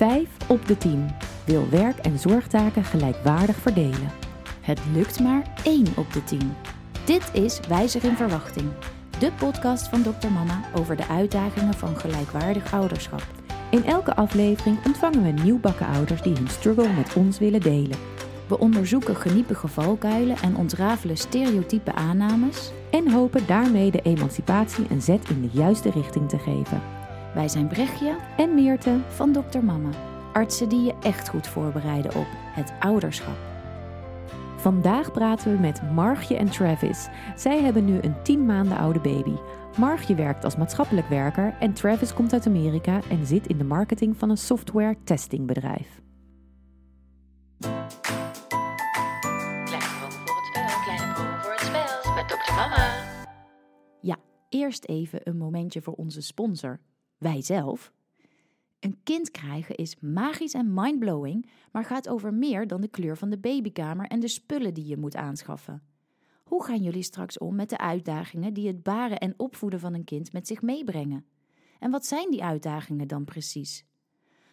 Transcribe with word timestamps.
Vijf 0.00 0.28
op 0.48 0.66
de 0.66 0.78
tien 0.78 1.10
wil 1.44 1.68
werk- 1.70 1.98
en 1.98 2.18
zorgtaken 2.18 2.84
gelijkwaardig 2.84 3.56
verdelen. 3.56 4.10
Het 4.60 4.80
lukt 4.92 5.20
maar 5.20 5.42
1 5.64 5.86
op 5.96 6.12
de 6.12 6.24
10. 6.24 6.52
Dit 7.04 7.30
is 7.32 7.60
Wijzer 7.68 8.04
in 8.04 8.16
Verwachting, 8.16 8.68
de 9.18 9.32
podcast 9.32 9.88
van 9.88 10.02
Dr. 10.02 10.28
Mama 10.28 10.60
over 10.74 10.96
de 10.96 11.06
uitdagingen 11.08 11.74
van 11.74 11.96
gelijkwaardig 11.96 12.72
ouderschap. 12.72 13.26
In 13.70 13.84
elke 13.84 14.16
aflevering 14.16 14.86
ontvangen 14.86 15.22
we 15.22 15.42
nieuwbakken 15.42 15.86
ouders 15.86 16.22
die 16.22 16.34
hun 16.34 16.48
struggle 16.48 16.88
met 16.88 17.14
ons 17.14 17.38
willen 17.38 17.60
delen. 17.60 17.98
We 18.46 18.58
onderzoeken 18.58 19.16
geniepige 19.16 19.68
valkuilen 19.68 20.36
en 20.36 20.56
ontrafelen 20.56 21.16
stereotype 21.16 21.94
aannames. 21.94 22.72
En 22.90 23.10
hopen 23.10 23.46
daarmee 23.46 23.90
de 23.90 24.02
emancipatie 24.02 24.86
een 24.90 25.02
zet 25.02 25.30
in 25.30 25.40
de 25.40 25.58
juiste 25.58 25.90
richting 25.90 26.28
te 26.28 26.38
geven. 26.38 26.99
Wij 27.34 27.48
zijn 27.48 27.66
Brechtje 27.66 28.16
En 28.36 28.54
Meerte, 28.54 28.98
van 29.08 29.32
Dr. 29.32 29.58
Mama, 29.58 29.90
artsen 30.32 30.68
die 30.68 30.80
je 30.82 30.94
echt 31.02 31.28
goed 31.28 31.46
voorbereiden 31.46 32.14
op 32.14 32.26
het 32.30 32.72
ouderschap. 32.80 33.36
vandaag 34.56 35.12
praten 35.12 35.52
we 35.52 35.58
met 35.58 35.92
Margje 35.92 36.36
en 36.36 36.50
Travis. 36.50 37.08
Zij 37.36 37.62
hebben 37.62 37.84
nu 37.84 37.98
een 38.02 38.22
10 38.22 38.46
maanden 38.46 38.78
oude 38.78 39.00
baby. 39.00 39.34
Margje 39.78 40.14
werkt 40.14 40.44
als 40.44 40.56
maatschappelijk 40.56 41.08
werker 41.08 41.54
en 41.60 41.72
Travis 41.72 42.14
komt 42.14 42.32
uit 42.32 42.46
Amerika 42.46 43.00
en 43.10 43.26
zit 43.26 43.46
in 43.46 43.58
de 43.58 43.64
marketing 43.64 44.16
van 44.16 44.30
een 44.30 44.36
software 44.36 44.96
testingbedrijf. 45.04 46.00
Kleine 49.64 49.88
proeven 49.94 50.20
voor 50.24 50.36
het 50.36 50.46
spel, 50.46 50.82
kleine 50.84 51.12
proeven 51.12 51.40
voor 51.40 51.52
het 51.52 51.60
spel. 51.60 52.14
Met 52.14 52.28
dokter 52.28 52.54
Mama. 52.54 52.94
Ja, 54.00 54.16
eerst 54.48 54.84
even 54.84 55.20
een 55.24 55.36
momentje 55.36 55.82
voor 55.82 55.94
onze 55.94 56.20
sponsor, 56.22 56.80
wij 57.20 57.42
zelf. 57.42 57.92
Een 58.80 59.00
kind 59.02 59.30
krijgen 59.30 59.74
is 59.74 59.96
magisch 60.00 60.54
en 60.54 60.74
mindblowing, 60.74 61.50
maar 61.72 61.84
gaat 61.84 62.08
over 62.08 62.34
meer 62.34 62.66
dan 62.66 62.80
de 62.80 62.88
kleur 62.88 63.16
van 63.16 63.30
de 63.30 63.38
babykamer 63.38 64.06
en 64.06 64.20
de 64.20 64.28
spullen 64.28 64.74
die 64.74 64.86
je 64.86 64.96
moet 64.96 65.16
aanschaffen. 65.16 65.82
Hoe 66.44 66.64
gaan 66.64 66.82
jullie 66.82 67.02
straks 67.02 67.38
om 67.38 67.54
met 67.54 67.68
de 67.68 67.78
uitdagingen 67.78 68.54
die 68.54 68.66
het 68.66 68.82
baren 68.82 69.18
en 69.18 69.34
opvoeden 69.36 69.80
van 69.80 69.94
een 69.94 70.04
kind 70.04 70.32
met 70.32 70.46
zich 70.46 70.62
meebrengen? 70.62 71.26
En 71.78 71.90
wat 71.90 72.06
zijn 72.06 72.30
die 72.30 72.44
uitdagingen 72.44 73.08
dan 73.08 73.24
precies? 73.24 73.84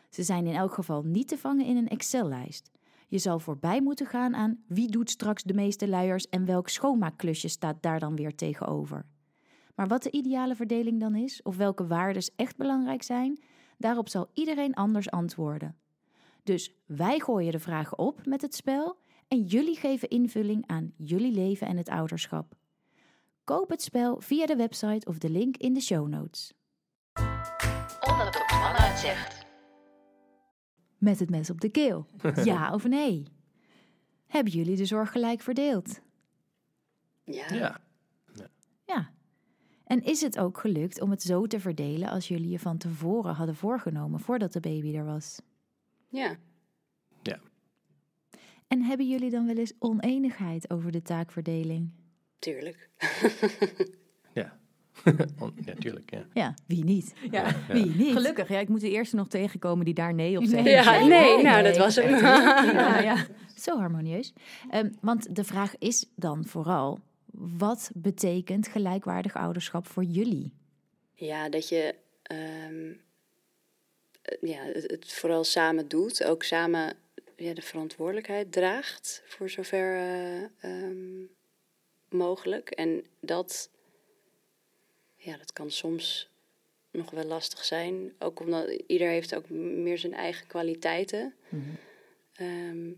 Ze 0.09 0.23
zijn 0.23 0.47
in 0.47 0.55
elk 0.55 0.73
geval 0.73 1.03
niet 1.03 1.27
te 1.27 1.37
vangen 1.37 1.65
in 1.65 1.77
een 1.77 1.87
Excel-lijst. 1.87 2.71
Je 3.07 3.17
zal 3.17 3.39
voorbij 3.39 3.81
moeten 3.81 4.05
gaan 4.05 4.35
aan 4.35 4.63
wie 4.67 4.91
doet 4.91 5.09
straks 5.09 5.43
de 5.43 5.53
meeste 5.53 5.87
luiers 5.87 6.29
en 6.29 6.45
welk 6.45 6.69
schoonmaakklusje 6.69 7.47
staat 7.47 7.81
daar 7.81 7.99
dan 7.99 8.15
weer 8.15 8.35
tegenover. 8.35 9.05
Maar 9.77 9.87
wat 9.87 10.03
de 10.03 10.11
ideale 10.11 10.55
verdeling 10.55 10.99
dan 10.99 11.15
is, 11.15 11.41
of 11.43 11.57
welke 11.57 11.87
waardes 11.87 12.35
echt 12.35 12.57
belangrijk 12.57 13.03
zijn, 13.03 13.39
daarop 13.77 14.09
zal 14.09 14.29
iedereen 14.33 14.73
anders 14.73 15.09
antwoorden. 15.11 15.75
Dus 16.43 16.73
wij 16.85 17.19
gooien 17.19 17.51
de 17.51 17.59
vragen 17.59 17.97
op 17.99 18.25
met 18.25 18.41
het 18.41 18.55
spel 18.55 18.97
en 19.27 19.43
jullie 19.43 19.75
geven 19.75 20.09
invulling 20.09 20.63
aan 20.67 20.93
jullie 20.95 21.31
leven 21.31 21.67
en 21.67 21.77
het 21.77 21.89
ouderschap. 21.89 22.55
Koop 23.43 23.69
het 23.69 23.81
spel 23.81 24.21
via 24.21 24.45
de 24.45 24.55
website 24.55 25.07
of 25.07 25.17
de 25.17 25.29
link 25.29 25.57
in 25.57 25.73
de 25.73 25.81
show 25.81 26.07
notes. 26.07 26.53
Zegt. 28.95 29.45
Met 30.97 31.19
het 31.19 31.29
mes 31.29 31.49
op 31.49 31.61
de 31.61 31.69
keel. 31.69 32.05
Ja 32.43 32.73
of 32.73 32.87
nee? 32.87 33.23
Hebben 34.27 34.53
jullie 34.53 34.75
de 34.75 34.85
zorg 34.85 35.11
gelijk 35.11 35.41
verdeeld? 35.41 35.99
Ja. 37.23 37.53
Ja. 37.53 37.79
Ja. 38.85 39.15
En 39.87 40.03
is 40.03 40.21
het 40.21 40.39
ook 40.39 40.57
gelukt 40.59 41.01
om 41.01 41.09
het 41.11 41.21
zo 41.21 41.45
te 41.47 41.59
verdelen 41.59 42.09
als 42.09 42.27
jullie 42.27 42.49
je 42.49 42.59
van 42.59 42.77
tevoren 42.77 43.33
hadden 43.33 43.55
voorgenomen 43.55 44.19
voordat 44.19 44.53
de 44.53 44.59
baby 44.59 44.95
er 44.95 45.05
was? 45.05 45.41
Ja. 46.09 46.35
En 48.67 48.81
hebben 48.81 49.07
jullie 49.09 49.29
dan 49.29 49.45
wel 49.45 49.55
eens 49.55 49.73
oneenigheid 49.79 50.69
over 50.69 50.91
de 50.91 51.01
taakverdeling? 51.01 51.89
Tuurlijk. 52.39 52.89
Ja. 54.33 54.57
On- 55.39 55.53
ja, 55.65 55.73
tuurlijk, 55.79 56.11
ja. 56.11 56.25
Ja, 56.33 56.53
wie 56.65 56.83
niet? 56.83 57.13
Ja, 57.31 57.55
Wie 57.67 57.85
niet? 57.95 58.11
gelukkig. 58.13 58.47
Ja, 58.49 58.59
ik 58.59 58.69
moet 58.69 58.81
de 58.81 58.89
eerste 58.89 59.15
nog 59.15 59.27
tegenkomen 59.27 59.85
die 59.85 59.93
daar 59.93 60.13
nee 60.13 60.37
op 60.37 60.43
zegt. 60.43 60.63
Nee. 60.63 60.73
Ja, 60.73 60.99
nee, 60.99 61.07
nee, 61.09 61.43
nou, 61.43 61.63
dat 61.63 61.77
was 61.77 61.95
hem. 61.95 62.09
Ja, 62.09 62.99
ja. 62.99 63.25
Zo 63.55 63.77
harmonieus. 63.77 64.33
Ehm, 64.69 64.89
want 65.01 65.35
de 65.35 65.43
vraag 65.43 65.77
is 65.77 66.05
dan 66.15 66.45
vooral: 66.45 66.99
wat 67.37 67.91
betekent 67.93 68.67
gelijkwaardig 68.67 69.35
ouderschap 69.35 69.87
voor 69.87 70.03
jullie? 70.03 70.53
Ja, 71.13 71.49
dat 71.49 71.69
je 71.69 71.95
ehm, 72.21 72.93
eh, 74.21 74.49
ja, 74.49 74.63
het, 74.63 74.91
het 74.91 75.13
vooral 75.13 75.43
samen 75.43 75.87
doet. 75.87 76.23
Ook 76.23 76.43
samen 76.43 76.95
ja, 77.35 77.53
de 77.53 77.61
verantwoordelijkheid 77.61 78.51
draagt, 78.51 79.23
voor 79.25 79.49
zover 79.49 79.95
eh, 79.95 80.43
ehm, 80.43 81.23
mogelijk. 82.09 82.69
En 82.69 83.05
dat, 83.19 83.69
ja, 85.15 85.37
dat 85.37 85.53
kan 85.53 85.71
soms 85.71 86.29
nog 86.91 87.11
wel 87.11 87.25
lastig 87.25 87.65
zijn. 87.65 88.13
Ook 88.19 88.39
omdat 88.39 88.69
ieder 88.87 89.07
heeft 89.07 89.35
ook 89.35 89.49
meer 89.49 89.97
zijn 89.97 90.13
eigen 90.13 90.47
kwaliteiten. 90.47 91.33
Ehm, 92.33 92.91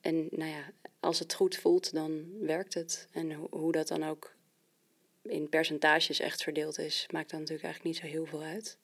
en 0.00 0.28
nou 0.30 0.50
ja, 0.50 0.72
als 1.02 1.18
het 1.18 1.34
goed 1.34 1.56
voelt, 1.56 1.92
dan 1.94 2.38
werkt 2.40 2.74
het. 2.74 3.08
En 3.12 3.32
ho- 3.32 3.46
hoe 3.50 3.72
dat 3.72 3.88
dan 3.88 4.04
ook 4.04 4.34
in 5.22 5.48
percentages 5.48 6.20
echt 6.20 6.42
verdeeld 6.42 6.78
is, 6.78 7.06
maakt 7.10 7.30
dan 7.30 7.38
natuurlijk 7.40 7.66
eigenlijk 7.66 7.94
niet 7.94 8.04
zo 8.04 8.16
heel 8.16 8.26
veel 8.26 8.42
uit. 8.42 8.78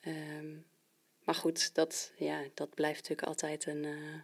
Ehm, 0.00 0.52
maar 1.24 1.34
goed, 1.34 1.74
dat, 1.74 2.12
ja, 2.16 2.42
dat 2.54 2.74
blijft 2.74 3.00
natuurlijk 3.00 3.28
altijd 3.28 3.66
een 3.66 3.84
eh, 3.84 4.20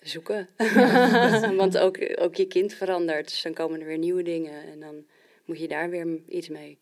zoeken. 0.00 0.48
Want 1.56 1.78
ook, 1.78 1.98
ook 2.20 2.34
je 2.34 2.46
kind 2.46 2.74
verandert, 2.74 3.28
dus 3.28 3.42
dan 3.42 3.54
komen 3.54 3.80
er 3.80 3.86
weer 3.86 3.98
nieuwe 3.98 4.22
dingen 4.22 4.62
en 4.62 4.80
dan 4.80 5.06
moet 5.44 5.58
je 5.58 5.68
daar 5.68 5.90
weer 5.90 6.20
iets 6.28 6.48
mee. 6.48 6.78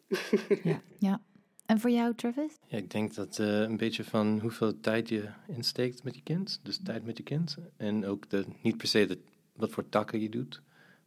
Ja. 0.98 1.22
En 1.66 1.80
voor 1.80 1.90
jou, 1.90 2.14
Travis? 2.14 2.58
Ja, 2.66 2.78
ik 2.78 2.90
denk 2.90 3.14
dat 3.14 3.38
eh, 3.38 3.60
een 3.60 3.76
beetje 3.76 4.04
van 4.04 4.38
hoeveel 4.40 4.80
tijd 4.80 5.08
je 5.08 5.28
insteekt 5.46 6.02
met 6.02 6.14
je 6.14 6.22
kind. 6.22 6.60
Dus 6.62 6.78
tijd 6.82 7.04
met 7.04 7.16
je 7.16 7.22
kind. 7.22 7.56
En 7.76 8.06
ook 8.06 8.30
de, 8.30 8.44
niet 8.62 8.76
per 8.76 8.88
se 8.88 9.18
wat 9.52 9.70
voor 9.70 9.88
takken 9.88 10.20
je 10.20 10.28
doet. 10.28 10.62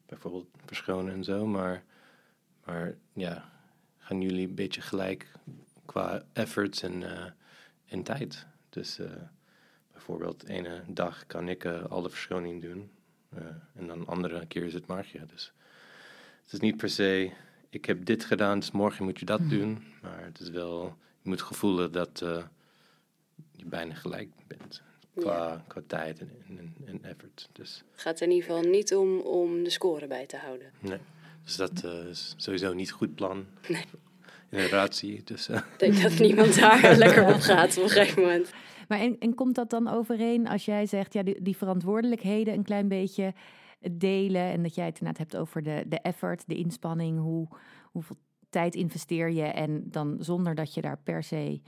Bijvoorbeeld 0.06 0.47
verschonen 0.66 1.13
en 1.13 1.23
zo. 1.23 1.46
Maar, 1.46 1.84
maar 2.66 2.96
ja, 3.13 3.50
gaan 3.97 4.22
jullie 4.22 4.47
een 4.47 4.56
beetje 4.56 4.81
gelijk 4.81 5.31
qua 5.85 6.25
efforts 6.34 6.81
en, 6.81 7.03
eh, 7.03 7.31
en 7.85 8.03
tijd. 8.03 8.46
Dus 8.69 9.00
eh, 9.00 9.12
bijvoorbeeld 9.91 10.44
ene 10.44 10.84
dag 10.88 11.25
kan 11.25 11.50
ik 11.50 11.66
alle 11.66 12.09
verschoning 12.09 12.62
doen. 12.62 12.91
en 13.73 13.88
dan 13.88 14.07
andere 14.07 14.46
keer 14.46 14.63
is 14.63 14.73
het 14.73 14.88
Margje. 14.88 15.25
Dus 15.25 15.53
het 16.44 16.53
is 16.53 16.59
niet 16.59 16.78
per 16.78 16.90
se 16.90 17.31
ik 17.69 17.85
heb 17.85 18.05
dit 18.05 18.25
gedaan, 18.25 18.59
dus 18.59 18.72
morgen 18.72 19.05
moet 19.05 19.19
je 19.19 19.25
dat 19.25 19.50
doen. 19.50 19.83
Maar 20.01 20.23
het 20.23 20.39
is 20.39 20.50
wel, 20.50 20.97
je 21.22 21.29
moet 21.29 21.41
gevoelen 21.41 21.91
dat 21.91 22.22
eh, 22.22 22.44
je 23.51 23.66
bijna 23.66 23.94
gelijk 23.94 24.29
bent. 24.47 24.81
Qua, 25.16 25.63
qua 25.67 25.81
tijd 25.88 26.19
en, 26.19 26.29
en, 26.57 26.75
en 26.85 27.03
effort. 27.03 27.50
Dus, 27.51 27.83
Het 27.91 28.01
gaat 28.01 28.22
in 28.22 28.31
ieder 28.31 28.45
geval 28.50 28.69
niet 28.69 28.95
om, 28.95 29.19
om 29.19 29.63
de 29.63 29.69
score 29.69 30.07
bij 30.07 30.25
te 30.25 30.38
houden. 30.38 30.72
nee. 30.79 30.97
dus 31.44 31.55
dat 31.55 31.83
eh, 31.83 32.05
is 32.09 32.33
sowieso 32.38 32.73
niet 32.73 32.91
goed 32.91 33.16
plan. 33.16 33.45
Nee. 33.67 33.85
In 34.49 34.57
een 34.59 34.67
relatie. 34.67 35.22
Dus, 35.23 35.47
eh, 35.49 35.55
Ik 35.57 35.79
denk 35.79 36.01
dat 36.01 36.19
niemand 36.19 36.55
daar 36.59 36.95
lekker 36.97 37.28
op 37.28 37.39
gaat 37.39 37.78
op 37.78 37.84
een 37.84 37.89
gegeven 37.89 38.22
moment. 38.22 38.51
Maar 38.88 38.99
en, 38.99 39.16
en 39.19 39.35
komt 39.35 39.55
dat 39.55 39.69
dan 39.69 39.88
overeen 39.88 40.47
als 40.47 40.66
jij 40.66 40.85
zegt, 40.85 41.13
ja, 41.13 41.23
die, 41.23 41.41
die 41.41 41.57
verantwoordelijkheden 41.57 42.53
een 42.53 42.63
klein 42.63 42.88
beetje 42.88 43.34
delen 43.97 44.41
en 44.41 44.63
dat 44.63 44.75
jij 44.75 44.85
het 44.85 44.99
inderdaad 44.99 45.22
hebt 45.22 45.41
over 45.41 45.63
de, 45.63 45.84
de 45.87 45.99
effort, 45.99 46.47
de 46.47 46.55
inspanning, 46.55 47.19
hoe, 47.19 47.47
hoeveel 47.91 48.16
tijd 48.49 48.75
investeer 48.75 49.29
je 49.31 49.43
en 49.43 49.84
dan 49.85 50.17
zonder 50.19 50.55
dat 50.55 50.73
je 50.73 50.81
daar 50.81 50.99
per 51.03 51.23
se 51.23 51.61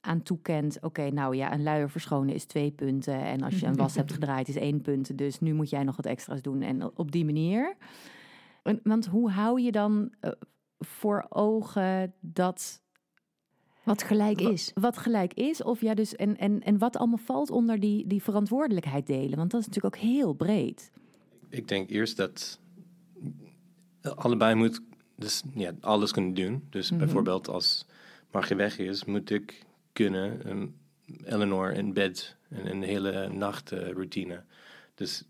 aan 0.00 0.22
toekent, 0.22 0.78
oké, 0.80 1.10
nou 1.10 1.36
ja, 1.36 1.52
een 1.52 1.62
luier 1.62 1.90
verschonen 1.90 2.34
is 2.34 2.44
twee 2.44 2.70
punten 2.70 3.20
en 3.20 3.42
als 3.42 3.60
je 3.60 3.66
een 3.66 3.76
was 3.76 3.94
hebt 3.94 4.12
gedraaid 4.18 4.48
is 4.48 4.56
één 4.56 4.80
punt, 4.80 5.18
dus 5.18 5.40
nu 5.40 5.54
moet 5.54 5.70
jij 5.70 5.82
nog 5.82 5.96
wat 5.96 6.06
extra's 6.06 6.42
doen 6.42 6.62
en 6.62 6.96
op 6.96 7.12
die 7.12 7.24
manier. 7.24 7.76
Want 8.82 9.06
hoe 9.06 9.30
hou 9.30 9.60
je 9.60 9.72
dan 9.72 10.12
eh, 10.20 10.30
voor 10.78 11.26
ogen 11.28 12.14
dat 12.20 12.82
Wat 13.82 14.02
gelijk 14.02 14.40
is. 14.40 14.70
Wat 14.74 14.98
gelijk 14.98 15.34
is, 15.34 15.62
of 15.62 15.80
ja, 15.80 15.94
dus 15.94 16.16
en, 16.16 16.36
en, 16.36 16.62
en 16.62 16.78
wat 16.78 16.96
allemaal 16.96 17.18
valt 17.18 17.50
onder 17.50 17.80
die, 17.80 18.06
die 18.06 18.22
verantwoordelijkheid 18.22 19.06
delen. 19.06 19.38
Want 19.38 19.50
dat 19.50 19.60
is 19.60 19.66
natuurlijk 19.66 19.94
ook 19.94 20.02
heel 20.02 20.32
breed. 20.32 20.92
Ik 21.56 21.68
denk 21.68 21.90
eerst 21.90 22.16
dat 22.16 22.60
allebei 24.02 24.54
moet 24.54 24.80
dus, 25.16 25.42
ja, 25.54 25.72
alles 25.80 26.12
kunnen 26.12 26.34
doen. 26.34 26.66
Dus 26.70 26.90
Mhm. 26.90 26.98
bijvoorbeeld 26.98 27.48
als 27.48 27.86
Margie 28.32 28.56
weg 28.56 28.78
is, 28.78 29.04
moet 29.04 29.30
ik 29.30 29.62
kunnen 29.92 30.48
um, 30.50 30.74
Eleanor 31.24 31.72
in 31.72 31.92
bed 31.92 32.36
en 32.48 32.70
een 32.70 32.82
hele 32.82 33.28
nacht 33.28 33.72
eh, 33.72 33.90
routine. 33.90 34.42
Dus 34.94 35.24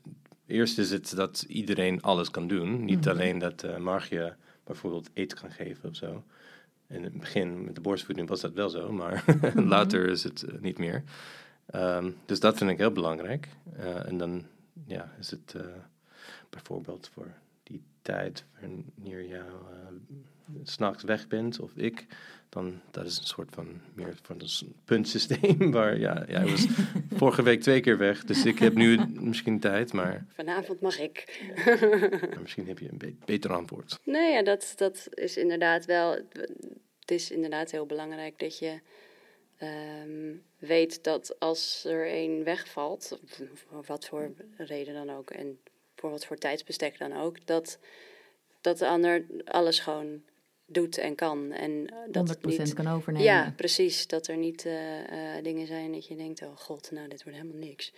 eerst 0.46 0.78
is 0.78 0.90
het 0.90 1.12
dat 1.17 1.44
iedereen 1.49 2.02
alles 2.02 2.31
kan 2.31 2.49
doen. 2.49 2.84
Niet 2.84 3.00
Mhm. 3.00 3.08
alleen 3.08 3.38
dat 3.38 3.62
eh 3.62 3.76
Margie 3.76 4.32
bijvoorbeeld 4.64 5.11
eten 5.12 5.38
kan 5.38 5.50
geven 5.50 5.88
of 5.88 5.96
zo. 5.96 6.25
In 6.88 7.05
het 7.05 7.19
begin 7.19 7.64
met 7.64 7.75
de 7.75 7.81
borstvoeding 7.81 8.28
was 8.28 8.40
dat 8.40 8.52
wel 8.52 8.69
zo, 8.69 8.93
maar 8.93 9.25
Mhm. 9.43 9.61
later 9.61 10.08
is 10.08 10.23
het 10.25 10.43
eh, 10.43 10.55
niet 10.61 10.78
meer. 10.78 11.02
Ehm, 11.67 12.11
dus 12.26 12.40
dat 12.40 12.56
vind 12.56 12.70
ik 12.70 12.78
heel 12.78 12.93
belangrijk. 12.93 13.49
En 14.06 14.19
dan 14.19 14.44
ja, 14.87 15.12
is 15.19 15.31
het 15.31 15.55
bijvoorbeeld 16.51 17.11
voor 17.13 17.33
die 17.63 17.83
tijd 18.03 18.45
wanneer 18.61 19.23
je 19.23 19.43
s'nachts 20.63 21.03
weg 21.03 21.29
bent 21.29 21.61
of 21.61 21.71
ik, 21.77 22.07
dan 22.49 22.81
dat 22.91 23.07
is 23.07 23.19
een 23.19 23.25
soort 23.25 23.49
van 23.51 23.81
meer 23.95 24.15
van 24.23 24.41
een 24.41 24.75
puntsysteem 24.85 25.71
waar 25.73 25.99
ja, 25.99 26.25
jij 26.29 26.47
was 26.47 26.67
vorige 27.21 27.43
week 27.43 27.61
twee 27.61 27.81
keer 27.81 27.99
weg, 27.99 28.25
dus 28.25 28.45
ik 28.45 28.59
heb 28.59 28.75
nu 28.75 28.99
misschien 29.07 29.61
tijd, 29.61 29.93
maar, 29.93 30.27
Vanavond 30.35 30.81
mag 30.81 30.99
ik. 30.99 31.43
maar 32.31 32.41
misschien 32.41 32.67
heb 32.67 32.79
je 32.79 32.89
een 32.91 32.99
be- 32.99 33.15
beter 33.25 33.53
antwoord. 33.53 33.99
Nee, 34.05 34.33
ja, 34.33 34.43
dat, 34.43 34.73
dat 34.77 35.09
is 35.11 35.37
inderdaad 35.37 35.85
wel. 35.85 36.11
Het 37.01 37.11
is 37.11 37.31
inderdaad 37.31 37.71
heel 37.71 37.87
belangrijk 37.87 38.39
dat 38.39 38.59
je 38.59 38.81
ehm, 39.57 40.35
weet 40.59 41.05
dat 41.05 41.41
als 41.41 41.85
er 41.85 42.07
één 42.07 42.45
wegvalt, 42.45 43.21
voor 43.55 43.85
wat 43.87 44.07
voor 44.07 44.35
reden 44.57 44.95
dan 44.95 45.11
ook 45.11 45.31
en 45.31 45.59
voor 45.97 46.11
wat 46.11 46.27
voor 46.27 46.37
tijdsbestek 46.37 46.99
dan 46.99 47.13
ook, 47.13 47.47
dat, 47.47 47.79
dat 48.61 48.79
de 48.79 48.89
ander 48.89 49.25
alles 49.45 49.79
gewoon 49.81 50.23
doet 50.67 50.99
en 50.99 51.15
kan. 51.15 51.53
En 51.53 51.87
dat 52.11 52.37
100% 52.37 52.41
het 52.41 52.45
niet. 52.45 52.75
kan 52.75 52.87
overnemen. 52.87 53.27
Ja, 53.27 53.53
precies. 53.57 54.07
Dat 54.07 54.27
er 54.27 54.37
niet 54.37 54.67
eh, 54.67 55.37
eh, 55.37 55.45
dingen 55.45 55.67
zijn 55.67 55.93
dat 55.93 56.07
je 56.07 56.17
denkt: 56.17 56.43
oh 56.43 56.57
god, 56.57 56.91
nou, 56.91 57.09
dit 57.09 57.23
wordt 57.25 57.39
helemaal 57.39 57.63
niks. 57.67 57.93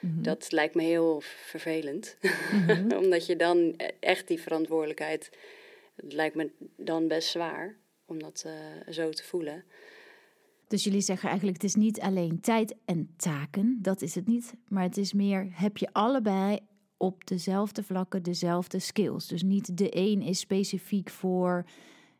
Mhm. 0.00 0.22
Dat 0.22 0.52
lijkt 0.52 0.74
me 0.74 0.82
heel 0.82 1.20
vervelend. 1.20 2.16
Mhm. 2.52 2.92
Omdat 3.02 3.26
je 3.26 3.36
dan 3.36 3.74
e- 3.76 3.90
echt 4.00 4.28
die 4.28 4.40
verantwoordelijkheid. 4.40 5.30
Het 5.96 6.12
lijkt 6.12 6.34
me 6.34 6.50
dan 6.76 7.08
best 7.08 7.28
zwaar 7.28 7.76
om 8.06 8.18
dat 8.22 8.42
eh, 8.46 8.92
zo 8.92 9.10
te 9.10 9.24
voelen. 9.24 9.64
Dus 10.68 10.84
jullie 10.84 11.00
zeggen 11.00 11.28
eigenlijk, 11.28 11.62
het 11.62 11.70
is 11.70 11.74
niet 11.74 12.00
alleen 12.00 12.40
tijd 12.40 12.74
en 12.84 13.14
taken, 13.16 13.78
dat 13.82 14.02
is 14.02 14.14
het 14.14 14.26
niet. 14.26 14.54
Maar 14.68 14.82
het 14.82 14.96
is 14.96 15.12
meer, 15.12 15.48
heb 15.52 15.76
je 15.76 15.88
allebei 15.92 16.58
op 17.00 17.26
dezelfde 17.26 17.82
vlakken 17.82 18.22
dezelfde 18.22 18.78
skills. 18.78 19.26
Dus 19.26 19.42
niet 19.42 19.78
de 19.78 19.88
een 19.96 20.22
is 20.22 20.38
specifiek 20.38 21.10
voor 21.10 21.64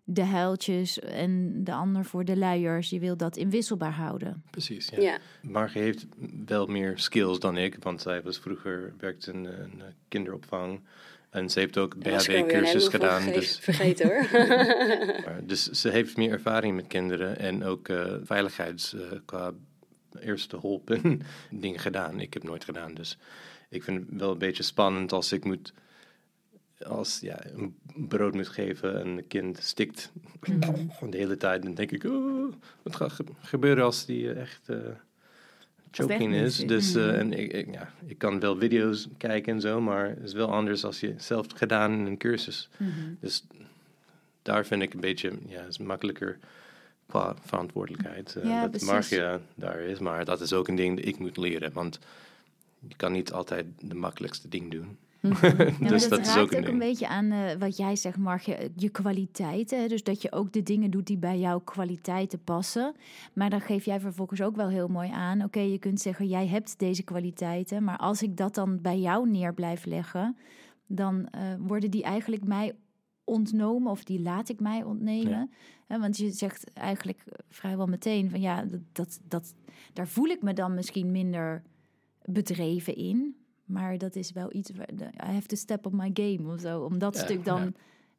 de 0.05 0.25
huiltjes 0.25 0.99
en 0.99 1.65
de 1.65 1.73
ander 1.73 2.05
voor 2.05 2.25
de 2.25 2.37
luiers. 2.37 2.91
Je 2.91 2.99
wil 2.99 3.17
dat 3.17 3.37
inwisselbaar 3.37 3.93
houden. 3.93 4.43
Precies, 4.51 4.89
Ja, 4.89 5.01
ja. 5.01 5.19
Marge 5.43 5.79
heeft 5.79 6.07
wel 6.47 6.67
meer 6.67 6.99
skills 6.99 7.39
dan 7.39 7.57
ik, 7.57 7.77
want 7.81 8.01
zij 8.03 8.23
was 8.23 8.39
vroeger 8.39 8.95
werkte 8.99 9.33
in 9.33 9.45
een 9.45 9.81
eh, 9.81 9.87
kinderopvang. 10.09 10.81
En 11.31 11.51
ze 11.51 11.59
heeft 11.59 11.79
ook 11.79 11.99
BHW-cursus 11.99 12.89
gedaan. 12.89 13.25
Dus, 13.33 13.59
Vergeten 13.59 14.07
hoor. 14.09 14.27
maar- 15.25 15.41
dus 15.47 15.65
ze 15.71 15.89
heeft 15.91 16.17
meer 16.17 16.31
ervaring 16.31 16.77
met 16.77 16.87
kinderen 16.87 17.39
en 17.39 17.65
ook 17.65 17.89
eh, 17.89 18.15
veiligheids 18.25 18.95
eh, 18.95 19.01
qua 19.25 19.53
eerste 20.21 20.59
hulp 20.61 20.91
en 20.91 21.23
dingen 21.51 21.81
gedaan. 21.81 22.21
Ik 22.21 22.35
heb 22.35 22.43
nooit 22.43 22.65
gedaan, 22.65 22.95
dus 22.95 23.19
ik 23.71 23.83
vind 23.83 24.07
het 24.11 24.21
wel 24.21 24.33
een 24.33 24.39
beetje 24.39 24.63
spannend 24.63 25.13
als 25.13 25.33
ik 25.33 25.45
moet 25.45 25.73
als 26.87 27.19
ja, 27.21 27.45
een 27.45 27.77
brood 28.09 28.35
moet 28.35 28.49
geven 28.49 29.01
en 29.01 29.07
een 29.07 29.27
kind 29.27 29.59
stikt 29.63 30.13
de 31.11 31.17
hele 31.17 31.37
tijd. 31.37 31.63
Dan 31.63 31.75
denk 31.75 31.91
ik, 31.91 32.05
oh, 32.05 32.53
wat 32.83 32.97
gaat 32.97 33.13
ge- 33.13 33.25
gebeuren 33.41 33.85
als 33.85 34.07
die 34.07 34.31
eh, 34.33 34.41
echt 34.41 34.69
eh, 34.69 34.77
choking 35.91 36.35
echt 36.35 36.43
is. 36.45 36.59
mis 36.59 36.61
is. 36.61 36.67
Dus 36.67 36.95
Mhm. 36.95 37.09
eh, 37.15 37.19
en 37.19 37.33
ik, 37.33 37.53
ik, 37.53 37.73
ja, 37.75 37.93
ik 38.07 38.19
kan 38.19 38.41
wel 38.41 38.57
video's 38.57 39.09
kijken 39.17 39.53
en 39.55 39.61
zo, 39.61 39.81
maar 39.81 40.09
het 40.09 40.23
is 40.23 40.33
wel 40.33 40.51
anders 40.53 40.85
als 40.85 41.01
je 41.01 41.15
zelf 41.17 41.47
gedaan 41.55 41.93
in 41.93 42.07
een 42.07 42.17
cursus. 42.19 42.69
Dus 43.21 43.45
daar 44.43 44.67
vind 44.67 44.83
ik 44.83 44.95
een 44.95 45.01
beetje, 45.01 45.33
ja, 45.47 45.63
is 45.65 45.79
makkelijker 45.79 46.39
qua 47.07 47.37
verantwoordelijkheid. 47.45 48.37
eh, 48.37 48.45
Ja, 48.45 48.61
dat 48.61 48.71
precies. 48.71 48.89
Margia 48.89 49.41
daar 49.55 49.79
is, 49.81 49.99
maar 49.99 50.25
dat 50.25 50.41
is 50.41 50.53
ook 50.53 50.69
een 50.69 50.77
ding 50.77 50.97
dat 50.97 51.07
ik 51.07 51.19
moet 51.19 51.37
leren, 51.37 51.73
want 51.73 51.99
je 52.89 52.97
kan 52.97 53.13
niet 53.13 53.33
altijd 53.33 53.67
de 53.79 53.95
makkelijkste 53.95 54.49
ding 54.49 54.71
doen. 54.71 54.99
Ja, 55.43 55.53
maar 55.81 55.89
dus 55.89 56.09
dat, 56.09 56.21
is 56.21 56.27
raakt 56.27 56.41
ook 56.41 56.53
een 56.53 56.59
ook 56.59 56.65
een 56.65 56.65
ding. 56.65 56.79
beetje 56.79 57.09
aan 57.09 57.31
eh, 57.31 57.57
wat 57.59 57.77
jij 57.77 57.97
zegt, 57.97 58.17
Marge, 58.17 58.71
je 58.77 58.89
kwaliteiten. 58.89 59.89
Dus 59.89 60.03
dat 60.03 60.23
je 60.23 60.33
ook 60.33 60.53
de 60.53 60.63
dingen 60.63 60.91
doet 60.91 61.07
die 61.07 61.19
bij 61.19 61.39
jouw 61.39 61.61
kwaliteiten 61.61 62.45
passen. 62.45 62.95
Maar 63.33 63.51
dan 63.51 63.61
geef 63.61 63.85
jij 63.85 64.01
vervolgens 64.01 64.43
ook 64.43 64.57
wel 64.57 64.69
heel 64.69 64.89
mooi 64.89 65.11
aan. 65.11 65.45
Oké, 65.45 65.61
je 65.61 65.79
kunt 65.79 66.01
zeggen, 66.01 66.27
jij 66.27 66.47
hebt 66.47 66.79
deze 66.79 67.03
kwaliteiten. 67.03 67.85
Maar 67.85 67.97
als 67.97 68.23
ik 68.23 68.37
dat 68.37 68.55
dan 68.55 68.81
bij 68.81 68.99
jou 68.99 69.29
neer 69.29 69.55
blijf 69.55 69.85
leggen, 69.85 70.37
dan 70.87 71.29
eh, 71.29 71.41
worden 71.59 71.91
die 71.91 72.03
eigenlijk 72.03 72.45
mij 72.45 72.75
ontnomen 73.25 73.91
of 73.91 74.05
die 74.05 74.21
laat 74.21 74.49
ik 74.49 74.61
mij 74.61 74.83
ontnemen. 74.83 75.51
Want 75.87 76.17
je 76.17 76.31
zegt 76.31 76.73
eigenlijk 76.73 77.25
vrijwel 77.49 77.87
meteen 77.87 78.31
van 78.31 78.41
ja, 78.41 78.65
dat, 78.65 78.81
dat, 78.93 79.21
dat, 79.29 79.55
daar 79.93 80.09
voel 80.09 80.27
ik 80.27 80.43
me 80.43 80.53
dan 80.53 80.75
misschien 80.75 81.11
minder 81.11 81.63
bedreven 82.33 82.95
in. 82.97 83.37
Maar 83.65 83.99
dat 83.99 84.17
is 84.17 84.33
wel 84.33 84.55
iets 84.55 84.71
waar 84.71 84.97
de- 84.97 85.05
I 85.05 85.33
have 85.33 85.47
to 85.47 85.57
step 85.57 85.87
up 85.87 85.93
my 85.93 86.11
game 86.15 86.53
of 86.53 86.61
zo. 86.61 86.81
Om 86.85 86.99
dat 86.99 87.17
Ja, 87.17 87.23
stuk 87.25 87.45
dan 87.45 87.63
ja. 87.63 87.73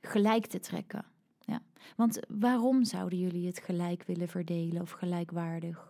gelijk 0.09 0.45
te 0.45 0.59
trekken. 0.59 1.05
Ja. 1.39 1.61
Want 1.95 2.19
waarom 2.27 2.85
zouden 2.85 3.19
jullie 3.19 3.47
het 3.47 3.59
gelijk 3.59 4.03
willen 4.03 4.27
verdelen 4.27 4.81
of 4.81 4.91
gelijkwaardig? 4.91 5.89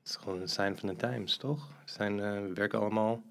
Het 0.00 0.08
is 0.08 0.16
gewoon 0.16 0.40
een 0.40 0.48
sign 0.48 0.74
van 0.74 0.88
de 0.88 0.96
times, 0.96 1.36
toch? 1.36 1.68
We, 1.84 1.90
zijn, 1.92 2.20
eh, 2.20 2.40
we 2.42 2.52
werken 2.54 2.80
allemaal. 2.80 3.22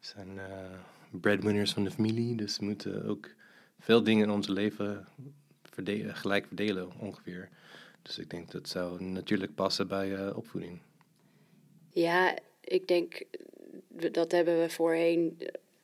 We 0.00 0.06
zijn 0.06 0.38
eh, 0.38 0.78
breadwinners 1.10 1.72
van 1.72 1.84
de 1.84 1.90
familie. 1.90 2.36
Dus 2.36 2.58
we 2.58 2.64
moeten 2.64 3.04
ook 3.06 3.34
veel 3.78 4.02
dingen 4.02 4.22
in 4.24 4.30
ons 4.34 4.46
leven 4.48 5.06
verdelen, 5.62 6.14
gelijk 6.16 6.46
verdelen, 6.46 6.98
ongeveer. 6.98 7.48
Dus 8.02 8.18
ik 8.18 8.30
denk 8.30 8.50
dat 8.50 8.68
zou 8.68 9.02
natuurlijk 9.04 9.54
passen 9.54 9.88
bij 9.88 10.14
eh, 10.16 10.36
opvoeding. 10.36 10.80
Ja, 11.92 12.38
ik 12.70 12.88
denk 12.88 13.22
dat 14.12 14.32
hebben 14.32 14.60
we 14.60 14.70
voorheen 14.70 15.38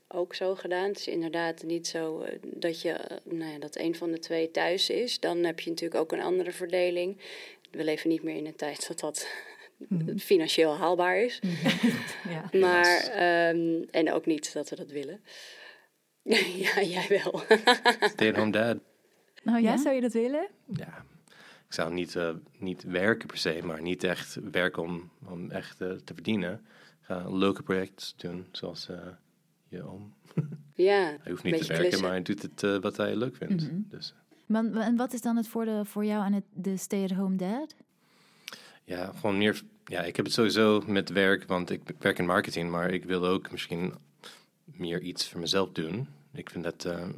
ook 0.09 0.35
zo 0.35 0.55
gedaan. 0.55 0.89
Het 0.89 0.99
is 0.99 1.09
inderdaad 1.09 1.63
niet 1.63 1.87
zo 1.87 2.21
eh, 2.21 2.39
dat 2.43 2.81
je 2.83 2.91
eh, 2.91 3.17
nou 3.25 3.53
ja, 3.53 3.59
dat 3.59 3.77
een 3.77 3.95
van 3.95 4.11
de 4.11 4.19
twee 4.19 4.51
thuis 4.51 4.91
is. 4.91 5.21
Dan 5.21 5.45
heb 5.45 5.61
je 5.61 5.71
natuurlijk 5.71 6.01
ook 6.01 6.13
een 6.13 6.21
andere 6.21 6.53
verdeling. 6.53 7.19
We 7.71 7.85
leven 7.85 8.11
niet 8.11 8.23
meer 8.23 8.37
in 8.37 8.47
een 8.47 8.57
tijd 8.57 8.89
dat 8.89 9.01
dat 9.01 9.29
financieel 10.19 10.77
haalbaar 10.77 11.19
is. 11.19 11.41
Ja. 12.29 12.59
Maar, 12.59 12.97
ehm, 12.97 13.83
en 13.91 14.13
ook 14.13 14.27
niet 14.27 14.53
dat 14.53 14.69
we 14.71 14.77
dat 14.77 14.91
willen. 14.91 15.21
ja, 16.65 16.83
jij 16.83 17.07
wel. 17.09 17.43
Stay-at-home 18.01 18.51
dad. 18.51 18.79
Nou 19.43 19.63
ja, 19.63 19.77
zou 19.77 19.95
je 19.95 20.01
dat 20.01 20.13
willen? 20.13 20.49
Ja, 20.67 21.05
ik 21.67 21.73
zou 21.73 21.93
niet, 21.93 22.17
eh, 22.17 22.35
niet 22.59 22.83
werken 22.83 23.27
per 23.27 23.39
se, 23.39 23.61
maar 23.65 23.83
niet 23.83 24.05
echt 24.05 24.39
werken 24.51 24.83
om, 24.83 25.11
om 25.29 25.51
echt 25.51 25.81
eh, 25.81 25.91
te 25.91 26.15
verdienen. 26.15 26.67
Ga 27.07 27.29
leuke 27.29 27.63
projecten 27.63 28.07
doen, 28.17 28.47
zoals 28.53 28.89
eh, 28.89 28.99
je 29.69 29.83
oom. 29.83 30.15
ja, 30.75 30.95
Hij 31.23 31.31
hoeft 31.31 31.43
niet 31.43 31.59
te 31.59 31.67
werken, 31.67 31.77
klussen. 31.77 32.01
maar 32.03 32.11
hij 32.11 32.23
doet 32.23 32.43
het 32.43 32.63
eh, 32.63 32.77
wat 32.79 32.97
hij 32.97 33.17
leuk 33.17 33.37
vindt. 33.37 33.63
Mhm. 33.71 33.81
Dus 33.89 34.15
Maar, 34.47 34.65
en 34.73 34.97
wat 34.97 35.13
is 35.13 35.21
dan 35.21 35.37
het 35.37 35.49
voordeel 35.49 35.85
voor 35.85 36.05
jou 36.05 36.23
aan 36.23 36.33
het, 36.33 36.45
de 36.53 36.77
stay-at-home 36.77 37.37
dad? 37.37 37.75
ja, 38.85 39.13
gewoon 39.21 39.39
meer. 39.39 39.63
Ja, 39.85 40.03
ik 40.03 40.17
heb 40.17 40.25
het 40.25 40.35
sowieso 40.35 40.83
met 40.87 41.09
werk, 41.11 41.45
want 41.47 41.71
ik 41.71 41.83
werk 41.99 42.19
in 42.19 42.27
marketing, 42.27 42.71
maar 42.71 42.91
ik 42.91 43.05
wil 43.05 43.27
ook 43.27 43.51
misschien 43.51 43.95
meer 44.65 45.01
iets 45.01 45.29
voor 45.29 45.41
mezelf 45.41 45.71
doen. 45.73 46.09
Ik 46.33 46.51
vind 46.51 46.65
dat 46.65 46.85
eh, 46.85 47.09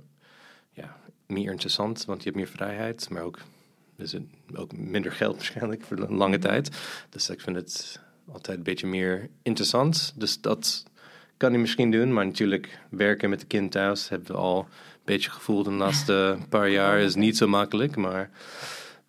ja, 0.73 0.97
meer 1.26 1.50
interessant, 1.50 2.04
want 2.04 2.18
je 2.23 2.25
hebt 2.25 2.37
meer 2.40 2.49
vrijheid, 2.57 3.09
maar 3.11 3.23
ook, 3.23 3.38
dus 3.97 4.12
het- 4.12 4.25
ook 4.54 4.76
minder 4.76 5.12
geld 5.12 5.35
waarschijnlijk 5.40 5.83
voor 5.83 5.99
een 5.99 6.14
lange 6.14 6.38
tijd. 6.38 6.78
Dus 7.11 7.28
ik 7.30 7.40
vind 7.40 7.57
het 7.57 8.00
altijd 8.32 8.58
een 8.58 8.62
beetje 8.62 8.87
meer 8.87 9.28
interessant. 9.42 10.12
Dus 10.16 10.40
dat 10.40 10.85
kan 11.37 11.54
ik 11.54 11.61
misschien 11.61 11.90
doen, 11.90 12.12
maar 12.12 12.26
natuurlijk 12.26 12.80
werken 12.90 13.30
met 13.30 13.40
de 13.40 13.47
kind 13.47 13.73
thuis 13.73 14.08
hebben 14.08 14.28
we 14.28 14.38
al 14.38 14.58
een 14.58 14.66
beetje 15.04 15.30
gevoeld 15.30 15.64
de 15.64 15.70
laatste 15.70 16.38
paar 16.49 16.68
jaar 16.68 16.99
is 16.99 17.14
niet 17.14 17.37
zo 17.37 17.47
makkelijk, 17.47 17.97
maar, 17.97 18.30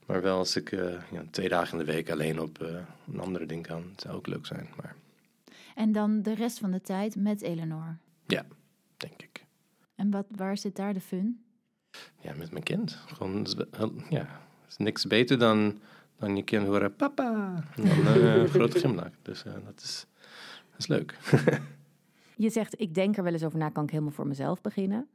maar 0.05 0.21
wel 0.21 0.37
als 0.37 0.55
ik 0.55 0.71
eh, 0.71 0.93
ja, 1.11 1.23
twee 1.31 1.49
dagen 1.49 1.79
in 1.79 1.85
de 1.85 1.91
week 1.91 2.09
alleen 2.09 2.39
op 2.39 2.61
eh, 2.61 2.75
een 3.13 3.19
andere 3.19 3.45
ding 3.45 3.67
kan, 3.67 3.83
zou 3.95 4.15
ook 4.15 4.27
leuk 4.27 4.45
zijn. 4.45 4.69
Maar 4.75 4.95
En 5.75 5.91
dan 5.91 6.21
de 6.21 6.33
rest 6.33 6.59
van 6.59 6.71
de 6.71 6.81
tijd 6.81 7.15
met 7.15 7.41
Eleanor. 7.41 7.97
ja, 8.27 8.45
denk 8.97 9.21
ik. 9.21 9.45
En 9.95 10.11
wat, 10.11 10.25
waar 10.35 10.57
zit 10.57 10.75
daar 10.75 10.93
de 10.93 11.01
fun? 11.01 11.43
Ja, 12.21 12.33
met 12.37 12.51
mijn 12.51 12.63
kind. 12.63 12.97
Gewoon, 13.07 13.47
ja, 14.09 14.41
is 14.69 14.77
niks 14.77 15.07
beter 15.07 15.39
dan, 15.39 15.79
dan 16.19 16.35
je 16.35 16.43
kind 16.43 16.67
horen, 16.67 16.95
papa. 16.95 17.63
En 17.75 18.03
dan 18.03 18.13
eh, 18.15 18.35
een 18.41 18.47
grote 18.47 18.79
glimlach. 18.79 19.11
Dus 19.21 19.43
eh, 19.45 19.53
dat, 19.65 19.81
is, 19.81 20.05
dat 20.71 20.79
is 20.79 20.87
leuk. 20.87 21.17
Je 22.35 22.49
zegt, 22.49 22.81
ik 22.81 22.93
denk 22.93 23.17
er 23.17 23.23
wel 23.23 23.33
eens 23.33 23.43
over 23.43 23.59
na, 23.59 23.69
kan 23.69 23.83
ik 23.83 23.89
helemaal 23.89 24.11
voor 24.11 24.27
mezelf 24.27 24.61
beginnen. 24.61 25.07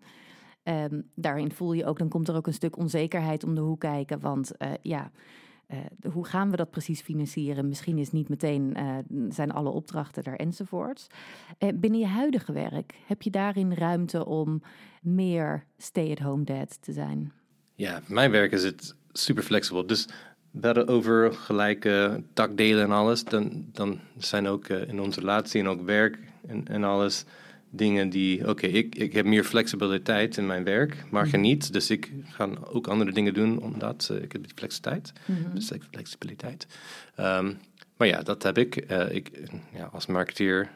Ehm, 0.62 1.00
daarin 1.14 1.52
voel 1.52 1.73
je 1.73 1.84
ook, 1.87 1.99
dan 1.99 2.08
komt 2.08 2.28
er 2.28 2.34
ook 2.37 2.46
een 2.46 2.52
stuk 2.52 2.76
onzekerheid 2.76 3.44
om 3.44 3.54
de 3.54 3.61
hoek 3.61 3.80
kijken. 3.80 4.20
Want 4.20 4.56
eh, 4.56 4.70
ja, 4.82 5.11
eh, 5.66 5.78
de- 5.96 6.08
hoe 6.08 6.25
gaan 6.26 6.50
we 6.50 6.56
dat 6.56 6.70
precies 6.70 7.00
financieren? 7.00 7.68
Misschien 7.68 7.99
is 7.99 8.11
niet 8.12 8.28
meteen, 8.28 8.75
eh, 8.75 8.96
zijn 9.28 9.52
alle 9.52 9.68
opdrachten 9.68 10.23
er 10.23 10.38
enzovoorts. 10.38 11.06
Binnen 11.75 12.00
je 12.00 12.06
huidige 12.06 12.52
werk, 12.52 12.94
heb 13.06 13.23
je 13.23 13.30
daarin 13.30 13.75
ruimte 13.75 14.26
om 14.26 14.62
meer 15.02 15.64
stay-at-home 15.76 16.44
dad 16.44 16.82
te 16.82 16.92
zijn? 16.92 17.32
Ja, 17.75 18.00
mijn 18.06 18.30
werk 18.30 18.52
is 18.52 18.64
het 18.64 18.94
super 19.12 19.42
flexibel. 19.42 19.87
Dus 19.87 20.08
hadden 20.61 20.88
over 20.88 21.32
gelijke 21.32 22.23
takdelen 22.32 22.84
en 22.84 22.90
alles. 22.90 23.25
Dan, 23.25 23.66
dan 23.73 24.00
zijn 24.18 24.46
ook 24.46 24.68
eh, 24.68 24.88
in 24.88 25.00
onze 25.00 25.20
relatie 25.20 25.61
en 25.61 25.68
ook 25.68 25.84
werk 25.84 26.18
en, 26.46 26.68
en 26.68 26.84
alles 26.84 27.25
dingen 27.70 28.11
die... 28.11 28.49
Oké, 28.49 28.66
ik, 28.66 28.94
ik 28.94 29.12
heb 29.12 29.26
meer 29.26 29.44
flexibiliteit 29.44 30.37
in 30.37 30.46
mijn 30.46 30.64
werk, 30.64 31.04
maar 31.11 31.26
geniet. 31.26 31.73
Dus 31.73 31.90
ik 31.90 32.12
ga 32.25 32.49
ook 32.73 32.87
andere 32.87 33.12
dingen 33.12 33.34
doen 33.34 33.58
omdat 33.58 34.08
eh, 34.11 34.23
ik 34.23 34.32
heb 34.32 34.42
die 34.42 34.52
flexibiliteit. 34.54 35.12
Mhm. 35.26 35.54
Dus 35.54 35.73
flexibiliteit. 35.90 36.66
Ehm, 37.14 37.52
maar 37.96 38.08
ja, 38.08 38.23
dat 38.23 38.42
heb 38.42 38.58
ik. 38.58 38.76
Eh, 38.76 39.14
ik 39.14 39.30
ja, 39.73 39.84
als 39.84 40.06
marketeer 40.06 40.70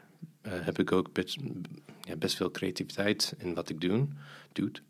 heb 0.49 0.79
ik 0.79 0.93
ook 0.93 1.13
best, 1.13 1.39
ja, 2.01 2.17
best 2.17 2.37
veel 2.37 2.51
creativiteit 2.51 3.35
in 3.39 3.55
wat 3.55 3.69
ik 3.69 3.81
doe. 3.81 4.07
Doet. 4.53 4.83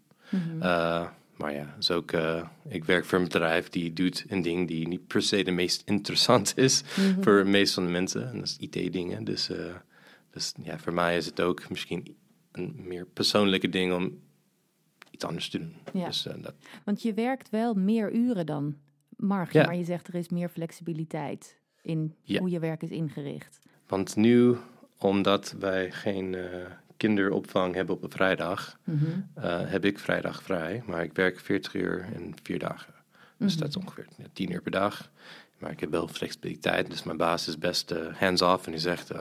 Maar 1.38 1.54
ja, 1.54 1.74
dus 1.76 1.90
ook, 1.90 2.12
eh, 2.12 2.48
ik 2.68 2.84
werk 2.84 3.04
voor 3.04 3.18
een 3.18 3.24
bedrijf 3.24 3.68
die 3.68 3.92
doet 3.92 4.24
een 4.28 4.42
ding 4.42 4.68
die 4.68 4.88
niet 4.88 5.06
per 5.06 5.22
se 5.22 5.42
de 5.44 5.50
meest 5.50 5.82
interessant 5.84 6.52
is 6.56 6.82
Mhm. 6.96 7.22
voor 7.22 7.38
de 7.44 7.50
meeste 7.50 7.74
van 7.74 7.84
de 7.84 7.90
mensen. 7.90 8.28
En 8.28 8.38
dat 8.38 8.46
is 8.46 8.56
IT-dingen. 8.60 9.24
Dus, 9.24 9.48
eh, 9.50 9.74
dus 10.30 10.54
ja, 10.62 10.78
voor 10.78 10.92
mij 10.92 11.16
is 11.16 11.26
het 11.26 11.40
ook 11.40 11.68
misschien 11.70 12.16
een 12.52 12.74
meer 12.78 13.06
persoonlijke 13.06 13.68
ding 13.68 13.92
om 13.94 14.18
iets 15.10 15.24
anders 15.24 15.48
te 15.48 15.58
doen. 15.58 15.74
Ja. 15.92 16.06
Dus 16.06 16.26
eh, 16.26 16.34
dat, 16.42 16.54
Want 16.84 17.02
je 17.02 17.14
werkt 17.14 17.50
wel 17.50 17.74
meer 17.74 18.12
uren 18.12 18.46
dan 18.46 18.76
Marg, 19.16 19.52
Ja. 19.52 19.64
maar 19.66 19.76
je 19.76 19.84
zegt 19.84 20.08
er 20.08 20.14
is 20.14 20.28
meer 20.28 20.48
flexibiliteit 20.48 21.56
in 21.82 22.14
Ja. 22.22 22.38
hoe 22.40 22.50
je 22.50 22.58
werk 22.58 22.82
is 22.82 22.90
ingericht. 22.90 23.58
want 23.86 24.16
nu, 24.16 24.56
omdat 24.98 25.54
wij 25.58 25.90
geen 25.90 26.36
kinderopvang 26.98 27.74
hebben 27.74 27.94
op 27.94 28.02
een 28.02 28.10
vrijdag, 28.10 28.78
Mhm. 28.84 29.04
eh, 29.34 29.60
heb 29.64 29.84
ik 29.84 29.98
vrijdag 29.98 30.42
vrij. 30.42 30.82
Maar 30.86 31.02
ik 31.02 31.12
werk 31.12 31.40
40 31.40 31.74
uur 31.74 32.06
in 32.14 32.34
vier 32.42 32.58
dagen. 32.58 32.94
Dus 33.36 33.52
Mhm. 33.52 33.60
dat 33.60 33.68
is 33.68 33.76
ongeveer 33.76 34.06
ja, 34.16 34.24
10 34.32 34.52
uur 34.52 34.62
per 34.62 34.70
dag. 34.70 35.10
Maar 35.58 35.70
ik 35.70 35.80
heb 35.80 35.90
wel 35.90 36.08
flexibiliteit. 36.08 36.90
Dus 36.90 37.02
mijn 37.02 37.16
baas 37.16 37.48
is 37.48 37.58
best 37.58 37.90
eh, 37.90 38.14
hands-off. 38.14 38.64
En 38.66 38.70
die 38.72 38.80
zegt, 38.80 39.10
eh, 39.10 39.20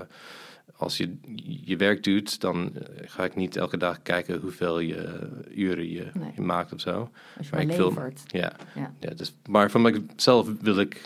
als 0.76 0.98
je 0.98 1.18
je 1.66 1.78
werk 1.78 2.04
doet, 2.04 2.42
dan 2.42 2.74
ga 3.06 3.24
ik 3.24 3.36
niet 3.36 3.56
elke 3.56 3.78
dag 3.78 4.02
kijken 4.02 4.40
hoeveel 4.40 4.80
je, 4.80 5.30
uren 5.56 5.90
je, 5.92 6.08
Nee. 6.14 6.32
je 6.36 6.42
maakt 6.42 6.74
of 6.74 6.80
zo. 6.80 6.92
Als 7.38 7.48
je 7.48 7.56
Maar 7.56 7.66
maar 7.66 7.74
ik 7.76 7.80
wil-. 7.80 8.12
Ja, 8.26 8.54
Ja. 8.76 8.94
ja 9.00 9.10
dus, 9.14 9.36
maar 9.50 9.72
van 9.72 9.82
mezelf 9.82 10.50
wil 10.62 10.80
ik 10.80 11.02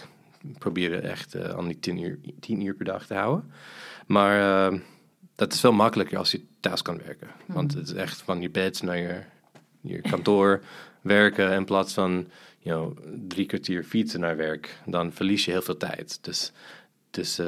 proberen 0.58 1.04
echt 1.04 1.36
aan 1.54 1.68
die 1.68 1.80
10 1.80 1.98
uur, 2.04 2.20
10 2.40 2.66
uur 2.66 2.74
per 2.76 2.86
dag 2.86 3.06
te 3.06 3.14
houden. 3.14 3.52
Maar 4.08 4.74
dat 5.42 5.54
is 5.54 5.60
veel 5.60 5.72
makkelijker 5.72 6.18
als 6.18 6.32
je 6.32 6.46
thuis 6.60 6.82
kan 6.82 6.98
werken. 6.98 7.28
Want 7.46 7.74
het 7.74 7.88
is 7.88 7.94
echt 7.94 8.22
van 8.22 8.42
je 8.42 8.50
bed 8.50 8.84
naar 8.84 8.98
je, 8.98 9.22
je 9.82 10.02
kantoor 10.02 10.62
werken 11.02 11.52
in 11.52 11.66
plaats 11.66 11.94
van 11.94 12.28
you 12.60 12.94
know, 12.94 12.98
drie 13.28 13.46
kwartier 13.46 13.84
fietsen 13.84 14.20
naar 14.20 14.38
werk. 14.38 14.78
Dan 14.86 15.12
verlies 15.12 15.46
je 15.46 15.52
heel 15.52 15.62
veel 15.62 15.78
tijd. 15.78 16.24
Dus, 16.24 16.52
dus 17.10 17.42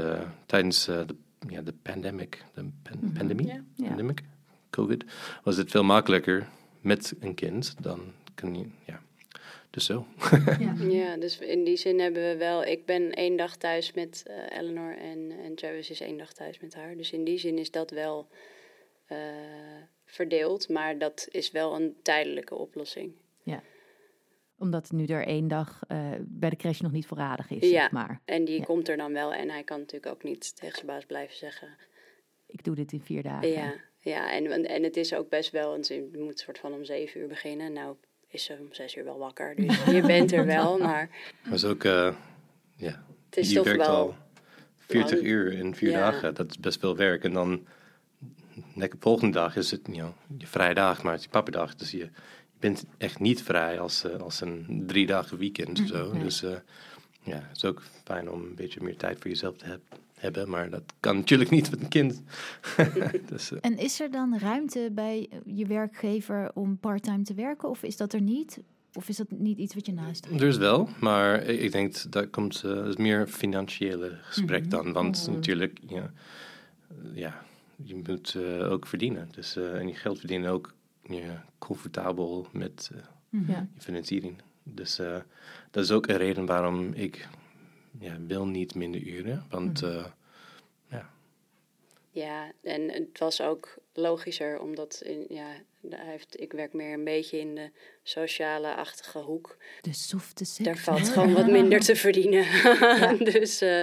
tijdens 0.45 0.87
eh, 0.87 0.99
de, 1.05 1.15
ja, 1.47 1.61
de 1.61 1.73
pandemic, 1.81 2.43
de 2.53 2.69
pan- 2.83 3.11
pandemie, 3.13 3.63
pandemic, 3.75 4.21
COVID, 4.69 5.05
was 5.43 5.57
het 5.57 5.71
veel 5.71 5.83
makkelijker 5.83 6.47
met 6.81 7.13
een 7.19 7.35
kind. 7.35 7.75
Dan 7.79 7.99
kan 8.33 8.55
je, 8.55 8.65
ja, 8.85 9.01
dus 9.73 9.85
zo. 9.85 10.05
Ja, 10.89 11.17
dus 11.17 11.39
in 11.39 11.63
die 11.63 11.75
zin 11.75 11.99
hebben 11.99 12.23
we 12.23 12.37
wel. 12.37 12.63
Ik 12.65 12.85
ben 12.85 13.11
één 13.11 13.35
dag 13.35 13.55
thuis 13.57 13.93
met 13.93 14.23
eh, 14.25 14.59
Eleanor 14.59 14.97
en, 14.97 15.31
en 15.43 15.55
Travis 15.55 15.89
is 15.89 16.01
één 16.01 16.17
dag 16.17 16.33
thuis 16.33 16.59
met 16.59 16.73
haar. 16.73 16.97
Dus 16.97 17.11
in 17.11 17.23
die 17.23 17.37
zin 17.37 17.57
is 17.57 17.71
dat 17.71 17.91
wel 17.91 18.27
eh, 19.05 19.17
verdeeld, 20.05 20.69
maar 20.69 20.97
dat 20.97 21.27
is 21.31 21.51
wel 21.51 21.75
een 21.75 21.95
tijdelijke 22.01 22.55
oplossing. 22.55 23.13
Omdat 24.57 24.91
nu 24.91 25.05
er 25.05 25.25
één 25.27 25.47
dag 25.47 25.79
eh, 25.87 26.11
bij 26.19 26.49
de 26.49 26.55
crash 26.55 26.79
nog 26.79 26.91
niet 26.91 27.05
voorradig 27.05 27.49
is, 27.49 27.69
Ja. 27.69 27.81
zeg 27.81 27.91
maar. 27.91 28.21
En 28.25 28.45
die 28.45 28.57
Ja. 28.59 28.63
komt 28.63 28.87
er 28.89 28.97
dan 28.97 29.13
wel 29.13 29.33
en 29.33 29.49
hij 29.49 29.63
kan 29.63 29.79
natuurlijk 29.79 30.13
ook 30.15 30.23
niet 30.23 30.55
tegen 30.55 30.75
zijn 30.75 30.87
baas 30.87 31.05
blijven 31.05 31.35
zeggen. 31.37 31.67
Ik 32.47 32.63
doe 32.63 32.75
dit 32.75 32.91
in 32.91 33.01
vier 33.01 33.23
dagen. 33.23 33.49
Ja, 33.49 33.73
ja 33.99 34.31
en, 34.31 34.65
en 34.65 34.83
het 34.83 34.97
is 34.97 35.13
ook 35.13 35.29
best 35.29 35.51
wel, 35.51 35.69
want 35.69 35.87
je 35.87 36.09
moet 36.17 36.39
soort 36.39 36.59
van 36.59 36.73
om 36.73 36.83
zeven 36.83 37.21
uur 37.21 37.27
beginnen. 37.27 37.73
Nou 37.73 37.95
is 38.33 38.43
ze 38.43 38.57
om 38.59 38.67
zes 38.73 38.95
uur 38.95 39.03
wel 39.03 39.17
wakker, 39.17 39.55
dus 39.55 39.83
je 39.97 40.01
bent 40.01 40.31
er 40.31 40.45
wel, 40.45 40.77
maar 40.77 41.09
Maar 41.43 41.53
is 41.53 41.65
ook, 41.65 41.83
eh, 41.83 42.15
ja, 42.75 43.03
het 43.29 43.37
is 43.37 43.49
je 43.49 43.55
toch 43.55 43.65
werkt 43.65 43.85
wel... 43.87 43.95
al 43.95 44.15
40 44.77 45.11
lang. 45.11 45.23
uur 45.23 45.53
in 45.53 45.75
vier 45.75 45.89
Ja. 45.91 45.99
dagen. 46.11 46.33
Dat 46.35 46.49
is 46.49 46.59
best 46.59 46.79
veel 46.79 46.95
werk. 46.95 47.23
En 47.23 47.33
dan 47.33 47.65
de 48.75 48.89
volgende 48.99 49.33
dag 49.33 49.55
is 49.55 49.71
het 49.71 49.81
you 49.83 49.97
know, 49.97 50.11
je 50.37 50.47
vrije 50.47 50.73
dag, 50.73 51.03
maar 51.03 51.11
het 51.11 51.19
is 51.19 51.25
je 51.25 51.31
pappendag. 51.31 51.75
Dus 51.75 51.91
je, 51.91 51.97
je 51.97 52.09
bent 52.59 52.85
echt 52.97 53.19
niet 53.19 53.43
vrij 53.43 53.79
als, 53.79 54.03
eh, 54.03 54.19
als 54.19 54.41
een 54.41 54.83
drie 54.87 55.05
dagen 55.05 55.37
weekend 55.37 55.79
of 55.81 55.87
zo. 55.87 56.11
Dus 56.19 56.43
eh, 56.43 56.51
ja, 57.23 57.35
het 57.47 57.55
is 57.55 57.65
ook 57.65 57.81
fijn 58.03 58.29
om 58.29 58.41
een 58.43 58.55
beetje 58.55 58.81
meer 58.83 58.97
tijd 58.97 59.19
voor 59.19 59.29
jezelf 59.29 59.57
te 59.57 59.65
heb- 59.65 59.81
hebben. 60.23 60.49
Maar 60.49 60.69
dat 60.69 60.83
kan 60.99 61.15
natuurlijk 61.15 61.49
niet 61.49 61.71
met 61.71 61.81
een 61.81 61.87
kind. 61.89 62.21
dus, 63.29 63.51
eh, 63.51 63.57
En 63.61 63.77
is 63.77 63.99
er 63.99 64.11
dan 64.11 64.37
ruimte 64.37 64.89
bij 64.91 65.29
je 65.45 65.65
werkgever 65.65 66.51
om 66.53 66.77
parttime 66.77 67.23
te 67.23 67.33
werken? 67.33 67.69
Of 67.69 67.83
is 67.83 67.97
dat 67.97 68.13
er 68.13 68.21
niet? 68.21 68.59
Of 68.93 69.09
is 69.09 69.17
dat 69.17 69.31
niet 69.31 69.57
iets 69.57 69.73
wat 69.73 69.85
je 69.85 69.93
naast 69.93 70.25
Er 70.25 70.43
is 70.43 70.57
wel, 70.57 70.89
maar 70.99 71.43
ik 71.43 71.59
ik 71.61 71.71
denk 71.71 72.11
dat 72.11 72.29
komt 72.29 72.63
eh, 72.65 72.85
is 72.87 72.95
meer 72.95 73.27
financiële 73.27 74.17
gesprek 74.21 74.69
dan. 74.69 74.93
Want 74.93 75.23
Mhm. 75.27 75.35
natuurlijk, 75.35 75.79
ja, 75.87 76.11
ja, 77.13 77.41
je 77.75 77.95
moet 78.07 78.35
eh, 78.35 78.71
ook 78.71 78.87
verdienen. 78.87 79.27
Dus, 79.31 79.55
eh, 79.55 79.73
en 79.75 79.87
je 79.87 79.93
geld 79.95 80.19
verdienen 80.19 80.51
ook 80.51 80.73
ja, 81.03 81.45
comfortabel 81.57 82.47
met 82.51 82.89
eh, 82.93 82.99
Ja. 83.47 83.67
je 83.75 83.81
financiering. 83.81 84.35
Dus 84.63 84.99
eh, 84.99 85.15
dat 85.71 85.83
is 85.83 85.91
ook 85.91 86.07
een 86.07 86.17
reden 86.17 86.45
waarom 86.45 86.93
ik 86.93 87.27
ja, 88.03 88.17
wil 88.27 88.45
niet 88.45 88.75
minder 88.75 89.01
uren. 89.01 89.45
Want 89.49 89.81
eh, 89.81 90.05
Ja, 92.13 92.51
en 92.61 92.89
het 92.89 93.19
was 93.19 93.41
ook 93.41 93.77
logischer, 93.93 94.59
omdat 94.59 95.01
in, 95.05 95.25
ja, 95.29 95.47
hij 95.89 96.05
heeft, 96.05 96.41
ik 96.41 96.51
werk 96.51 96.73
meer 96.73 96.93
een 96.93 97.03
beetje 97.03 97.39
in 97.39 97.55
de 97.55 97.69
sociale-achtige 98.03 99.19
hoek. 99.19 99.57
De 99.81 99.93
softe 99.93 100.45
sector. 100.45 100.73
Daar 100.73 100.83
valt 100.83 101.09
gewoon 101.09 101.33
wat 101.33 101.47
minder 101.59 101.79
te 101.79 101.95
verdienen. 101.95 102.45
dus 103.33 103.61
eh, 103.61 103.79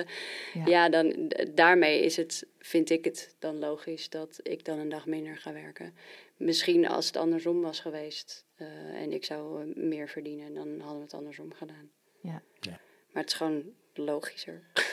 Ja. 0.54 0.66
ja, 0.66 0.88
dan, 0.88 1.32
daarmee 1.54 2.02
is 2.02 2.16
het, 2.16 2.46
vind 2.58 2.90
ik 2.90 3.04
het 3.04 3.34
dan 3.38 3.58
logisch 3.58 4.08
dat 4.08 4.40
ik 4.42 4.64
dan 4.64 4.78
een 4.78 4.88
dag 4.88 5.06
minder 5.06 5.36
ga 5.36 5.52
werken. 5.52 5.94
Misschien 6.36 6.88
als 6.88 7.06
het 7.06 7.16
andersom 7.16 7.60
was 7.60 7.80
geweest 7.80 8.46
eh, 8.54 8.66
en 9.02 9.12
ik 9.12 9.24
zou 9.24 9.72
meer 9.74 10.08
verdienen, 10.08 10.54
dan 10.54 10.80
hadden 10.80 10.98
we 10.98 11.04
het 11.04 11.14
andersom 11.14 11.52
gedaan. 11.54 11.90
Ja. 12.20 12.42
Ja. 12.60 12.80
Maar 13.12 13.22
het 13.22 13.32
is 13.32 13.38
gewoon 13.38 13.62
logischer. 13.98 14.62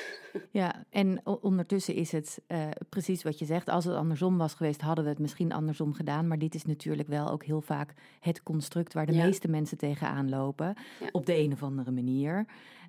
Ja, 0.52 0.84
en 0.90 1.26
ondertussen 1.26 1.94
is 1.94 2.12
het 2.12 2.42
eh, 2.48 2.68
precies 2.90 3.24
wat 3.24 3.40
je 3.40 3.46
zegt. 3.46 3.70
Als 3.70 3.86
het 3.86 3.96
andersom 3.96 4.38
was 4.38 4.54
geweest, 4.54 4.82
hadden 4.82 5.04
we 5.04 5.10
het 5.10 5.20
misschien 5.20 5.52
andersom 5.52 5.94
gedaan. 5.94 6.28
Maar 6.28 6.38
dit 6.38 6.56
is 6.56 6.66
natuurlijk 6.66 7.08
wel 7.08 7.30
ook 7.30 7.44
heel 7.44 7.62
vaak 7.62 7.94
het 8.20 8.44
construct 8.44 8.94
waar 8.94 9.06
de 9.06 9.14
Ja. 9.14 9.24
meeste 9.26 9.48
mensen 9.48 9.78
tegenaan 9.78 10.30
lopen. 10.30 10.76
Ja. 11.00 11.10
Op 11.12 11.26
de 11.26 11.38
een 11.38 11.52
of 11.52 11.64
andere 11.64 11.92
manier 11.92 12.46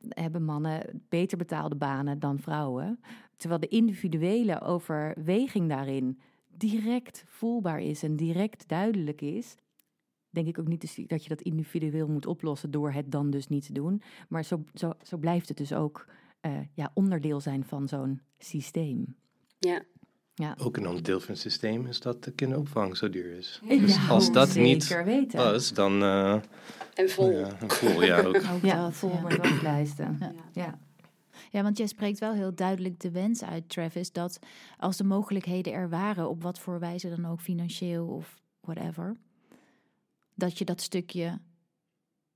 hebben 0.09 0.45
mannen 0.45 1.03
beter 1.09 1.39
betaalde 1.39 1.77
banen 1.77 2.19
dan 2.19 2.39
vrouwen. 2.39 3.01
Terwijl 3.37 3.61
de 3.61 3.69
individuele 3.69 4.61
overweging 4.61 5.69
daarin 5.69 6.19
direct 6.49 7.25
voelbaar 7.27 7.81
is 7.81 8.03
en 8.03 8.17
direct 8.17 8.69
duidelijk 8.69 9.21
is. 9.21 9.55
Denk 10.31 10.47
ik 10.47 10.59
ook 10.59 10.69
niet 10.69 10.81
dus 10.81 11.01
dat 11.07 11.23
je 11.23 11.29
dat 11.29 11.41
individueel 11.41 12.09
moet 12.09 12.27
oplossen 12.27 12.71
door 12.71 12.93
het 12.93 13.13
dan 13.13 13.31
dus 13.31 13.49
niet 13.49 13.67
te 13.67 13.73
doen. 13.73 14.03
Maar 14.29 14.45
zo, 14.45 14.65
zo, 14.75 14.93
zo 15.03 15.17
blijft 15.17 15.49
het 15.49 15.57
dus 15.57 15.73
ook 15.73 16.07
eh, 16.41 16.59
ja, 16.75 16.91
onderdeel 16.95 17.41
zijn 17.41 17.65
van 17.65 17.89
zo'n 17.89 18.21
systeem. 18.39 19.17
Ja, 19.59 20.55
ook 20.59 20.77
een 20.77 20.87
onderdeel 20.87 21.21
van 21.21 21.31
het 21.31 21.39
systeem 21.39 21.87
is 21.87 22.01
dat 22.01 22.25
de 22.25 22.31
kinderopvang 22.31 22.97
zo 22.97 23.11
duur 23.11 23.37
is. 23.37 23.61
Ja, 23.69 23.79
Dus 23.79 24.09
als 24.09 24.33
dat 24.33 24.55
niet 24.55 25.03
weten. 25.05 25.39
was, 25.39 25.73
dan... 25.73 26.03
eh, 26.03 26.33
en 26.95 27.09
vol. 27.11 27.31
ja, 27.31 27.57
vol, 27.67 28.03
ja, 28.03 28.21
ook. 28.23 28.37
Ook 28.55 28.63
Ja, 28.63 28.83
dat, 28.83 28.95
vol 28.95 29.11
ja. 29.13 29.21
met 29.21 29.37
waslijsten. 29.37 30.17
Ja. 30.21 30.33
Ja. 30.53 30.79
Ja, 31.51 31.63
want 31.63 31.79
jij 31.79 31.87
spreekt 31.87 32.19
wel 32.19 32.33
heel 32.33 32.55
duidelijk 32.55 33.01
de 33.01 33.11
wens 33.11 33.45
uit, 33.45 33.69
Travis, 33.69 34.13
dat 34.13 34.39
als 34.79 34.97
de 34.97 35.05
mogelijkheden 35.05 35.73
er 35.73 35.89
waren, 35.89 36.29
op 36.29 36.43
wat 36.43 36.59
voor 36.59 36.79
wijze 36.81 37.09
dan 37.09 37.27
ook, 37.27 37.41
financieel 37.41 38.07
of 38.07 38.41
whatever, 38.61 39.17
dat 40.39 40.59
je 40.59 40.65
dat 40.65 40.81
stukje 40.81 41.39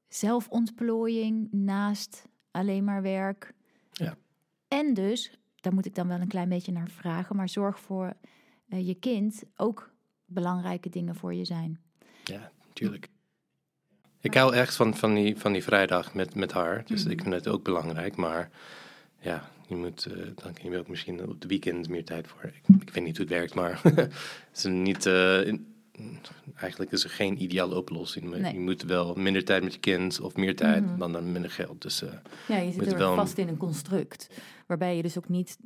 zelfontplooiing 0.08 1.48
naast 1.52 2.26
alleen 2.50 2.84
maar 2.84 3.02
werk. 3.02 3.54
Ja. 3.92 4.16
En 4.68 4.94
dus, 4.94 5.38
daar 5.56 5.74
moet 5.74 5.86
ik 5.86 5.94
dan 5.94 6.08
wel 6.08 6.20
een 6.20 6.28
klein 6.28 6.48
beetje 6.48 6.72
naar 6.72 6.88
vragen, 6.88 7.36
maar 7.36 7.48
zorg 7.48 7.80
voor 7.80 8.12
eh, 8.68 8.86
je 8.86 8.94
kind 8.94 9.42
ook 9.56 9.90
belangrijke 10.24 10.88
dingen 10.88 11.14
voor 11.14 11.34
je 11.34 11.44
zijn. 11.44 11.80
Ja, 12.24 12.50
tuurlijk. 12.72 13.08
Ik 14.20 14.34
hou 14.34 14.54
echt 14.54 14.74
van, 14.74 14.94
van, 14.96 15.14
die, 15.14 15.36
van 15.36 15.52
die 15.52 15.62
vrijdag 15.62 16.14
met, 16.14 16.34
met 16.34 16.52
haar. 16.52 16.84
Dus 16.86 17.04
ik 17.04 17.22
vind 17.22 17.34
het 17.34 17.48
ook 17.48 17.64
belangrijk. 17.64 18.16
Maar 18.16 18.50
ja, 19.20 19.50
je 19.68 19.76
moet, 19.76 20.06
eh, 20.06 20.26
dan 20.34 20.52
kun 20.52 20.70
je 20.70 20.78
ook 20.78 20.88
misschien 20.88 21.28
op 21.28 21.40
de 21.40 21.48
weekend 21.48 21.88
meer 21.88 22.04
tijd 22.04 22.26
voor. 22.26 22.44
Ik, 22.44 22.80
ik 22.80 22.90
weet 22.90 23.04
niet 23.04 23.16
hoe 23.16 23.26
het 23.26 23.34
werkt, 23.34 23.54
maar 23.54 23.80
het 23.82 24.12
is 24.52 24.64
niet, 24.64 25.06
eh, 25.06 25.46
in- 25.46 25.66
eigenlijk 26.54 26.92
is 26.92 27.04
er 27.04 27.10
geen 27.10 27.42
ideale 27.42 27.76
oplossing. 27.76 28.30
Maar 28.30 28.40
Nee. 28.40 28.52
Je 28.52 28.60
moet 28.60 28.82
wel 28.82 29.14
minder 29.14 29.44
tijd 29.44 29.62
met 29.62 29.72
je 29.74 29.80
kind 29.80 30.20
of 30.20 30.36
meer 30.36 30.56
tijd, 30.56 30.84
Mhm. 30.84 30.98
dan, 30.98 31.12
dan 31.12 31.32
minder 31.32 31.50
geld. 31.50 31.82
Dus 31.82 32.02
eh, 32.02 32.12
Ja, 32.48 32.56
je 32.56 32.70
zit 32.72 32.80
Moet 32.80 32.92
er 32.92 32.98
wel 32.98 33.14
vast 33.14 33.38
in 33.38 33.48
een 33.48 33.56
construct. 33.56 34.28
Waarbij 34.66 34.96
je 34.96 35.02
dus 35.02 35.18
ook 35.18 35.28
niet 35.28 35.58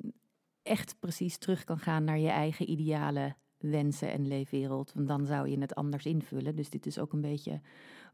echt 0.63 0.97
precies 1.01 1.39
terug 1.39 1.65
kan 1.65 1.79
gaan 1.79 2.05
naar 2.05 2.19
je 2.19 2.29
eigen 2.29 2.71
ideale 2.71 3.35
wensen 3.59 4.13
en 4.13 4.29
leefwereld. 4.29 4.93
Want 4.95 5.09
dan 5.09 5.27
zou 5.27 5.49
je 5.49 5.59
het 5.59 5.75
anders 5.75 6.05
invullen. 6.07 6.57
Dus 6.57 6.71
dit 6.71 6.87
is 6.87 6.99
ook 6.99 7.13
een 7.13 7.21
beetje 7.21 7.61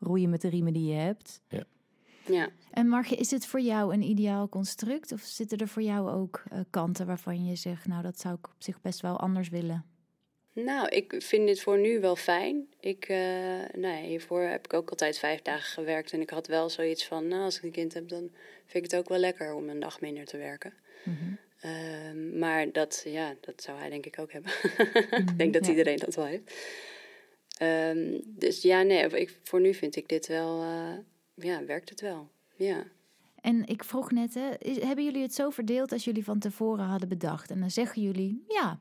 roeien 0.01 0.31
met 0.31 0.41
de 0.41 0.49
riemen 0.49 0.73
die 0.73 0.87
je 0.87 0.95
hebt. 1.01 1.41
Ja. 2.27 2.49
En 2.71 2.89
Margje, 2.89 3.17
is 3.17 3.31
het 3.31 3.47
voor 3.47 3.61
jou 3.61 3.95
een 3.95 4.03
ideaal 4.03 4.49
construct? 4.49 5.13
Of 5.13 5.21
zitten 5.21 5.59
er 5.59 5.69
voor 5.69 5.83
jou 5.83 6.11
ook 6.11 6.43
eh, 6.51 6.59
kanten 6.71 7.07
waarvan 7.07 7.45
je 7.45 7.57
zegt, 7.57 7.87
nou 7.87 8.03
dat 8.03 8.19
zou 8.21 8.35
ik 8.35 8.47
op 8.49 8.55
zich 8.59 8.81
best 8.81 9.01
wel 9.01 9.19
anders 9.21 9.49
willen? 9.49 9.85
Nou, 10.55 10.89
ik 10.89 11.15
vind 11.19 11.47
dit 11.47 11.61
voor 11.61 11.79
nu 11.79 12.01
wel 12.01 12.17
fijn. 12.17 12.67
Ik, 12.81 13.05
eh, 13.09 13.65
nee, 13.77 14.07
hiervoor 14.07 14.41
heb 14.43 14.65
ik 14.65 14.73
ook 14.73 14.91
altijd 14.91 15.19
vijf 15.19 15.43
dagen 15.43 15.71
gewerkt. 15.73 16.13
En 16.13 16.21
ik 16.21 16.31
had 16.31 16.47
wel 16.47 16.69
zoiets 16.71 17.07
van, 17.07 17.29
nou, 17.29 17.43
als 17.43 17.57
ik 17.57 17.63
een 17.63 17.71
kind 17.71 17.95
heb, 17.95 18.09
dan 18.09 18.31
vind 18.67 18.85
ik 18.85 18.91
het 18.91 18.97
ook 19.01 19.09
wel 19.09 19.19
lekker 19.19 19.55
om 19.55 19.69
een 19.69 19.81
dag 19.81 20.01
minder 20.01 20.25
te 20.25 20.37
werken. 20.37 20.73
Mhm. 21.05 21.17
Ehm, 21.61 22.39
maar 22.39 22.73
dat, 22.73 23.03
ja, 23.07 23.35
dat 23.41 23.63
zou 23.63 23.79
hij 23.79 23.91
denk 23.91 24.07
ik 24.07 24.19
ook 24.19 24.33
hebben. 24.33 24.53
ik 25.29 25.39
denk 25.39 25.53
dat 25.53 25.65
Ja. 25.65 25.71
iedereen 25.71 25.99
dat 25.99 26.15
wel 26.15 26.25
heeft. 26.25 26.55
Ehm, 27.59 28.21
dus 28.25 28.63
ja, 28.63 28.83
nee, 28.83 29.07
ik, 29.09 29.39
voor 29.43 29.61
nu 29.61 29.75
vind 29.75 29.97
ik 29.97 30.09
dit 30.09 30.27
wel, 30.27 30.63
eh, 30.63 30.93
ja, 31.35 31.65
werkt 31.65 31.89
het 31.89 32.01
wel. 32.01 32.29
Ja. 32.57 32.85
En 33.41 33.67
ik 33.67 33.85
vroeg 33.85 34.11
net, 34.11 34.35
hè, 34.35 34.51
is- 34.59 34.81
hebben 34.83 35.05
jullie 35.05 35.23
het 35.23 35.35
zo 35.35 35.51
verdeeld 35.51 35.93
als 35.93 36.05
jullie 36.05 36.25
van 36.25 36.39
tevoren 36.39 36.85
hadden 36.85 37.09
bedacht? 37.09 37.51
En 37.51 37.61
dan 37.61 37.71
zeggen 37.71 38.03
jullie, 38.03 38.45
ja, 38.49 38.81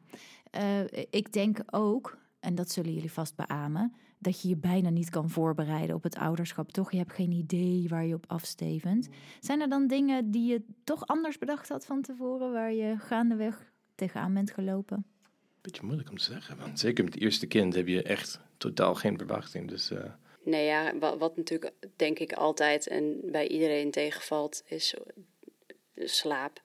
eh, 0.51 0.83
ik 1.09 1.33
denk 1.33 1.59
ook, 1.69 2.17
en 2.39 2.55
dat 2.55 2.71
zullen 2.71 2.93
jullie 2.93 3.11
vast 3.11 3.35
beamen, 3.35 3.93
dat 4.17 4.41
je 4.41 4.47
je 4.47 4.57
bijna 4.57 4.89
niet 4.89 5.09
kan 5.09 5.29
voorbereiden 5.29 5.95
op 5.95 6.03
het 6.03 6.17
ouderschap. 6.17 6.71
Toch, 6.71 6.91
je 6.91 6.97
hebt 6.97 7.13
geen 7.13 7.31
idee 7.31 7.87
waar 7.89 8.05
je 8.05 8.13
op 8.13 8.25
afstevend. 8.27 9.09
Zijn 9.39 9.61
er 9.61 9.69
dan 9.69 9.87
dingen 9.87 10.31
die 10.31 10.51
je 10.51 10.61
toch 10.83 11.07
anders 11.07 11.37
bedacht 11.37 11.69
had 11.69 11.85
van 11.85 12.01
tevoren, 12.01 12.51
waar 12.51 12.73
je 12.73 12.95
gaandeweg 12.97 13.71
tegenaan 13.95 14.33
bent 14.33 14.51
gelopen? 14.51 15.05
beetje 15.61 15.83
moeilijk 15.85 16.09
om 16.09 16.17
te 16.17 16.23
zeggen. 16.23 16.57
Want 16.57 16.79
zeker 16.79 17.03
met 17.03 17.13
het 17.13 17.23
eerste 17.23 17.47
kind 17.47 17.75
heb 17.75 17.87
je 17.87 18.03
echt 18.03 18.39
totaal 18.57 18.95
geen 18.95 19.17
verwachting. 19.17 19.69
Dus 19.69 19.91
eh, 19.91 20.03
Nee, 20.43 20.65
ja, 20.65 20.97
wat, 20.97 21.17
wat 21.17 21.37
natuurlijk 21.37 21.73
denk 21.95 22.19
ik 22.19 22.33
altijd 22.33 22.87
en 22.87 23.19
bij 23.23 23.47
iedereen 23.47 23.91
tegenvalt, 23.91 24.63
is 24.65 24.95
slaap. 25.95 26.61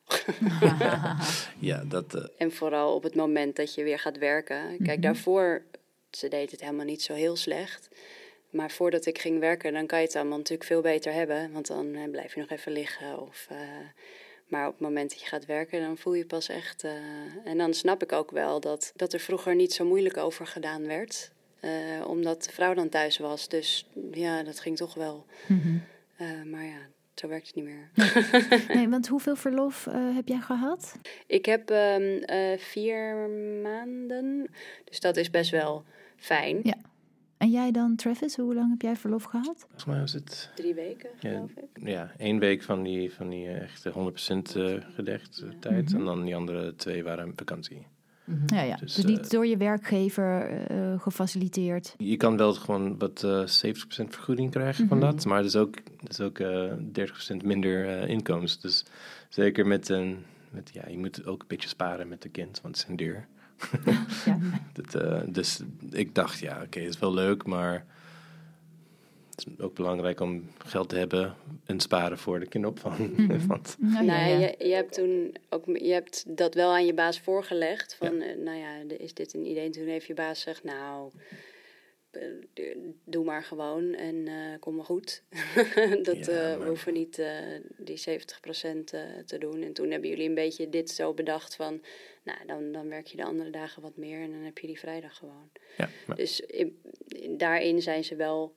ja, 1.59 1.85
dat... 1.85 2.15
eh, 2.15 2.25
En 2.39 2.53
vooral 2.53 2.95
op 2.95 3.03
het 3.03 3.15
moment 3.15 3.57
dat 3.57 3.75
je 3.75 3.83
weer 3.83 3.99
gaat 3.99 4.19
werken. 4.19 4.79
Kijk, 4.83 5.03
daarvoor, 5.03 5.63
ze 6.11 6.29
deed 6.29 6.51
het 6.51 6.61
helemaal 6.61 6.85
niet 6.85 7.03
zo 7.03 7.15
heel 7.15 7.37
slecht. 7.37 7.89
Maar 8.51 8.71
voordat 8.71 9.07
ik 9.07 9.19
ging 9.19 9.41
werken, 9.41 9.73
dan 9.73 9.87
kan 9.87 9.99
je 9.99 10.05
het 10.07 10.17
allemaal 10.17 10.39
natuurlijk 10.39 10.69
veel 10.69 10.81
beter 10.81 11.13
hebben. 11.13 11.53
Want 11.53 11.67
dan 11.67 11.95
eh, 11.95 12.11
blijf 12.11 12.35
je 12.35 12.41
nog 12.41 12.51
even 12.51 12.73
liggen. 12.73 13.21
Of, 13.21 13.47
eh, 13.51 13.59
maar 14.47 14.67
op 14.67 14.73
het 14.73 14.81
moment 14.83 15.11
dat 15.11 15.21
je 15.21 15.27
gaat 15.27 15.47
werken, 15.47 15.81
dan 15.81 15.99
voel 15.99 16.15
je 16.15 16.27
pas 16.27 16.49
echt... 16.49 16.85
en 17.45 17.59
dan 17.59 17.75
snap 17.75 18.03
ik 18.03 18.13
ook 18.13 18.31
wel 18.31 18.61
dat, 18.61 18.93
dat 18.97 19.13
er 19.13 19.21
vroeger 19.21 19.55
niet 19.55 19.73
zo 19.73 19.85
moeilijk 19.85 20.17
over 20.17 20.47
gedaan 20.47 20.87
werd. 20.87 21.31
omdat 22.07 22.45
de 22.45 22.53
vrouw 22.53 22.75
dan 22.75 22.89
thuis 22.89 23.19
was. 23.19 23.49
Dus 23.49 23.87
ja, 24.13 24.43
dat 24.43 24.61
ging 24.61 24.77
toch 24.77 24.95
wel. 24.95 25.27
Eh, 26.17 26.43
maar 26.45 26.65
ja, 26.65 26.79
zo 27.21 27.29
werkt 27.29 27.47
het 27.47 27.57
niet 27.57 27.65
meer. 27.65 27.91
Nee, 28.77 28.89
want 28.95 29.09
hoeveel 29.09 29.37
verlof 29.37 29.87
eh, 29.87 30.15
heb 30.15 30.29
jij 30.29 30.41
gehad? 30.41 30.99
Ik 31.27 31.47
heb 31.47 31.71
ehm, 31.71 32.03
eh, 32.23 32.59
vier 32.59 33.29
maanden, 33.63 34.51
dus 34.85 35.01
dat 35.01 35.17
is 35.17 35.31
best 35.31 35.51
wel 35.51 35.85
fijn. 36.17 36.61
Ja. 36.63 36.77
En 37.37 37.51
jij 37.51 37.71
dan, 37.71 37.97
Travis, 37.97 38.37
hoe 38.37 38.55
lang 38.55 38.71
heb 38.71 38.83
jij 38.83 38.97
verlof 38.97 39.25
gehad? 39.25 39.59
volgens 39.59 39.85
mij 39.85 40.01
was 40.01 40.13
het 40.13 40.51
Drie 40.55 40.75
weken, 40.75 41.11
ja, 41.21 41.31
geloof 41.31 41.51
ik. 41.51 41.89
ja, 41.89 42.13
één 42.19 42.39
week 42.39 42.63
van 42.63 42.83
die, 42.83 43.13
van 43.13 43.29
die 43.29 43.49
echte 43.49 43.91
100% 43.91 44.57
eh 44.57 44.75
gedekt 44.95 45.45
tijd. 45.61 45.93
En 45.95 46.05
dan 46.05 46.25
die 46.25 46.37
andere 46.37 46.75
twee 46.75 47.05
waren 47.05 47.33
vakantie. 47.37 47.87
Ja, 48.47 48.63
ja. 48.63 48.77
Dus, 48.77 48.95
Dus, 48.95 49.05
eh, 49.05 49.11
niet 49.11 49.31
door 49.31 49.47
je 49.47 49.57
werkgever 49.57 50.51
eh, 50.67 51.01
gefaciliteerd. 51.01 51.95
Je 51.99 52.17
kan 52.17 52.37
wel 52.37 52.55
gewoon 52.55 52.99
wat 52.99 53.23
eh 53.23 53.47
70% 53.47 54.15
vergoeding 54.15 54.51
krijgen 54.51 54.89
van 54.89 55.01
dat. 55.01 55.25
Maar 55.25 55.37
het 55.37 55.47
is 55.47 55.57
ook, 55.57 55.75
het 56.01 56.11
is 56.11 56.21
ook 56.21 56.39
eh 56.39 56.73
30% 56.93 57.45
minder 57.45 57.89
eh, 57.89 58.09
inkomens. 58.09 58.61
Dus 58.61 58.85
zeker 59.29 59.67
met 59.67 59.89
een... 59.89 60.25
Met, 60.51 60.71
ja, 60.73 60.89
je 60.89 60.99
moet 60.99 61.27
ook 61.27 61.41
een 61.41 61.49
beetje 61.49 61.69
sparen 61.69 62.09
met 62.09 62.23
de 62.23 62.29
kind, 62.29 62.61
want 62.63 62.75
het 62.77 62.85
is 62.85 62.91
een 62.91 62.97
duur. 62.97 63.27
Ja. 64.25 64.39
Dat, 64.73 64.95
eh, 64.95 65.21
dus 65.27 65.61
ik 65.91 66.15
dacht, 66.15 66.39
ja, 66.39 66.63
oké, 66.63 66.81
het 66.81 66.89
is 66.89 66.99
wel 66.99 67.15
leuk, 67.15 67.47
maar 67.47 67.85
het 69.37 69.47
is 69.47 69.65
ook 69.65 69.75
belangrijk 69.75 70.21
om 70.21 70.51
geld 70.59 70.89
te 70.89 70.97
hebben 70.97 71.35
en 71.65 71.81
sparen 71.81 72.19
voor 72.19 72.41
de 72.41 72.47
kinderopvang. 72.49 73.27
Want, 73.47 73.77
Nou, 73.79 73.95
ja, 73.95 74.03
nou, 74.03 74.29
ja. 74.31 74.39
Je, 74.59 74.69
je 74.69 74.75
hebt 74.75 74.93
toen 74.93 75.35
ook, 75.51 75.65
je 75.67 75.93
hebt 75.93 76.37
dat 76.37 76.55
wel 76.55 76.71
aan 76.71 76.87
je 76.87 76.95
baas 76.95 77.21
voorgelegd. 77.21 77.95
Van, 77.95 78.21
eh, 78.21 78.37
nou 78.37 78.59
ja, 78.59 78.85
de- 78.85 78.97
is 78.97 79.15
dit 79.15 79.35
een 79.35 79.47
idee? 79.47 79.65
En 79.65 79.71
toen 79.73 79.87
heeft 79.87 80.07
je 80.07 80.15
baas 80.15 80.43
gezegd, 80.43 80.65
nou, 80.65 81.11
eh, 82.11 82.23
doe 83.05 83.25
maar 83.25 83.43
gewoon 83.45 83.95
en 83.95 84.29
eh, 84.29 84.35
kom 84.61 84.75
maar 84.75 84.85
goed. 84.85 85.23
dat 86.03 86.27
Ja, 86.27 86.53
eh, 86.53 86.59
we 86.59 86.65
hoeven 86.67 86.93
niet 86.93 87.19
eh, 87.19 87.29
die 87.77 87.97
70% 87.99 88.93
eh, 88.95 89.01
te 89.27 89.39
doen. 89.39 89.63
En 89.63 89.73
toen 89.73 89.91
hebben 89.91 90.09
jullie 90.11 90.29
een 90.29 90.35
beetje 90.35 90.69
dit 90.69 90.91
zo 90.91 91.15
bedacht 91.15 91.57
van, 91.57 91.83
nou, 92.25 92.39
dan, 92.47 92.73
dan 92.73 92.89
werk 92.89 93.07
je 93.07 93.17
de 93.17 93.25
andere 93.25 93.51
dagen 93.51 93.83
wat 93.83 93.97
meer 93.97 94.21
en 94.21 94.31
dan 94.31 94.41
heb 94.43 94.59
je 94.59 94.67
die 94.67 94.79
vrijdag 94.79 95.17
gewoon. 95.17 95.51
ja, 95.77 95.89
maar, 96.07 96.17
Dus 96.17 96.41
in- 96.41 96.81
in- 97.09 97.37
daarin 97.37 97.83
zijn 97.83 98.05
ze 98.05 98.17
wel 98.17 98.55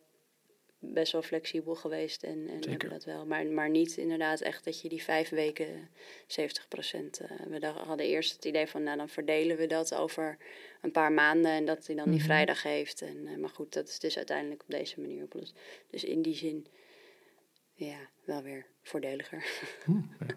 best 0.80 1.12
wel 1.12 1.22
flexibel 1.22 1.76
geweest 1.76 2.24
en, 2.24 2.48
en 2.48 2.64
Zeker. 2.64 2.70
hebben 2.70 2.90
dat 2.90 3.04
wel. 3.04 3.26
Maar, 3.26 3.46
maar 3.46 3.70
niet 3.70 3.98
inderdaad 3.98 4.42
echt 4.42 4.64
dat 4.64 4.82
je 4.82 4.90
die 4.90 5.04
vijf 5.04 5.30
weken 5.30 5.90
70 6.28 6.68
procent... 6.68 7.22
we 7.50 7.60
dacht- 7.60 7.80
hadden 7.80 8.06
eerst 8.06 8.34
het 8.34 8.46
idee 8.46 8.68
van, 8.68 8.84
nou 8.84 8.98
dan 8.98 9.10
verdelen 9.10 9.58
we 9.58 9.68
dat 9.68 9.96
over 9.96 10.38
een 10.82 10.92
paar 10.92 11.12
maanden... 11.12 11.52
en 11.52 11.66
dat 11.66 11.88
hij 11.88 11.96
dan 11.96 12.12
die 12.12 12.24
vrijdag 12.24 12.64
heeft. 12.64 13.02
En, 13.02 13.28
eh, 13.28 13.38
maar 13.38 13.50
goed, 13.50 13.74
dat 13.74 13.88
is 13.88 14.00
dus 14.00 14.18
uiteindelijk 14.18 14.62
op 14.62 14.70
deze 14.70 15.02
manier 15.02 15.24
opgelost. 15.24 15.60
Dus 15.90 16.04
in 16.04 16.22
die 16.22 16.36
zin, 16.36 16.68
ja, 17.74 17.98
wel 18.24 18.42
weer 18.42 18.66
voordeliger. 18.82 19.46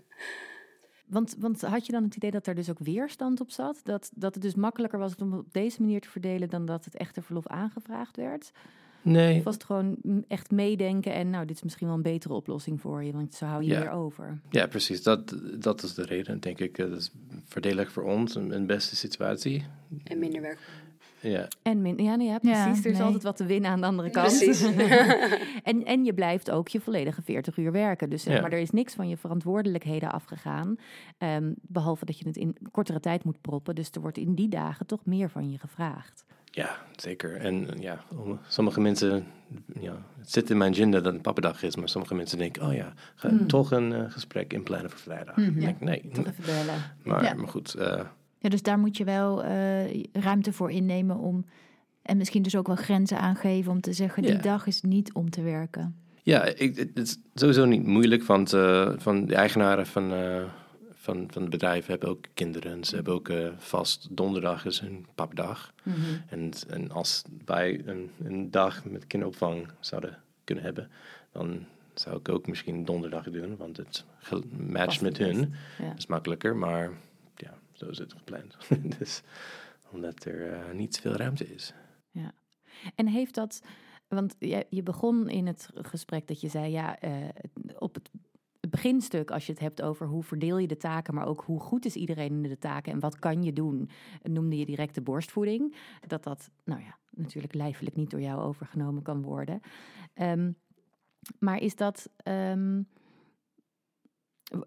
Want, 1.07 1.35
want 1.39 1.61
had 1.61 1.87
je 1.87 1.93
dan 1.93 2.05
het 2.05 2.17
idee 2.17 2.31
dat 2.31 2.47
er 2.47 2.55
dus 2.55 2.71
ook 2.71 2.79
weerstand 2.79 3.41
op 3.41 3.51
zat? 3.51 3.81
Dat, 3.85 4.11
dat 4.15 4.35
het 4.35 4.43
dus 4.43 4.55
makkelijker 4.55 4.99
was 4.99 5.15
om 5.17 5.35
op 5.35 5.53
deze 5.53 5.81
manier 5.81 6.01
te 6.01 6.09
verdelen 6.09 6.49
dan 6.49 6.67
dat 6.67 6.85
het 6.85 6.97
echte 6.97 7.23
verlof 7.23 7.47
aangevraagd 7.47 8.17
werd? 8.17 8.53
Nee, 9.03 9.39
Of 9.39 9.45
was 9.45 9.55
het 9.55 9.65
gewoon 9.65 9.97
echt 10.29 10.51
meedenken 10.51 11.13
en 11.15 11.31
nou, 11.31 11.47
dit 11.47 11.57
is 11.57 11.63
misschien 11.63 11.87
wel 11.87 11.97
een 11.97 12.03
betere 12.03 12.35
oplossing 12.35 12.81
voor 12.81 13.05
je, 13.05 13.13
want 13.13 13.35
zo 13.35 13.45
hou 13.47 13.63
je 13.63 13.69
Ja. 13.71 13.81
weer 13.81 13.91
over. 13.91 14.41
ja, 14.51 14.67
precies. 14.67 15.03
Dat, 15.03 15.37
dat 15.59 15.83
is 15.83 15.95
de 15.95 16.05
reden, 16.05 16.41
denk 16.41 16.59
ik. 16.59 16.77
Dat 16.77 16.91
is 16.93 17.13
voordelig 17.45 17.93
voor 17.93 18.03
ons, 18.03 18.35
een, 18.35 18.55
een 18.55 18.67
beste 18.67 18.97
situatie. 18.97 19.65
en 20.05 20.19
minder 20.19 20.41
werk. 20.41 20.59
Ja, 21.21 21.49
En 21.63 21.83
min, 21.83 21.99
ja, 21.99 22.15
nee, 22.17 22.27
ja, 22.27 22.39
Ja, 22.43 22.65
precies. 22.65 22.85
er 22.85 22.91
is 22.91 22.97
nee. 22.97 23.07
altijd 23.07 23.23
wat 23.23 23.37
te 23.37 23.45
winnen 23.47 23.71
aan 23.71 23.81
de 23.81 23.87
andere 23.87 24.11
kant. 24.11 24.27
Precies. 24.39 24.63
en, 25.63 25.85
en 25.85 26.05
je 26.05 26.15
blijft 26.15 26.51
ook 26.51 26.69
je 26.69 26.81
volledige 26.81 27.23
40 27.23 27.57
uur 27.57 27.73
werken. 27.73 28.11
Dus 28.11 28.23
zeg 28.23 28.35
Ja. 28.35 28.41
maar, 28.41 28.53
er 28.53 28.59
is 28.59 28.71
niks 28.71 28.95
van 28.95 29.09
je 29.09 29.17
verantwoordelijkheden 29.17 30.13
afgegaan. 30.13 30.77
Ehm, 31.19 31.53
behalve 31.61 32.05
dat 32.05 32.19
je 32.19 32.27
het 32.27 32.37
in 32.37 32.57
kortere 32.71 33.01
tijd 33.01 33.25
moet 33.25 33.41
proppen. 33.41 33.75
Dus 33.75 33.91
er 33.91 34.01
wordt 34.01 34.19
in 34.19 34.35
die 34.35 34.49
dagen 34.49 34.87
toch 34.87 35.05
meer 35.05 35.31
van 35.31 35.51
je 35.51 35.59
gevraagd. 35.59 36.25
Ja, 36.55 36.77
zeker. 36.97 37.37
En 37.37 37.71
eh, 37.75 37.81
ja, 37.83 38.05
om- 38.17 38.39
sommige 38.49 38.81
mensen, 38.81 39.27
ja, 39.81 40.03
het 40.19 40.31
zit 40.31 40.51
in 40.51 40.57
mijn 40.57 40.73
agenda 40.73 41.01
dat 41.01 41.13
het 41.13 41.23
pappendag 41.23 41.63
is, 41.63 41.77
maar 41.77 41.89
sommige 41.89 42.15
mensen 42.15 42.39
denken, 42.39 42.67
oh 42.67 42.75
ja, 42.75 42.93
ga 43.15 43.31
toch 43.47 43.71
een 43.71 43.93
eh, 43.93 44.05
gesprek 44.11 44.53
inplannen 44.53 44.91
voor 44.91 45.01
vrijdag. 45.01 45.37
Ik 45.37 45.61
denk, 45.61 45.81
nee, 45.81 46.09
Toch 46.13 46.27
even 46.27 46.45
bellen. 46.45 46.81
maar, 47.03 47.25
Ja. 47.25 47.35
maar 47.35 47.49
goed, 47.49 47.75
eh, 47.75 48.01
Ja, 48.39 48.49
dus 48.49 48.63
daar 48.63 48.79
moet 48.79 48.97
je 48.97 49.05
wel 49.05 49.45
ruimte 50.13 50.53
voor 50.53 50.71
innemen 50.71 51.17
om. 51.19 51.45
En 52.03 52.17
misschien 52.17 52.43
dus 52.43 52.57
ook 52.57 52.67
wel 52.67 52.77
grenzen 52.77 53.19
aangeven 53.19 53.73
om 53.73 53.81
te 53.81 53.93
zeggen: 53.93 54.23
die 54.23 54.33
Ja. 54.33 54.39
dag 54.41 54.67
is 54.67 54.81
niet 54.83 55.13
om 55.13 55.31
te 55.31 55.43
werken. 55.43 55.97
Ja, 56.23 56.45
ik, 56.45 56.77
het 56.77 56.99
is 56.99 57.19
sowieso 57.35 57.65
niet 57.65 57.87
moeilijk, 57.87 58.25
want 58.25 58.51
van 58.97 59.27
de 59.27 59.35
eigenaren 59.35 59.87
van, 59.87 60.13
van, 61.03 61.29
van 61.31 61.43
het 61.43 61.51
bedrijf 61.51 61.87
hebben 61.87 62.09
ook 62.09 62.25
kinderen. 62.35 62.73
En 62.73 62.85
ze 62.85 62.95
hebben 62.95 63.15
ook 63.15 63.29
eh, 63.29 63.49
vast 63.57 64.09
donderdag 64.11 64.65
is 64.65 64.81
hun 64.81 65.07
papdag. 65.15 65.75
en, 66.29 66.51
en 66.69 66.91
als 66.91 67.23
wij 67.45 67.83
een, 67.87 68.11
een 68.25 68.51
dag 68.51 68.85
met 68.85 69.07
kinderopvang 69.07 69.69
zouden 69.81 70.19
kunnen 70.45 70.65
hebben, 70.65 70.91
dan 71.33 71.67
zou 71.95 72.17
ik 72.17 72.29
ook 72.29 72.47
misschien 72.47 72.85
donderdag 72.85 73.31
doen, 73.31 73.57
want 73.57 73.77
het 73.77 74.05
matcht 74.69 75.01
met 75.01 75.19
hun. 75.19 75.55
ja. 75.79 75.95
Is 75.97 76.07
makkelijker, 76.07 76.57
maar 76.57 76.91
ja, 77.37 77.59
zo 77.73 77.89
is 77.89 77.99
het 77.99 78.13
gepland. 78.13 78.57
dus, 78.99 79.23
omdat 79.91 80.25
er 80.25 80.53
eh, 80.53 80.75
niet 80.75 81.01
veel 81.01 81.13
ruimte 81.13 81.55
is. 81.55 81.75
En 82.95 83.07
heeft 83.07 83.35
dat, 83.35 83.63
want 84.09 84.37
je, 84.39 84.67
je 84.71 84.83
begon 84.83 85.29
in 85.29 85.47
het 85.47 85.69
gesprek 85.75 86.27
dat 86.27 86.41
je 86.41 86.49
zei, 86.49 86.71
ja, 86.71 86.99
eh, 86.99 87.29
op 87.79 87.95
het 87.95 88.11
beginstuk, 88.73 89.31
als 89.31 89.47
je 89.47 89.53
het 89.53 89.61
hebt 89.61 89.83
over 89.83 90.07
hoe 90.07 90.23
verdeel 90.23 90.59
je 90.59 90.67
de 90.67 90.77
taken, 90.77 91.15
maar 91.15 91.27
ook 91.27 91.41
hoe 91.45 91.61
goed 91.61 91.85
is 91.85 91.97
iedereen 91.97 92.33
in 92.33 92.43
de 92.43 92.59
taken 92.59 92.93
en 92.93 93.01
wat 93.01 93.19
kan 93.19 93.43
je 93.43 93.53
doen, 93.53 93.89
noemde 94.23 94.57
je 94.59 94.67
direct 94.67 94.95
de 94.95 95.01
borstvoeding. 95.03 95.75
Dat 96.07 96.23
dat, 96.23 96.51
nou 96.65 96.81
ja, 96.83 96.99
natuurlijk 97.11 97.55
lijfelijk 97.55 97.97
niet 97.97 98.11
door 98.11 98.21
jou 98.21 98.41
overgenomen 98.41 99.03
kan 99.03 99.23
worden. 99.23 99.61
Ehm, 100.15 100.53
maar 101.39 101.61
is 101.61 101.77
dat. 101.77 102.11
ehm, 102.17 102.83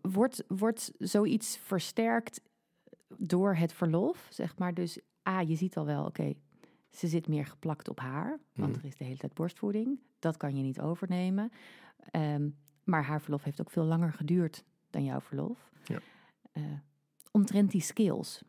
wordt, 0.01 0.43
wordt 0.47 0.91
zoiets 0.97 1.57
versterkt 1.57 2.41
door 3.17 3.55
het 3.55 3.73
verlof? 3.73 4.27
Zeg 4.29 4.57
maar, 4.57 4.73
dus 4.73 4.99
A, 5.29 5.39
je 5.41 5.55
ziet 5.55 5.77
al 5.77 5.85
wel, 5.85 6.05
oké, 6.05 6.33
ze 6.89 7.07
zit 7.07 7.27
meer 7.27 7.45
geplakt 7.45 7.89
op 7.89 7.99
haar, 7.99 8.39
want 8.53 8.71
Mhm. 8.71 8.79
er 8.79 8.85
is 8.85 8.97
de 8.97 9.03
hele 9.03 9.17
tijd 9.17 9.33
borstvoeding. 9.33 9.99
Dat 10.19 10.37
kan 10.37 10.55
je 10.55 10.63
niet 10.63 10.81
overnemen. 10.81 11.51
Ehm, 12.11 12.49
maar 12.85 13.03
haar 13.03 13.21
verlof 13.21 13.43
heeft 13.43 13.61
ook 13.61 13.71
veel 13.71 13.83
langer 13.83 14.13
geduurd 14.13 14.63
dan 14.89 15.03
jouw 15.03 15.21
verlof. 15.21 15.69
Ja. 15.83 15.99
Eh, 16.51 16.63
omtrent 17.31 17.71
die 17.71 17.81
skills. 17.81 18.41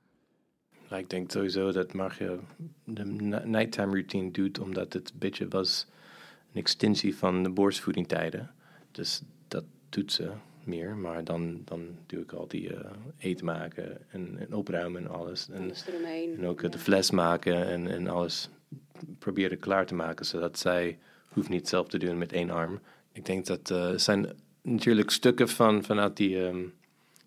Nou, 0.88 1.02
ik 1.02 1.10
denk 1.10 1.30
sowieso 1.30 1.72
dat 1.72 1.92
Marge 1.92 2.38
de 2.84 3.04
nighttime 3.44 3.92
routine 3.92 4.30
doet, 4.30 4.58
omdat 4.58 4.92
het 4.92 5.10
een 5.10 5.18
beetje 5.18 5.48
was 5.48 5.86
een 6.52 6.60
extensie 6.60 7.16
van 7.16 7.42
de 7.42 7.50
borstvoedingtijden. 7.50 8.50
Dus 8.90 9.22
dat 9.48 9.64
doet 9.88 10.12
ze 10.12 10.30
meer, 10.64 10.96
maar 10.96 11.24
dan, 11.24 11.62
dan 11.64 11.98
doe 12.06 12.20
ik 12.20 12.32
al 12.32 12.48
die 12.48 12.74
eh, 12.74 12.90
eten 13.18 13.44
maken 13.44 14.10
en, 14.10 14.38
en 14.38 14.54
opruimen 14.54 15.02
en 15.02 15.10
alles. 15.10 15.48
En, 15.48 15.62
Alles 15.62 15.84
en 16.36 16.46
ook 16.46 16.62
eh, 16.62 16.70
de 16.70 16.78
fles 16.78 17.10
maken 17.10 17.66
en, 17.66 17.86
en 17.86 18.08
alles 18.08 18.50
proberen 19.18 19.58
klaar 19.58 19.86
te 19.86 19.94
maken, 19.94 20.26
zodat 20.26 20.58
zij 20.58 20.98
hoeft 21.28 21.48
niet 21.48 21.68
zelf 21.68 21.88
te 21.88 21.98
doen 21.98 22.18
met 22.18 22.32
één 22.32 22.50
arm. 22.50 22.80
Ik 23.16 23.24
denk 23.26 23.46
dat 23.46 23.70
eh 23.70 23.90
zijn 23.96 24.26
natuurlijk 24.62 25.10
stukken 25.10 25.48
van, 25.48 25.84
vanuit 25.84 26.16
die 26.16 26.46
ehm, 26.46 26.62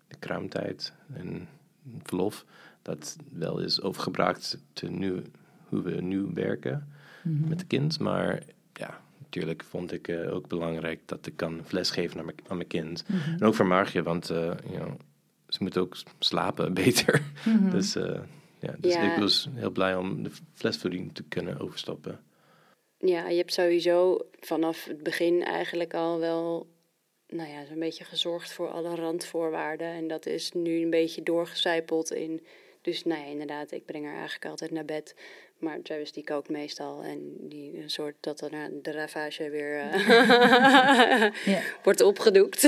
de 0.08 0.16
kraamtijd 0.18 0.92
en 1.12 1.48
verlof, 2.02 2.44
dat 2.82 3.16
wel 3.32 3.58
is 3.58 3.82
overgebracht 3.82 4.58
te 4.72 4.86
nu, 4.90 5.22
hoe 5.68 5.82
we 5.82 6.00
nu 6.00 6.26
werken 6.34 6.88
met 7.22 7.58
de 7.58 7.64
kind. 7.64 7.98
Maar 7.98 8.42
ja, 8.72 9.00
natuurlijk 9.18 9.64
vond 9.64 9.92
ik 9.92 10.08
eh, 10.08 10.34
ook 10.34 10.48
belangrijk 10.48 11.00
dat 11.06 11.26
ik 11.26 11.36
kan 11.36 11.60
fles 11.64 11.90
geven 11.90 12.18
aan 12.18 12.24
mijn, 12.24 12.36
aan 12.48 12.56
mijn 12.56 12.68
kind. 12.68 13.04
En 13.38 13.42
ook 13.42 13.54
voor 13.54 13.66
Margje, 13.66 14.02
want 14.02 14.30
eh, 14.30 14.36
you 14.36 14.76
know, 14.76 14.92
ze 15.48 15.58
moet 15.62 15.78
ook 15.78 15.96
slapen 16.18 16.74
beter. 16.84 17.22
Dus, 17.70 17.96
eh, 17.96 18.20
ja, 18.60 18.74
dus 18.78 18.94
Ja. 18.94 19.12
ik 19.12 19.18
was 19.20 19.48
heel 19.54 19.70
blij 19.70 19.96
om 19.96 20.22
de 20.22 20.30
flesvoeding 20.54 21.14
te 21.14 21.22
kunnen 21.22 21.60
overstoppen. 21.60 22.20
Ja, 23.00 23.28
je 23.28 23.36
hebt 23.36 23.52
sowieso 23.52 24.26
vanaf 24.40 24.84
het 24.84 25.02
begin 25.02 25.44
eigenlijk 25.44 25.94
al 25.94 26.18
wel, 26.18 26.66
nou 27.28 27.50
ja, 27.50 27.64
zo'n 27.64 27.78
beetje 27.78 28.04
gezorgd 28.04 28.52
voor 28.52 28.68
alle 28.68 28.94
randvoorwaarden. 28.94 29.86
En 29.86 30.08
dat 30.08 30.26
is 30.26 30.52
nu 30.52 30.82
een 30.82 30.90
beetje 30.90 31.22
doorgecijpeld 31.22 32.12
in. 32.12 32.46
Dus 32.82 33.04
nou 33.04 33.20
ja, 33.20 33.26
inderdaad, 33.26 33.72
ik 33.72 33.84
breng 33.84 34.04
haar 34.04 34.14
eigenlijk 34.14 34.44
altijd 34.44 34.70
naar 34.70 34.84
bed. 34.84 35.14
Maar 35.58 35.82
Travis 35.82 36.12
die 36.12 36.24
kookt 36.24 36.48
meestal 36.48 37.02
en 37.02 37.36
die 37.40 37.82
een 37.82 37.90
soort 37.90 38.14
dat 38.20 38.40
er 38.40 38.50
na 38.50 38.68
de 38.82 38.92
ravage 38.92 39.50
weer 39.50 39.78
eh, 39.78 40.00
Ja. 41.54 41.60
wordt 41.84 42.00
opgedoekt. 42.00 42.62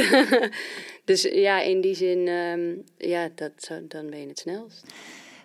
dus 1.05 1.23
ja, 1.23 1.61
in 1.61 1.81
die 1.81 1.95
zin, 1.95 2.29
ehm, 2.29 2.75
ja, 3.11 3.31
dat, 3.35 3.71
dan 3.83 4.11
ben 4.11 4.21
je 4.21 4.27
het 4.27 4.39
snelst. 4.39 4.85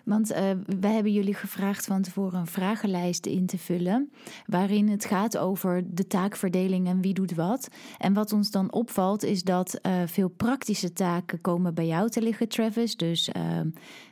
Want 0.08 0.30
eh, 0.30 0.50
wij 0.80 0.92
hebben 0.92 1.12
jullie 1.12 1.34
gevraagd 1.34 1.86
van 1.86 2.02
tevoren 2.02 2.40
een 2.40 2.46
vragenlijst 2.46 3.26
in 3.26 3.46
te 3.46 3.58
vullen. 3.58 4.12
Waarin 4.46 4.88
het 4.88 5.04
gaat 5.04 5.38
over 5.38 5.82
de 5.86 6.06
taakverdeling 6.06 6.86
en 6.86 7.00
wie 7.00 7.14
doet 7.14 7.34
wat. 7.34 7.68
En 7.98 8.12
wat 8.12 8.32
ons 8.32 8.50
dan 8.50 8.72
opvalt 8.72 9.22
is 9.22 9.42
dat 9.42 9.74
eh, 9.74 10.02
veel 10.06 10.28
praktische 10.28 10.92
taken 10.92 11.40
komen 11.40 11.74
bij 11.74 11.86
jou 11.86 12.08
te 12.08 12.22
liggen, 12.22 12.48
Travis. 12.48 12.96
Dus 12.96 13.28
ehm, 13.28 13.68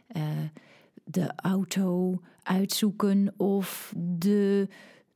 eh, 0.06 0.22
de 1.04 1.32
auto 1.36 2.20
uitzoeken 2.42 3.34
of 3.36 3.92
de 3.96 4.68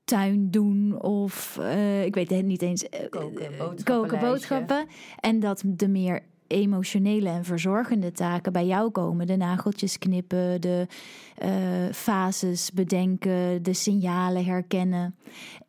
tuin 0.05 0.51
doen 0.51 1.03
of 1.03 1.59
ik 2.05 2.15
weet 2.15 2.31
het 2.31 2.45
niet 2.45 2.63
eens. 2.63 2.89
Koken, 2.89 3.11
boodschappenlijstje. 3.11 3.85
koken, 3.85 4.19
boodschappen. 4.19 4.87
En 5.21 5.41
dat 5.41 5.63
de 5.67 5.89
meer 5.89 6.23
emotionele 6.51 7.29
en 7.29 7.45
verzorgende 7.45 8.13
taken 8.13 8.53
bij 8.53 8.67
jou 8.67 8.91
komen. 8.91 9.27
De 9.27 9.37
nageltjes 9.37 9.99
knippen, 9.99 10.61
de 10.61 10.87
eh, 11.37 11.51
fases 11.93 12.73
bedenken, 12.73 13.63
de 13.63 13.73
signalen 13.73 14.45
herkennen. 14.45 15.17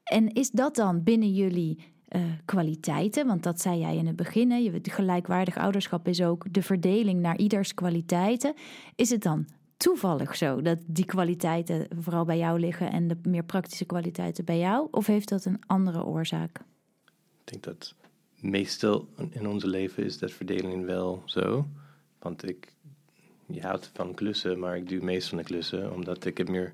En 0.03 0.33
is 0.33 0.49
dat 0.49 0.75
dan 0.75 1.03
binnen 1.03 1.33
jullie 1.33 1.77
eh, 2.07 2.21
kwaliteiten? 2.45 3.27
Want 3.27 3.43
dat 3.43 3.61
zei 3.61 3.79
jij 3.79 3.95
in 3.95 4.07
het 4.07 4.15
begin. 4.15 4.63
Je, 4.63 4.79
gelijkwaardig 4.81 5.57
ouderschap 5.57 6.07
is 6.07 6.21
ook 6.21 6.53
de 6.53 6.61
verdeling 6.61 7.19
naar 7.19 7.37
ieders 7.37 7.73
kwaliteiten. 7.73 8.53
Is 8.95 9.09
het 9.09 9.21
dan 9.21 9.45
toevallig 9.77 10.35
zo 10.35 10.61
dat 10.61 10.77
die 10.85 11.05
kwaliteiten 11.05 11.87
vooral 11.99 12.25
bij 12.25 12.37
jou 12.37 12.59
liggen 12.59 12.91
en 12.91 13.07
de 13.07 13.17
meer 13.23 13.43
praktische 13.43 13.85
kwaliteiten 13.85 14.45
bij 14.45 14.59
jou? 14.59 14.87
Of 14.91 15.05
heeft 15.05 15.29
dat 15.29 15.45
een 15.45 15.61
andere 15.65 16.05
oorzaak? 16.05 16.59
Ik 17.45 17.51
denk 17.51 17.63
dat 17.63 17.95
meestal 18.41 19.07
in 19.29 19.47
onze 19.47 19.67
leven 19.67 20.03
is 20.03 20.17
dat 20.17 20.31
verdeling 20.31 20.85
wel 20.85 21.23
zo. 21.25 21.67
Want 22.19 22.49
ik 22.49 22.73
je 23.53 23.61
houdt 23.61 23.89
van 23.93 24.13
klussen, 24.13 24.59
maar 24.59 24.77
ik 24.77 24.89
doe 24.89 25.01
meest 25.01 25.29
van 25.29 25.37
de 25.37 25.43
klussen, 25.43 25.93
omdat 25.93 26.25
ik 26.25 26.37
heb 26.37 26.49
meer 26.49 26.73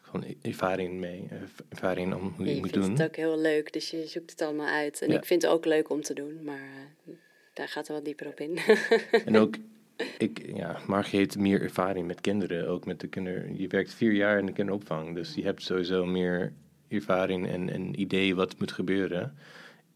gewoon 0.00 0.34
ervaring 0.42 1.00
mee, 1.00 1.28
ervaring 1.68 2.14
om 2.14 2.34
hoe 2.36 2.46
je 2.46 2.60
moet 2.60 2.70
vindt 2.70 2.86
doen. 2.86 2.96
het 2.96 3.02
ook 3.02 3.16
heel 3.16 3.38
leuk, 3.38 3.72
dus 3.72 3.90
je 3.90 4.06
zoekt 4.06 4.30
het 4.30 4.42
allemaal 4.42 4.66
uit. 4.66 5.02
En 5.02 5.10
Ja. 5.10 5.16
ik 5.16 5.24
vind 5.24 5.42
het 5.42 5.50
ook 5.50 5.64
leuk 5.64 5.90
om 5.90 6.02
te 6.02 6.14
doen, 6.14 6.44
maar 6.44 6.92
eh, 7.06 7.14
daar 7.54 7.68
gaat 7.68 7.88
er 7.88 7.94
wat 7.94 8.04
dieper 8.04 8.26
op 8.26 8.40
in. 8.40 8.58
En 9.26 9.36
ook, 9.36 9.56
ik, 10.18 10.42
ja, 10.54 10.80
Margie 10.86 11.18
heeft 11.18 11.38
meer 11.38 11.62
ervaring 11.62 12.06
met 12.06 12.20
kinderen, 12.20 12.68
ook 12.68 12.86
met 12.86 13.00
de 13.00 13.06
kinderen. 13.06 13.58
Je 13.58 13.68
werkt 13.68 13.94
vier 13.94 14.12
jaar 14.12 14.38
in 14.38 14.46
de 14.46 14.52
kinderopvang, 14.52 15.14
dus 15.14 15.34
je 15.34 15.42
hebt 15.42 15.62
sowieso 15.62 16.06
meer 16.06 16.52
ervaring 16.88 17.48
en 17.48 17.74
een 17.74 18.00
idee 18.00 18.34
wat 18.34 18.58
moet 18.58 18.72
gebeuren. 18.72 19.36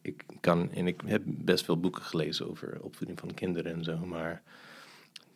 Ik 0.08 0.24
kan, 0.40 0.72
en 0.72 0.86
ik 0.86 1.00
heb 1.06 1.22
best 1.24 1.64
veel 1.64 1.80
boeken 1.80 2.02
gelezen 2.02 2.48
over 2.48 2.78
opvoeding 2.80 3.18
van 3.18 3.34
kinderen 3.34 3.72
en 3.72 3.84
zo, 3.84 3.96
maar 3.98 4.42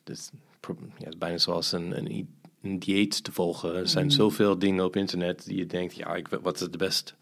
dus, 0.04 0.30
ja, 0.61 0.74
het 0.98 1.08
is 1.08 1.18
bijna 1.18 1.38
zoals 1.38 1.72
een, 1.72 1.96
een, 1.98 2.11
i- 2.12 2.26
een 2.62 2.78
dieet 2.78 3.24
te 3.24 3.32
volgen. 3.32 3.74
Er 3.76 3.88
zijn 3.88 4.11
zoveel 4.11 4.58
dingen 4.58 4.85
op 4.85 4.96
internet 4.96 5.44
die 5.44 5.56
je 5.56 5.66
denkt, 5.66 5.94
ja, 5.96 6.14
ik, 6.14 6.28
wat 6.28 6.54
is 6.54 6.61
het 6.61 6.78
best? 6.78 7.14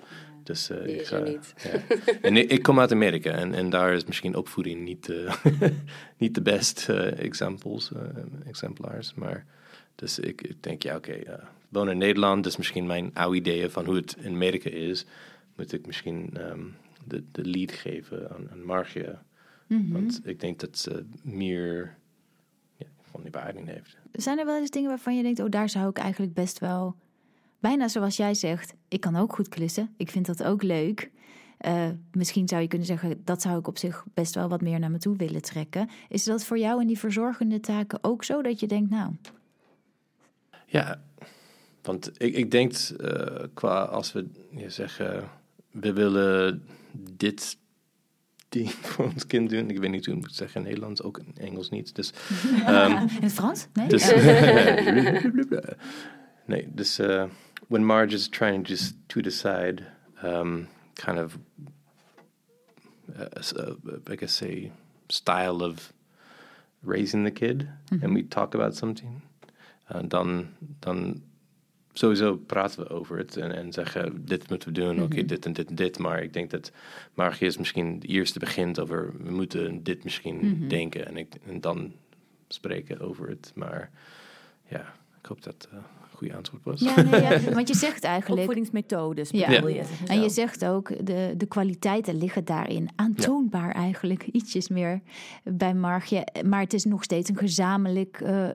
Dus, 0.43 0.67
Die 0.67 0.77
ik 0.79 1.01
is. 1.01 1.09
Ja. 1.11 1.83
En 2.23 2.37
ik, 2.37 2.51
ik 2.51 2.63
kom 2.63 2.81
uit 2.81 2.93
Amerika 2.93 3.31
en, 3.31 3.55
en 3.55 3.71
daar 3.71 3.93
is 3.95 4.05
misschien 4.05 4.37
opvoeding 4.37 4.85
niet, 4.85 5.09
eh, 5.09 5.35
niet 6.19 6.35
de 6.35 6.43
best 6.43 6.89
eh, 6.89 7.19
examples, 7.19 7.91
exemplaars. 8.47 9.15
Maar 9.15 9.47
dus 9.95 10.19
ik, 10.19 10.43
ik 10.43 10.63
denk, 10.63 10.83
ja, 10.83 10.97
oké, 10.97 11.13
eh, 11.13 11.45
wonen 11.69 11.93
in 11.93 11.99
Nederland, 11.99 12.45
dus 12.45 12.57
misschien 12.57 12.87
mijn 12.87 13.11
oude 13.15 13.37
ideeën 13.37 13.71
van 13.71 13.85
hoe 13.85 13.97
het 13.97 14.17
in 14.21 14.33
Amerika 14.35 14.71
is, 14.71 15.05
moet 15.57 15.73
ik 15.73 15.87
misschien 15.87 16.31
ehm, 16.37 16.61
de, 17.11 17.25
de 17.33 17.45
lead 17.45 17.73
geven 17.73 18.31
aan, 18.31 18.51
aan 18.51 18.65
Margie. 18.65 19.05
Want 19.67 20.21
ik 20.25 20.41
denk 20.41 20.61
dat 20.61 20.79
ze 20.79 21.05
meer 21.23 21.97
ja, 22.77 22.87
van 23.01 23.23
die 23.23 23.31
waarden 23.31 23.67
heeft. 23.67 23.97
Zijn 24.13 24.39
er 24.39 24.47
wel 24.47 24.61
eens 24.61 24.71
dingen 24.71 24.89
waarvan 24.89 25.17
je 25.17 25.23
denkt, 25.23 25.41
oh, 25.41 25.51
daar 25.51 25.69
zou 25.69 25.89
ik 25.89 25.99
eigenlijk 25.99 26.35
best 26.35 26.59
wel, 26.59 26.97
bijna 27.59 27.89
zoals 27.89 28.17
jij 28.17 28.35
zegt, 28.35 28.75
ik 28.89 29.01
kan 29.01 29.17
ook 29.17 29.35
goed 29.35 29.49
klussen. 29.49 29.95
Ik 29.97 30.11
vind 30.11 30.27
dat 30.27 30.43
ook 30.43 30.63
leuk. 30.63 31.11
Eh, 31.59 31.89
misschien 32.13 32.49
zou 32.49 32.63
je 32.63 32.69
kunnen 32.69 32.87
zeggen, 32.87 33.25
dat 33.25 33.43
zou 33.43 33.59
ik 33.59 33.67
op 33.67 33.79
zich 33.79 34.05
best 34.15 34.35
wel 34.35 34.49
wat 34.49 34.61
meer 34.61 34.79
naar 34.79 34.91
me 34.91 34.99
toe 34.99 35.17
willen 35.17 35.43
trekken. 35.43 35.89
Is 36.09 36.25
dat 36.25 36.45
voor 36.45 36.59
jou 36.59 36.81
in 36.81 36.87
die 36.87 36.99
verzorgende 36.99 37.61
taken 37.61 38.05
ook 38.05 38.25
zo 38.25 38.43
dat 38.43 38.61
je 38.61 38.67
denkt, 38.67 38.91
nou, 38.91 39.13
Ja, 40.67 41.03
want 41.83 42.23
ik, 42.23 42.35
ik 42.35 42.51
denk 42.51 42.73
eh, 42.73 43.45
qua 43.55 43.83
als 43.83 44.13
we 44.13 44.27
ja, 44.51 44.69
zeggen, 44.69 45.29
we 45.71 45.93
willen 45.93 46.63
dit 46.93 47.57
ding 48.49 48.71
voor 48.89 49.05
ons 49.05 49.27
kind 49.27 49.51
doen. 49.51 49.71
Ik 49.71 49.79
weet 49.79 49.91
niet 49.91 50.07
hoe 50.07 50.15
ik 50.15 50.21
moet 50.21 50.35
zeggen 50.35 50.61
in 50.61 50.67
Nederlands, 50.67 51.03
ook 51.03 51.19
in 51.19 51.37
Engels 51.37 51.71
niet. 51.71 51.95
Dus, 51.95 52.13
ehm, 52.67 52.97
in 52.97 53.23
het 53.23 53.33
Frans? 53.33 53.67
Nee? 53.73 53.89
dus 53.89 54.13
nee, 56.47 56.69
dus 56.75 56.99
uh, 56.99 57.25
when 57.69 57.85
Marge 57.85 58.15
is 58.15 58.29
trying 58.29 58.69
just 58.69 58.95
to 59.07 59.21
decide 59.21 59.83
um, 60.25 60.69
kind 60.95 61.19
of, 61.19 61.39
uh, 63.17 63.27
uh, 63.57 64.13
I 64.13 64.17
guess 64.17 64.37
say, 64.37 64.73
style 65.09 65.65
of 65.65 65.93
raising 66.83 67.25
the 67.25 67.31
kid, 67.31 67.67
and 68.03 68.15
we 68.15 68.29
talk 68.29 68.55
about 68.55 68.77
something, 68.77 69.21
uh, 69.95 70.01
dan, 70.09 70.49
dan 70.81 71.23
sowieso 71.93 72.37
praten 72.37 72.83
we 72.83 72.89
over 72.89 73.19
het 73.19 73.37
en, 73.37 73.53
en 73.53 73.73
zeggen 73.73 74.25
dit 74.25 74.49
moeten 74.49 74.69
we 74.69 74.81
doen, 74.81 75.03
oké, 75.03 75.25
dit 75.25 75.47
en 75.47 75.53
dit 75.53 75.69
en 75.69 75.75
dit. 75.75 75.99
Maar 75.99 76.23
ik 76.23 76.33
denk 76.33 76.51
dat 76.51 76.73
Margie 77.15 77.47
is 77.47 77.57
misschien 77.57 77.99
de 77.99 78.07
eerste 78.07 78.39
begint 78.39 78.81
over 78.81 79.13
we 79.23 79.31
moeten 79.31 79.83
dit 79.83 80.05
misschien 80.05 80.69
denken 80.69 81.07
en, 81.07 81.17
ik, 81.17 81.35
en 81.47 81.61
dan 81.61 81.93
spreken 82.49 83.01
over 83.01 83.29
het. 83.29 83.53
Maar 83.55 83.91
ja, 84.69 84.95
ik 85.21 85.27
hoop 85.27 85.43
dat 85.43 85.69
het 85.71 85.81
goede 86.21 86.37
antwoord 86.37 86.65
was. 86.65 86.81
Ja, 86.81 87.03
nee, 87.03 87.21
ja, 87.21 87.41
want 87.53 87.69
je 87.69 87.75
zegt 87.75 88.05
eigenlijk... 88.05 88.41
Opvoedingsmethodes 88.41 89.31
Ja. 89.31 89.49
bedoel 89.49 89.69
Ja. 89.69 89.75
je. 89.75 90.07
En 90.07 90.21
je 90.21 90.29
zegt 90.29 90.65
ook, 90.65 91.07
de, 91.07 91.35
de 91.37 91.47
kwaliteiten 91.47 92.19
liggen 92.19 92.45
daarin 92.45 92.89
aantoonbaar 92.97 93.71
eigenlijk. 93.75 94.27
Ietsjes 94.33 94.69
meer 94.69 95.01
bij 95.45 95.75
Margje. 95.75 96.27
Maar 96.45 96.61
het 96.61 96.73
is 96.73 96.85
nog 96.85 97.03
steeds 97.03 97.29
een 97.29 97.37
gezamenlijk 97.37 98.21
eh, 98.21 98.49
eh, 98.49 98.55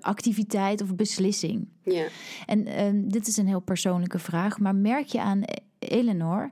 activiteit 0.00 0.82
of 0.82 0.94
beslissing. 0.94 1.68
Ja. 1.82 2.06
En 2.46 2.66
ehm, 2.66 3.08
dit 3.08 3.26
is 3.26 3.36
een 3.36 3.46
heel 3.46 3.60
persoonlijke 3.60 4.18
vraag. 4.18 4.58
Maar 4.58 4.74
merk 4.74 5.06
je 5.06 5.20
aan 5.20 5.42
Eleanor 5.78 6.50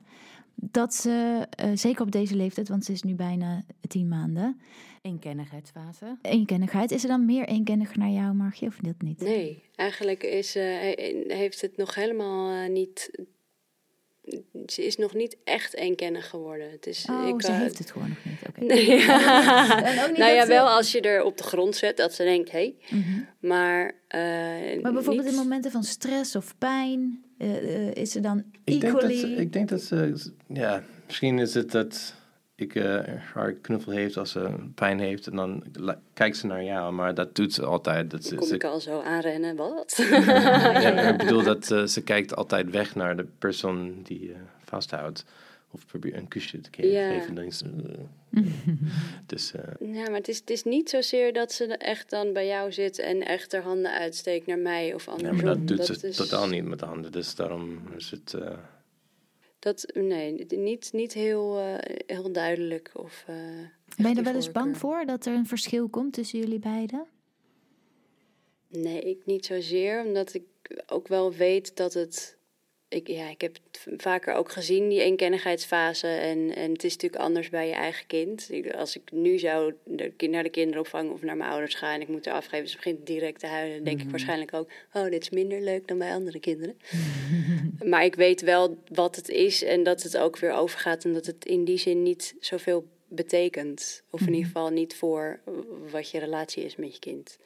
dat 0.54 0.94
ze, 0.94 1.46
eh, 1.50 1.70
zeker 1.74 2.02
op 2.02 2.10
deze 2.10 2.36
leeftijd, 2.36 2.68
want 2.68 2.84
ze 2.84 2.92
is 2.92 3.02
nu 3.02 3.14
bijna 3.14 3.62
tien 3.88 4.08
maanden, 4.08 4.60
Eenkennigheidsfase. 5.02 6.16
eenkennigheid. 6.22 6.90
Is 6.90 7.00
ze 7.00 7.06
dan 7.06 7.24
meer 7.24 7.48
eenkenniger 7.48 7.98
naar 7.98 8.08
jou, 8.10 8.34
Margje, 8.34 8.66
of 8.66 8.76
dat 8.76 9.02
niet? 9.02 9.20
Nee, 9.20 9.62
eigenlijk 9.74 10.22
is, 10.22 10.56
eh, 10.56 10.62
he- 10.64 11.24
heeft 11.28 11.60
het 11.60 11.76
nog 11.76 11.94
helemaal 11.94 12.62
eh, 12.64 12.68
niet. 12.70 13.10
Ze 14.66 14.84
is 14.86 14.96
nog 14.96 15.14
niet 15.14 15.36
echt 15.44 15.74
eenkennig 15.74 16.28
geworden. 16.28 16.70
Het 16.70 16.86
is, 16.86 17.06
Oh, 17.10 17.28
ik, 17.28 17.42
ze 17.42 17.48
eh, 17.52 17.58
heeft 17.58 17.78
het 17.78 17.90
gewoon 17.90 18.08
nog 18.08 18.18
niet. 18.24 18.38
Oké. 18.48 18.64
Nee, 18.64 18.86
ja. 18.86 19.82
En 19.92 20.02
ook 20.02 20.08
niet 20.08 20.18
nou 20.24 20.32
ja, 20.34 20.42
ze- 20.42 20.48
wel 20.48 20.66
als 20.68 20.92
je 20.92 21.00
er 21.00 21.22
op 21.22 21.36
de 21.36 21.42
grond 21.44 21.76
zet, 21.76 21.96
dat 21.96 22.14
ze 22.14 22.22
denkt, 22.24 22.50
hé. 22.50 22.74
Mhm. 22.90 23.20
Maar, 23.40 23.94
eh, 24.08 24.20
Maar 24.82 24.92
bijvoorbeeld 24.92 25.24
niet- 25.26 25.32
in 25.34 25.38
momenten 25.38 25.70
van 25.70 25.82
stress 25.84 26.36
of 26.36 26.58
pijn, 26.58 27.24
is 27.94 28.10
ze 28.10 28.20
dan 28.20 28.44
Ik 28.64 28.80
denk, 28.80 29.00
dat 29.00 29.12
ze, 29.12 29.34
ik 29.34 29.52
denk 29.52 29.68
dat 29.68 29.82
ze, 29.82 30.30
ja, 30.46 30.84
misschien 31.06 31.38
is 31.38 31.54
het 31.54 31.70
dat 31.70 32.14
ik 32.60 32.74
eh, 32.74 33.00
haar 33.34 33.52
knuffel 33.52 33.92
heeft 33.92 34.16
als 34.16 34.30
ze 34.30 34.54
pijn 34.74 34.98
heeft 35.00 35.26
en 35.26 35.36
dan 35.36 35.64
kijkt 36.14 36.36
ze 36.36 36.46
naar 36.46 36.64
jou, 36.64 36.92
maar 36.92 37.14
dat 37.14 37.34
doet 37.36 37.52
ze 37.54 37.64
altijd. 37.64 38.10
Dat 38.10 38.24
ze, 38.24 38.34
kom 38.34 38.46
ze- 38.46 38.54
ik 38.54 38.64
al 38.64 38.80
zo 38.80 39.00
aanrennen, 39.00 39.56
wat? 39.56 39.94
ja, 40.10 41.08
ik 41.12 41.16
bedoel 41.18 41.42
dat 41.42 41.70
eh, 41.72 41.84
ze 41.84 42.02
kijkt 42.02 42.36
altijd 42.36 42.70
weg 42.70 42.94
naar 42.94 43.16
de 43.16 43.26
persoon 43.38 44.02
die 44.02 44.32
eh, 44.32 44.38
vasthoudt. 44.64 45.24
Of 45.72 45.86
probeert 45.86 46.14
een 46.16 46.28
kusje 46.28 46.60
te 46.60 46.68
ge- 46.72 46.86
Ja. 46.90 47.08
geven. 47.12 47.34
Dan 47.34 47.44
is 47.44 47.58
ze, 47.58 47.64
eh, 48.34 48.42
dus 49.26 49.52
Ja, 49.80 50.02
maar 50.02 50.14
het 50.18 50.28
is, 50.28 50.38
het 50.38 50.50
is 50.50 50.64
niet 50.64 50.90
zozeer 50.90 51.32
dat 51.32 51.52
ze 51.52 51.64
echt 51.64 52.10
dan 52.10 52.32
bij 52.32 52.46
jou 52.46 52.72
zit 52.72 52.98
en 52.98 53.20
echt 53.26 53.52
haar 53.52 53.62
handen 53.62 53.90
uitsteekt 53.92 54.46
naar 54.46 54.58
mij 54.58 54.94
of 54.94 55.04
ja, 55.06 55.12
andersom. 55.12 55.36
maar 55.36 55.44
dat 55.44 55.66
doet 55.66 55.86
ze 55.86 56.08
is- 56.08 56.16
totaal 56.16 56.48
niet 56.48 56.64
met 56.64 56.78
de 56.78 56.84
handen. 56.86 57.12
Dus 57.12 57.34
daarom 57.34 57.78
is 57.96 58.10
het... 58.10 58.36
Dat, 59.60 59.86
nee, 59.94 60.46
niet, 60.48 60.92
niet 60.92 61.12
heel, 61.12 61.58
eh, 61.58 61.96
heel 62.06 62.32
duidelijk. 62.32 62.90
Of, 62.94 63.24
eh, 63.26 63.34
Ben 63.96 64.10
je 64.10 64.16
er 64.16 64.24
wel 64.24 64.34
eens 64.34 64.52
bang 64.52 64.76
voor 64.76 65.04
dat 65.06 65.26
er 65.26 65.34
een 65.34 65.46
verschil 65.46 65.88
komt 65.88 66.12
tussen 66.12 66.38
jullie 66.38 66.58
beiden? 66.58 67.06
Nee, 68.68 69.00
ik 69.00 69.26
niet 69.26 69.46
zozeer, 69.46 70.04
omdat 70.04 70.34
ik 70.34 70.44
ook 70.86 71.08
wel 71.08 71.32
weet 71.32 71.76
dat 71.76 71.94
het. 71.94 72.38
Ik, 72.90 73.08
ja, 73.08 73.28
ik 73.28 73.40
heb 73.40 73.56
het 73.70 73.86
vaker 74.02 74.34
ook 74.34 74.52
gezien, 74.52 74.88
die 74.88 75.02
eenkennigheidsfase. 75.02 76.06
En, 76.06 76.54
en 76.54 76.72
het 76.72 76.84
is 76.84 76.92
natuurlijk 76.92 77.22
anders 77.22 77.48
bij 77.48 77.66
je 77.66 77.74
eigen 77.74 78.06
kind. 78.06 78.50
Als 78.76 78.96
ik 78.96 79.12
nu 79.12 79.38
zou 79.38 79.74
de, 79.84 80.28
naar 80.30 80.42
de 80.42 80.48
kinderopvang 80.48 81.10
of 81.10 81.22
naar 81.22 81.36
mijn 81.36 81.50
ouders 81.50 81.74
ga 81.74 81.94
en 81.94 82.00
ik 82.00 82.08
moet 82.08 82.26
er 82.26 82.32
afgeven, 82.32 82.68
ze 82.68 82.76
begint 82.76 83.06
direct 83.06 83.40
te 83.40 83.46
huilen, 83.46 83.74
dan 83.74 83.84
denk 83.84 84.00
ik 84.00 84.10
waarschijnlijk 84.10 84.54
ook: 84.54 84.70
Oh, 84.92 85.04
dit 85.04 85.22
is 85.22 85.30
minder 85.30 85.60
leuk 85.60 85.88
dan 85.88 85.98
bij 85.98 86.12
andere 86.12 86.40
kinderen. 86.40 86.78
maar 87.90 88.04
ik 88.04 88.14
weet 88.14 88.40
wel 88.40 88.78
wat 88.88 89.16
het 89.16 89.28
is 89.28 89.62
en 89.62 89.82
dat 89.82 90.02
het 90.02 90.16
ook 90.16 90.38
weer 90.38 90.52
overgaat 90.52 91.04
en 91.04 91.12
dat 91.12 91.26
het 91.26 91.44
in 91.44 91.64
die 91.64 91.78
zin 91.78 92.02
niet 92.02 92.34
zoveel 92.40 92.86
betekent. 93.08 94.02
Of 94.10 94.20
in 94.20 94.32
ieder 94.32 94.46
geval 94.46 94.70
niet 94.70 94.94
voor 94.94 95.40
wat 95.90 96.10
je 96.10 96.18
relatie 96.18 96.64
is 96.64 96.76
met 96.76 96.92
je 96.92 97.00
kind. 97.00 97.38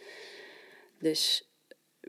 Dus 0.98 1.48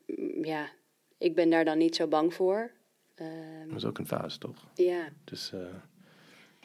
mm, 0.06 0.46
ja, 0.46 0.72
ik 1.18 1.36
ben 1.36 1.50
daar 1.50 1.66
dan 1.66 1.78
niet 1.78 1.96
zo 1.96 2.08
bang 2.08 2.34
voor. 2.34 2.72
Ehm, 3.16 3.68
dat 3.68 3.78
is 3.78 3.86
ook 3.86 3.98
een 3.98 4.08
fase, 4.08 4.38
toch? 4.38 4.68
ja, 4.74 5.08
Dus 5.24 5.54
eh, 5.54 5.60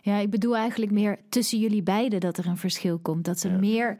Ja, 0.03 0.17
ik 0.19 0.31
bedoel 0.31 0.57
eigenlijk 0.57 0.93
meer 0.93 1.19
tussen 1.29 1.59
jullie 1.59 1.83
beiden 1.83 2.21
dat 2.21 2.39
er 2.39 2.47
een 2.47 2.57
verschil 2.57 2.99
komt. 2.99 3.25
Dat 3.25 3.39
ze 3.39 3.49
Ja. 3.49 3.59
meer... 3.59 3.99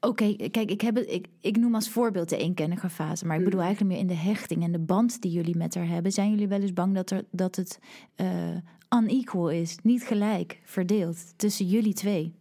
Oké, 0.00 0.36
kijk, 0.50 0.70
ik, 0.70 0.80
heb 0.80 0.94
het, 0.96 1.10
ik, 1.10 1.26
ik 1.40 1.56
noem 1.56 1.74
als 1.74 1.90
voorbeeld 1.90 2.28
de 2.28 2.36
eenkennige 2.36 2.88
fase. 2.90 3.26
Maar 3.26 3.36
ik 3.38 3.44
bedoel 3.44 3.58
Mhm. 3.58 3.68
eigenlijk 3.68 3.96
meer 3.96 4.10
in 4.10 4.16
de 4.16 4.22
hechting 4.28 4.62
en 4.62 4.72
de 4.72 4.78
band 4.78 5.20
die 5.22 5.30
jullie 5.32 5.56
met 5.56 5.74
haar 5.74 5.88
hebben. 5.88 6.12
Zijn 6.12 6.30
jullie 6.30 6.48
wel 6.48 6.60
eens 6.60 6.72
bang 6.72 6.94
dat, 6.94 7.10
er, 7.10 7.24
dat 7.30 7.56
het 7.56 7.78
eh, 8.14 8.56
unequal 8.96 9.50
is? 9.50 9.76
Niet 9.82 10.02
gelijk 10.02 10.60
verdeeld 10.64 11.38
tussen 11.38 11.66
jullie 11.66 11.92
twee? 11.94 12.32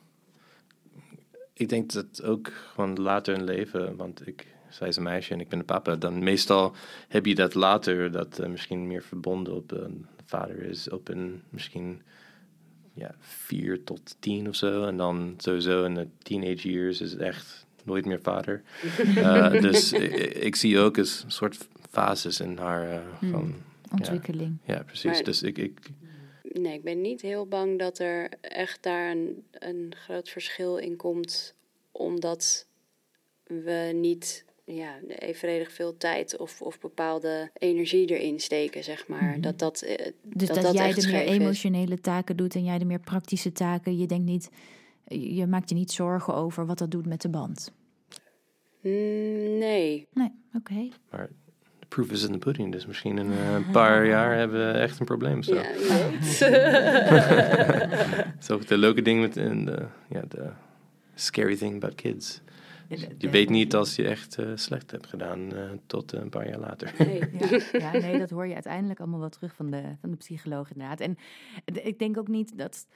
ik 1.53 1.69
denk 1.69 1.91
dat 1.91 2.23
ook 2.23 2.47
gewoon 2.53 2.95
later 2.95 3.35
in 3.37 3.43
leven, 3.43 3.95
want 3.95 4.27
ik, 4.27 4.47
zij 4.77 4.87
is 4.87 4.95
een 4.95 5.03
meisje 5.03 5.33
en 5.33 5.39
ik 5.39 5.49
ben 5.49 5.59
een 5.59 5.65
papa, 5.65 5.95
dan 5.95 6.23
meestal 6.23 6.73
heb 7.07 7.25
je 7.25 7.35
dat 7.35 7.53
later, 7.53 8.11
dat 8.11 8.39
eh, 8.39 8.49
misschien 8.49 8.87
meer 8.87 9.03
verbonden 9.03 9.55
op 9.55 9.71
een 9.71 10.05
vader 10.25 10.59
is, 10.63 10.89
op 10.89 11.07
een 11.09 11.41
misschien 11.49 12.01
ja, 12.93 13.15
vier 13.19 13.83
tot 13.83 14.15
tien 14.19 14.47
of 14.47 14.55
zo. 14.55 14.83
En 14.85 14.97
dan 14.97 15.33
sowieso 15.37 15.83
in 15.85 15.93
de 15.95 16.07
teenage 16.23 16.71
years 16.71 17.01
is 17.01 17.11
het 17.11 17.19
echt 17.21 17.65
nooit 17.83 18.05
meer 18.05 18.21
vader. 18.21 18.61
Eh, 19.15 19.51
dus 19.51 19.93
ik, 19.93 20.15
ik 20.33 20.55
zie 20.55 20.79
ook 20.79 20.97
eens 20.97 21.23
een 21.23 21.31
soort 21.31 21.67
fases 21.89 22.39
in 22.39 22.57
haar 22.57 22.89
eh, 22.91 22.99
Hmm. 23.19 23.31
van, 23.31 23.55
Ontwikkeling. 23.91 24.57
ja 24.65 24.83
precies. 24.83 25.03
Maar- 25.11 25.23
dus 25.23 25.43
ik, 25.43 25.57
ik, 25.57 25.79
nee, 26.53 26.73
ik 26.73 26.83
ben 26.83 27.01
niet 27.01 27.21
heel 27.21 27.47
bang 27.47 27.79
dat 27.79 27.99
er 27.99 28.29
echt 28.41 28.83
daar 28.83 29.11
een, 29.11 29.43
een 29.51 29.93
groot 29.97 30.29
verschil 30.29 30.77
in 30.77 30.95
komt, 30.95 31.55
omdat 31.91 32.67
we 33.43 33.91
niet 33.95 34.45
ja, 34.75 34.99
evenredig 35.07 35.71
veel 35.71 35.97
tijd 35.97 36.37
of, 36.37 36.61
of 36.61 36.79
bepaalde 36.79 37.49
energie 37.53 38.07
erin 38.07 38.39
steken, 38.39 38.83
zeg 38.83 39.07
maar. 39.07 39.23
Mhm. 39.23 39.41
Dat 39.41 39.59
dat, 39.59 39.81
eh, 39.81 40.11
Dus 40.23 40.47
dat, 40.47 40.55
dat, 40.55 40.65
dat 40.65 40.73
jij 40.73 40.93
de 40.93 41.07
meer 41.07 41.23
is. 41.23 41.29
emotionele 41.29 41.99
taken 41.99 42.37
doet 42.37 42.55
en 42.55 42.63
jij 42.63 42.77
de 42.77 42.85
meer 42.85 42.99
praktische 42.99 43.51
taken. 43.51 43.97
Je 43.97 44.05
denkt 44.05 44.25
niet, 44.25 44.49
je 45.07 45.47
maakt 45.47 45.69
je 45.69 45.75
niet 45.75 45.91
zorgen 45.91 46.33
over 46.35 46.65
wat 46.65 46.77
dat 46.77 46.91
doet 46.91 47.05
met 47.05 47.21
de 47.21 47.29
band. 47.29 47.71
Mm, 48.81 49.57
nee. 49.57 50.07
Nee, 50.13 50.31
oké. 50.53 50.89
maar 51.11 51.29
de 51.79 51.85
proof 51.87 52.11
is 52.11 52.23
in 52.23 52.31
the 52.31 52.37
pudding, 52.37 52.71
dus 52.71 52.85
misschien 52.85 53.17
in 53.17 53.31
eh, 53.31 53.53
een 53.53 53.71
paar 53.71 54.05
jaar 54.05 54.37
hebben 54.37 54.71
we 54.73 54.79
echt 54.79 54.99
een 54.99 55.05
probleem. 55.05 55.43
Zo. 55.43 55.55
Ja. 55.55 55.63
Dat 58.25 58.39
is 58.39 58.51
ook 58.51 58.67
de 58.67 58.77
leuke 58.77 59.01
ding 59.01 59.21
met 59.21 59.37
en 59.37 59.65
de, 59.65 59.85
ja, 60.09 60.21
de 60.27 60.49
scary 61.15 61.55
thing 61.57 61.75
about 61.75 61.95
kids. 61.95 62.41
Je 63.17 63.29
weet 63.29 63.49
niet 63.49 63.75
als 63.75 63.95
je 63.95 64.07
echt 64.07 64.37
eh, 64.37 64.51
slecht 64.55 64.91
hebt 64.91 65.07
gedaan 65.07 65.55
eh, 65.55 65.71
tot 65.85 66.11
een 66.11 66.29
paar 66.29 66.49
jaar 66.49 66.59
later. 66.59 66.93
nee. 66.97 67.19
Ja, 67.39 67.61
ja, 67.91 67.91
nee, 67.91 68.19
dat 68.19 68.29
hoor 68.29 68.47
je 68.47 68.53
uiteindelijk 68.53 68.99
allemaal 68.99 69.19
wel 69.19 69.29
terug 69.29 69.55
van 69.55 69.71
de, 69.71 69.83
van 70.01 70.09
de 70.09 70.17
psycholoog 70.17 70.71
inderdaad. 70.71 70.99
En 70.99 71.17
ik 71.65 71.99
denk 71.99 72.17
ook 72.17 72.27
niet 72.27 72.57
dat, 72.57 72.87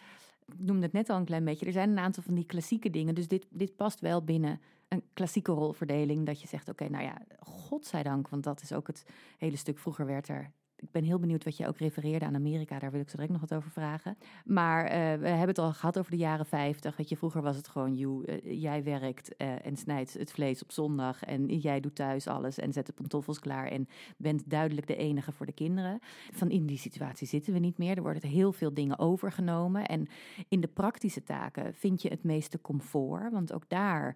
ik 0.48 0.54
noemde 0.58 0.84
het 0.84 0.94
net 0.94 1.10
al 1.10 1.18
een 1.18 1.26
klein 1.26 1.46
beetje, 1.46 1.66
er 1.66 1.72
zijn 1.72 1.90
een 1.90 2.00
aantal 2.00 2.24
van 2.24 2.36
die 2.36 2.46
klassieke 2.46 2.90
dingen. 2.90 3.16
Dus 3.16 3.28
dit, 3.28 3.46
dit 3.50 3.76
past 3.76 4.00
wel 4.00 4.24
binnen 4.24 4.60
een 4.88 5.04
klassieke 5.14 5.52
rolverdeling. 5.52 6.26
Dat 6.26 6.42
je 6.42 6.48
zegt, 6.48 6.70
oké, 6.70 6.90
nou 6.90 7.04
ja, 7.04 7.22
godzijdank, 7.40 8.30
want 8.30 8.44
dat 8.44 8.62
is 8.62 8.74
ook 8.74 8.88
het 8.88 9.06
hele 9.38 9.58
stuk. 9.58 9.80
Vroeger 9.80 10.06
werd 10.06 10.28
er, 10.28 10.52
ik 10.82 10.92
ben 10.92 11.04
heel 11.04 11.20
benieuwd 11.20 11.44
wat 11.44 11.58
je 11.58 11.68
ook 11.68 11.78
refereerde 11.78 12.26
aan 12.26 12.36
Amerika, 12.36 12.80
daar 12.80 12.92
wil 12.92 13.02
ik 13.02 13.10
zo 13.10 13.16
direct 13.16 13.32
nog 13.32 13.42
wat 13.42 13.54
over 13.54 13.72
vragen. 13.72 14.18
Maar 14.46 14.86
eh, 14.86 14.92
we 14.92 15.28
hebben 15.28 15.48
het 15.48 15.58
al 15.58 15.74
gehad 15.74 16.00
over 16.00 16.12
de 16.12 16.18
jaren 16.18 16.46
50. 16.46 16.98
Weet 16.98 17.10
je, 17.10 17.18
vroeger 17.18 17.42
was 17.42 17.56
het 17.56 17.68
gewoon, 17.68 17.96
joe, 17.96 18.26
eh, 18.26 18.62
jij 18.62 18.84
werkt 18.84 19.36
eh, 19.36 19.66
en 19.66 19.78
snijdt 19.78 20.14
het 20.14 20.32
vlees 20.32 20.64
op 20.64 20.72
zondag 20.72 21.24
en 21.24 21.46
jij 21.46 21.80
doet 21.80 21.96
thuis 21.96 22.28
alles 22.28 22.58
en 22.58 22.74
zet 22.74 22.86
de 22.86 22.94
pantoffels 22.94 23.40
klaar 23.40 23.68
en 23.68 23.88
bent 24.18 24.50
duidelijk 24.50 24.88
de 24.88 24.96
enige 24.96 25.32
voor 25.32 25.46
de 25.46 25.52
kinderen. 25.52 26.00
Van 26.32 26.50
in 26.50 26.66
die 26.66 26.78
situatie 26.78 27.28
zitten 27.28 27.54
we 27.54 27.60
niet 27.60 27.78
meer. 27.78 27.96
Er 27.96 28.02
worden 28.02 28.30
heel 28.30 28.54
veel 28.54 28.74
dingen 28.74 29.00
overgenomen. 29.00 29.86
En 29.86 30.08
in 30.48 30.62
de 30.62 30.68
praktische 30.68 31.24
taken 31.24 31.74
vind 31.74 32.02
je 32.02 32.10
het 32.10 32.24
meeste 32.24 32.62
comfort. 32.62 33.32
Want 33.32 33.54
ook 33.54 33.70
daar 33.70 34.16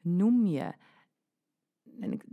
noem 0.00 0.46
je. 0.46 0.72
En 2.00 2.12
ik, 2.12 2.24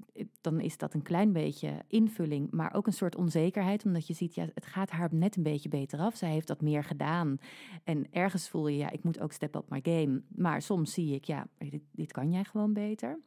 dan 0.41 0.59
is 0.59 0.77
dat 0.77 0.93
een 0.93 1.01
klein 1.01 1.31
beetje 1.31 1.83
invulling, 1.87 2.51
maar 2.51 2.73
ook 2.73 2.87
een 2.87 2.93
soort 2.93 3.15
onzekerheid. 3.15 3.85
Omdat 3.85 4.07
je 4.07 4.13
ziet, 4.13 4.35
ja, 4.35 4.47
het 4.53 4.65
gaat 4.65 4.89
haar 4.89 5.09
net 5.11 5.35
een 5.35 5.43
beetje 5.43 5.69
beter 5.69 5.99
af. 5.99 6.15
Zij 6.15 6.29
heeft 6.29 6.47
dat 6.47 6.61
meer 6.61 6.83
gedaan. 6.83 7.37
En 7.83 8.07
ergens 8.11 8.49
voel 8.49 8.67
je, 8.67 8.77
ja, 8.77 8.89
ik 8.91 9.03
moet 9.03 9.19
ook 9.19 9.31
step 9.31 9.55
up 9.55 9.69
my 9.69 9.79
game. 9.83 10.21
Maar 10.35 10.61
soms 10.61 10.93
zie 10.93 11.15
ik, 11.15 11.25
ja, 11.25 11.47
dit, 11.57 11.81
dit 11.91 12.11
kan 12.11 12.31
jij 12.31 12.43
gewoon 12.43 12.73
beter. 12.73 13.19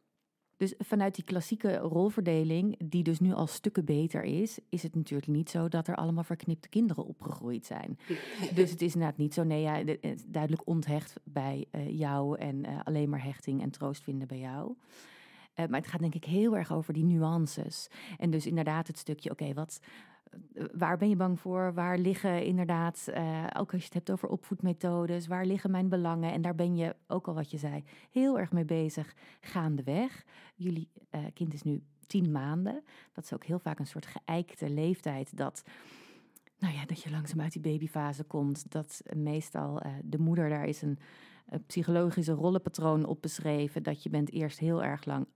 Dus 0.59 0.73
vanuit 0.77 1.15
die 1.15 1.23
klassieke 1.23 1.77
rolverdeling, 1.77 2.79
die 2.83 3.03
dus 3.03 3.19
nu 3.19 3.33
al 3.33 3.47
stukken 3.47 3.85
beter 3.85 4.23
is, 4.23 4.59
is 4.69 4.83
het 4.83 4.95
natuurlijk 4.95 5.31
niet 5.31 5.49
zo 5.49 5.67
dat 5.67 5.87
er 5.87 5.95
allemaal 5.95 6.23
verknipte 6.23 6.69
kinderen 6.69 7.05
opgegroeid 7.05 7.65
zijn. 7.65 7.97
Dus 8.55 8.71
het 8.71 8.81
is 8.81 8.93
inderdaad 8.93 9.17
niet 9.17 9.33
zo, 9.33 9.43
nee, 9.43 9.61
ja, 9.61 9.83
duidelijk 10.27 10.67
onthecht 10.67 11.19
bij 11.23 11.65
eh, 11.71 11.97
jou 11.97 12.37
en 12.37 12.65
eh, 12.65 12.79
alleen 12.83 13.09
maar 13.09 13.23
hechting 13.23 13.61
en 13.61 13.69
troost 13.69 14.03
vinden 14.03 14.27
bij 14.27 14.39
jou. 14.39 14.75
Eh, 15.59 15.67
maar 15.67 15.79
het 15.79 15.89
gaat 15.89 15.99
denk 15.99 16.15
ik 16.15 16.25
heel 16.25 16.57
erg 16.57 16.71
over 16.71 16.93
die 16.93 17.03
nuances. 17.03 17.87
En 18.17 18.29
dus 18.29 18.45
inderdaad 18.45 18.87
het 18.87 18.97
stukje, 18.97 19.31
oké, 19.31 19.53
wat, 19.53 19.79
eh, 20.53 20.63
waar 20.73 20.97
ben 20.97 21.09
je 21.09 21.15
bang 21.15 21.39
voor? 21.39 21.73
Waar 21.73 21.97
liggen 21.97 22.43
inderdaad, 22.45 23.07
eh, 23.13 23.43
ook 23.57 23.71
als 23.71 23.81
je 23.81 23.85
het 23.85 23.93
hebt 23.93 24.11
over 24.11 24.29
opvoedmethodes, 24.29 25.27
waar 25.27 25.45
liggen 25.45 25.71
mijn 25.71 25.89
belangen? 25.89 26.31
En 26.31 26.41
daar 26.41 26.55
ben 26.55 26.75
je, 26.75 26.95
ook 27.07 27.27
al 27.27 27.33
wat 27.33 27.51
je 27.51 27.57
zei, 27.57 27.83
heel 28.11 28.39
erg 28.39 28.51
mee 28.51 28.65
bezig 28.65 29.15
gaandeweg. 29.41 30.25
Jullie 30.55 30.89
kind 31.33 31.53
is 31.53 31.63
nu 31.63 31.83
tien 32.07 32.31
maanden. 32.31 32.83
Dat 33.13 33.23
is 33.23 33.33
ook 33.33 33.45
heel 33.45 33.59
vaak 33.59 33.79
een 33.79 33.87
soort 33.87 34.05
geëikte 34.05 34.69
leeftijd 34.69 35.37
dat, 35.37 35.63
nou 36.59 36.73
ja, 36.73 36.85
dat 36.85 37.03
je 37.03 37.11
langzaam 37.11 37.41
uit 37.41 37.51
die 37.51 37.61
babyfase 37.61 38.23
komt. 38.23 38.71
Dat 38.71 39.01
meestal 39.15 39.81
de 40.03 40.19
moeder, 40.19 40.49
daar 40.49 40.65
is 40.65 40.81
een, 40.81 40.99
een 41.45 41.65
psychologische 41.65 42.33
rollenpatroon 42.33 43.05
op 43.05 43.21
beschreven. 43.21 43.83
Dat 43.83 44.03
je 44.03 44.09
bent 44.09 44.31
eerst 44.31 44.59
heel 44.59 44.83
erg 44.83 45.05
lang 45.05 45.27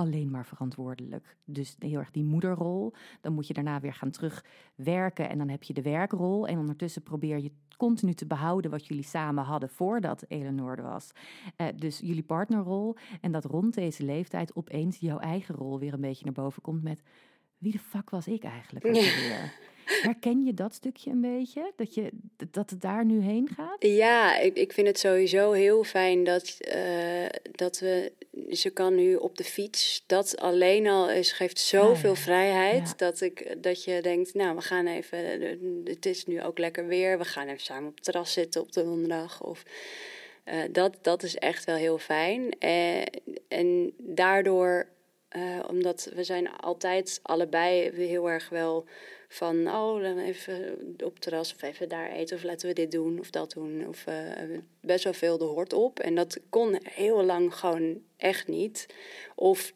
alleen 0.00 0.30
maar 0.30 0.46
verantwoordelijk. 0.46 1.36
Dus 1.44 1.76
heel 1.78 1.98
erg 1.98 2.10
die 2.10 2.24
moederrol. 2.24 2.92
Dan 3.20 3.32
moet 3.32 3.46
je 3.46 3.54
daarna 3.54 3.80
weer 3.80 3.94
gaan 3.94 4.10
terugwerken 4.10 5.28
en 5.28 5.38
dan 5.38 5.48
heb 5.48 5.62
je 5.62 5.72
de 5.72 5.82
werkrol. 5.82 6.46
En 6.46 6.58
ondertussen 6.58 7.02
probeer 7.02 7.38
je 7.38 7.52
continu 7.76 8.14
te 8.14 8.26
behouden 8.26 8.70
wat 8.70 8.86
jullie 8.86 9.04
samen 9.04 9.44
hadden 9.44 9.68
voordat 9.68 10.24
Eleanor 10.28 10.76
er 10.76 10.82
was. 10.82 11.10
Eh, 11.56 11.66
dus 11.76 11.98
jullie 11.98 12.22
partnerrol. 12.22 12.96
En 13.20 13.32
dat 13.32 13.44
rond 13.44 13.74
deze 13.74 14.04
leeftijd 14.04 14.56
opeens 14.56 14.98
jouw 14.98 15.18
eigen 15.18 15.54
rol 15.54 15.78
weer 15.78 15.92
een 15.92 16.00
beetje 16.00 16.24
naar 16.24 16.34
boven 16.34 16.62
komt 16.62 16.82
met... 16.82 17.02
Wie 17.58 17.72
de 17.72 17.78
fuck 17.78 18.10
was 18.10 18.26
ik 18.26 18.44
eigenlijk 18.44 18.96
Ja. 18.96 19.50
Herken 20.02 20.44
je 20.44 20.54
dat 20.54 20.74
stukje 20.74 21.10
een 21.10 21.20
beetje? 21.20 21.72
Dat, 21.76 21.94
je, 21.94 22.10
dat 22.50 22.70
het 22.70 22.80
daar 22.80 23.04
nu 23.04 23.20
heen 23.20 23.48
gaat? 23.54 23.76
Ja, 23.78 24.38
ik, 24.38 24.56
ik 24.56 24.72
vind 24.72 24.86
het 24.86 24.98
sowieso 24.98 25.52
heel 25.52 25.84
fijn 25.84 26.24
dat, 26.24 26.56
eh, 26.60 27.26
dat 27.52 27.78
we. 27.78 28.12
Ze 28.50 28.70
kan 28.70 28.94
nu 28.94 29.14
op 29.14 29.36
de 29.36 29.44
fiets. 29.44 30.04
Dat 30.06 30.36
alleen 30.36 30.86
al 30.86 31.10
is, 31.10 31.32
geeft 31.32 31.58
zoveel 31.58 32.14
ja. 32.14 32.16
vrijheid. 32.16 32.88
Ja. 32.88 32.94
Dat, 32.96 33.20
ik, 33.20 33.56
dat 33.62 33.84
je 33.84 34.02
denkt, 34.02 34.34
nou, 34.34 34.56
we 34.56 34.62
gaan 34.62 34.86
even. 34.86 35.18
Het 35.84 36.06
is 36.06 36.26
nu 36.26 36.42
ook 36.42 36.58
lekker 36.58 36.86
weer. 36.86 37.18
We 37.18 37.24
gaan 37.24 37.46
even 37.46 37.60
samen 37.60 37.88
op 37.88 37.94
het 37.94 38.04
terras 38.04 38.32
zitten 38.32 38.60
op 38.60 38.72
de 38.72 38.84
donderdag. 38.84 39.42
Of, 39.42 39.62
eh, 40.44 40.58
dat, 40.70 40.98
dat 41.02 41.22
is 41.22 41.36
echt 41.36 41.64
wel 41.64 41.76
heel 41.76 41.98
fijn. 41.98 42.58
Eh, 42.58 43.02
en 43.48 43.92
daardoor, 43.98 44.88
eh, 45.30 45.58
omdat 45.68 46.10
we 46.14 46.24
zijn 46.24 46.56
altijd 46.56 47.20
allebei 47.22 47.90
heel 47.90 48.30
erg 48.30 48.48
wel 48.48 48.84
van, 49.28 49.68
oh, 49.68 50.02
dan 50.02 50.18
even 50.18 50.78
op 51.04 51.12
het 51.12 51.20
terras 51.20 51.54
of 51.54 51.62
even 51.62 51.88
daar 51.88 52.10
eten 52.10 52.36
of 52.36 52.42
laten 52.42 52.68
we 52.68 52.74
dit 52.74 52.90
doen 52.90 53.18
of 53.18 53.30
dat 53.30 53.52
doen. 53.52 53.88
Of 53.88 54.06
eh, 54.06 54.58
best 54.80 55.04
wel 55.04 55.12
veel 55.12 55.38
de 55.38 55.44
hoort 55.44 55.72
op. 55.72 56.00
En 56.00 56.14
dat 56.14 56.40
kon 56.48 56.78
heel 56.82 57.24
lang 57.24 57.54
gewoon 57.54 58.02
echt 58.16 58.48
niet. 58.48 58.86
Of 59.34 59.72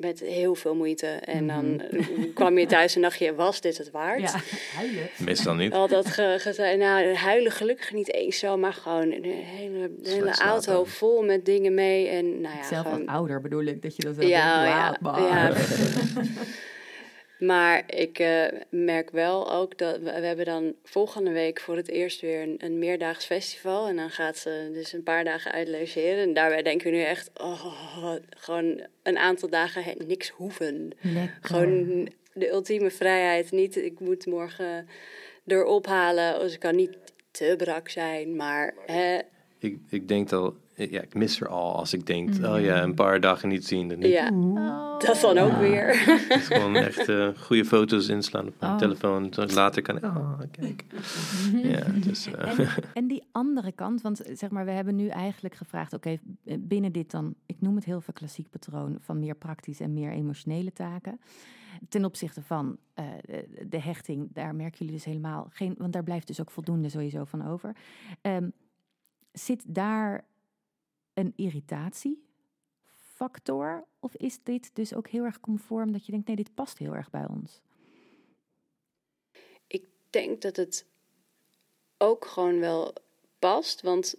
met 0.00 0.20
heel 0.20 0.54
veel 0.54 0.74
moeite. 0.74 1.06
En 1.06 1.46
dan 1.46 1.80
eh, 1.80 2.06
kwam 2.34 2.58
je 2.58 2.66
thuis 2.66 2.94
en 2.94 3.02
dacht 3.02 3.18
je, 3.18 3.34
was 3.34 3.60
dit 3.60 3.78
het 3.78 3.90
waard? 3.90 4.34
huilen. 4.76 5.08
Meestal 5.18 5.54
niet. 5.54 5.72
Altijd 5.72 6.06
ge, 6.06 6.36
gezegd, 6.38 6.78
nou, 6.78 7.14
huilen 7.14 7.52
gelukkig 7.52 7.92
niet 7.92 8.12
eens 8.12 8.38
zo, 8.38 8.56
maar 8.56 8.72
gewoon 8.72 9.12
een 9.12 9.24
hele, 9.24 9.90
de 10.02 10.10
hele 10.10 10.34
slapen. 10.34 10.52
auto 10.52 10.84
vol 10.84 11.22
met 11.22 11.44
dingen 11.44 11.74
mee. 11.74 12.08
En 12.08 12.40
nou 12.40 12.56
ja, 12.56 12.62
Zelf 12.62 12.84
als 12.84 12.94
gewoon, 12.94 13.08
ouder 13.08 13.40
bedoel 13.40 13.64
ik 13.64 13.82
dat 13.82 13.96
je 13.96 14.02
dat 14.02 14.16
wel 14.16 14.28
ja, 14.28 14.90
denkt, 14.90 15.18
ja, 15.18 15.48
ja. 15.48 15.52
maar. 17.46 17.82
ik 17.86 18.18
eh, 18.18 18.46
merk 18.70 19.10
wel 19.10 19.52
ook 19.52 19.78
dat 19.78 19.98
we, 19.98 20.04
we 20.20 20.26
hebben 20.26 20.44
dan 20.44 20.74
volgende 20.84 21.30
week 21.30 21.60
voor 21.60 21.76
het 21.76 21.88
eerst 21.88 22.20
weer 22.20 22.42
een, 22.42 22.54
een 22.58 22.78
meerdaags 22.78 23.24
festival. 23.24 23.88
En 23.88 23.96
dan 23.96 24.10
gaat 24.10 24.36
ze 24.36 24.70
dus 24.72 24.92
een 24.92 25.02
paar 25.02 25.24
dagen 25.24 25.52
uit 25.52 25.68
logeren. 25.68 26.22
En 26.22 26.34
daarbij 26.34 26.62
denken 26.62 26.90
we 26.90 26.96
nu 26.96 27.02
echt, 27.02 27.30
oh, 27.40 28.14
gewoon 28.30 28.80
een 29.02 29.18
aantal 29.18 29.48
dagen 29.48 29.84
he- 29.84 30.04
niks 30.06 30.28
hoeven. 30.30 30.90
Lekker. 31.00 31.38
Gewoon 31.40 32.08
de 32.32 32.50
ultieme 32.50 32.90
vrijheid. 32.90 33.50
Niet, 33.50 33.76
ik 33.76 34.00
moet 34.00 34.26
morgen 34.26 34.88
erop 35.46 35.86
halen. 35.86 36.40
Dus 36.40 36.54
ik 36.54 36.60
kan 36.60 36.76
niet 36.76 36.96
te 37.30 37.54
brak 37.56 37.88
zijn, 37.88 38.36
maar 38.36 38.74
hè, 38.86 39.18
Ik, 39.58 39.78
ik 39.90 40.08
denk 40.08 40.32
al, 40.32 40.56
ja, 40.90 41.00
ik 41.00 41.14
mis 41.14 41.40
er 41.40 41.48
al 41.48 41.76
als 41.76 41.92
ik 41.92 42.06
denk, 42.06 42.28
oh 42.44 42.60
ja, 42.60 42.82
een 42.82 42.94
paar 42.94 43.20
dagen 43.20 43.48
niet 43.48 43.66
zien. 43.66 43.88
Dan 43.88 44.00
denk 44.00 44.12
ja, 44.12 44.30
dat 44.98 45.20
dan 45.20 45.38
ook 45.38 45.52
weer. 45.56 45.86
Het 46.28 46.40
is 46.40 46.46
gewoon 46.46 46.74
echt 46.76 47.08
eh, 47.08 47.28
goede 47.36 47.64
foto's 47.64 48.08
inslaan 48.08 48.46
op 48.46 48.54
mijn 48.60 48.72
Oh. 48.72 48.78
telefoon. 48.78 49.24
Zodat 49.34 49.54
later 49.54 49.82
kan, 49.82 50.04
oh, 50.04 50.40
kijk. 50.50 50.84
Ja, 51.62 51.84
dus, 52.04 52.26
eh, 52.26 52.58
En, 52.58 52.68
en 52.92 53.06
die 53.06 53.22
andere 53.32 53.72
kant, 53.72 54.02
want 54.02 54.22
zeg 54.32 54.50
maar, 54.50 54.64
we 54.64 54.70
hebben 54.70 54.96
nu 54.96 55.08
eigenlijk 55.08 55.54
gevraagd, 55.54 55.92
oké, 55.92 56.18
binnen 56.58 56.92
dit 56.92 57.10
dan, 57.10 57.34
ik 57.46 57.56
noem 57.60 57.74
het 57.74 57.84
heel 57.84 58.00
veel 58.00 58.14
klassiek 58.14 58.50
patroon 58.50 58.96
van 59.00 59.18
meer 59.18 59.34
praktisch 59.34 59.80
en 59.80 59.92
meer 59.92 60.10
emotionele 60.12 60.72
taken. 60.72 61.20
Ten 61.88 62.04
opzichte 62.04 62.42
van 62.42 62.76
eh, 62.94 63.04
de- 63.26 63.66
de 63.68 63.80
hechting, 63.80 64.28
daar 64.32 64.54
merken 64.54 64.78
jullie 64.78 64.94
dus 64.94 65.04
helemaal 65.04 65.46
geen, 65.50 65.74
want 65.78 65.92
daar 65.92 66.02
blijft 66.04 66.26
dus 66.26 66.40
ook 66.40 66.50
voldoende 66.50 66.88
sowieso 66.88 67.24
van 67.24 67.46
over. 67.48 67.76
Ehm, 68.20 68.48
zit 69.32 69.64
daar 69.74 70.24
een 71.14 71.32
irritatiefactor? 71.36 73.84
Of 74.00 74.14
is 74.14 74.38
dit 74.42 74.74
dus 74.74 74.94
ook 74.94 75.08
heel 75.08 75.24
erg 75.24 75.40
conform 75.40 75.92
dat 75.92 76.06
je 76.06 76.12
denkt, 76.12 76.26
nee, 76.26 76.36
dit 76.36 76.54
past 76.54 76.78
heel 76.78 76.94
erg 76.94 77.10
bij 77.10 77.26
ons? 77.28 77.60
Ik 79.66 79.84
denk 80.10 80.42
dat 80.42 80.56
het 80.56 80.86
ook 81.98 82.26
gewoon 82.26 82.58
wel 82.58 82.92
past. 83.38 83.80
Want 83.80 84.14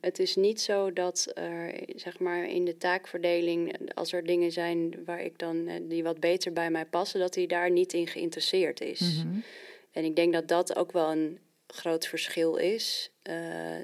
het 0.00 0.18
is 0.18 0.36
niet 0.36 0.60
zo 0.60 0.92
dat 0.92 1.30
er, 1.34 1.84
zeg 1.96 2.18
maar, 2.18 2.44
in 2.44 2.64
de 2.64 2.76
taakverdeling, 2.76 3.90
als 3.94 4.12
er 4.12 4.24
dingen 4.24 4.52
zijn 4.52 5.04
waar 5.04 5.20
ik 5.20 5.38
dan 5.38 5.66
eh, 5.66 5.80
die 5.88 6.02
wat 6.02 6.20
beter 6.20 6.52
bij 6.52 6.70
mij 6.70 6.86
passen, 6.86 7.20
dat 7.20 7.34
hij 7.34 7.46
daar 7.46 7.70
niet 7.70 7.92
in 7.92 8.06
geïnteresseerd 8.06 8.80
is. 8.80 9.24
En 9.90 10.04
ik 10.04 10.16
denk 10.16 10.32
dat 10.32 10.48
dat 10.48 10.76
ook 10.76 10.92
wel 10.92 11.10
een 11.10 11.38
groot 11.74 12.06
verschil 12.06 12.56
is. 12.56 13.06
eh, 13.22 13.34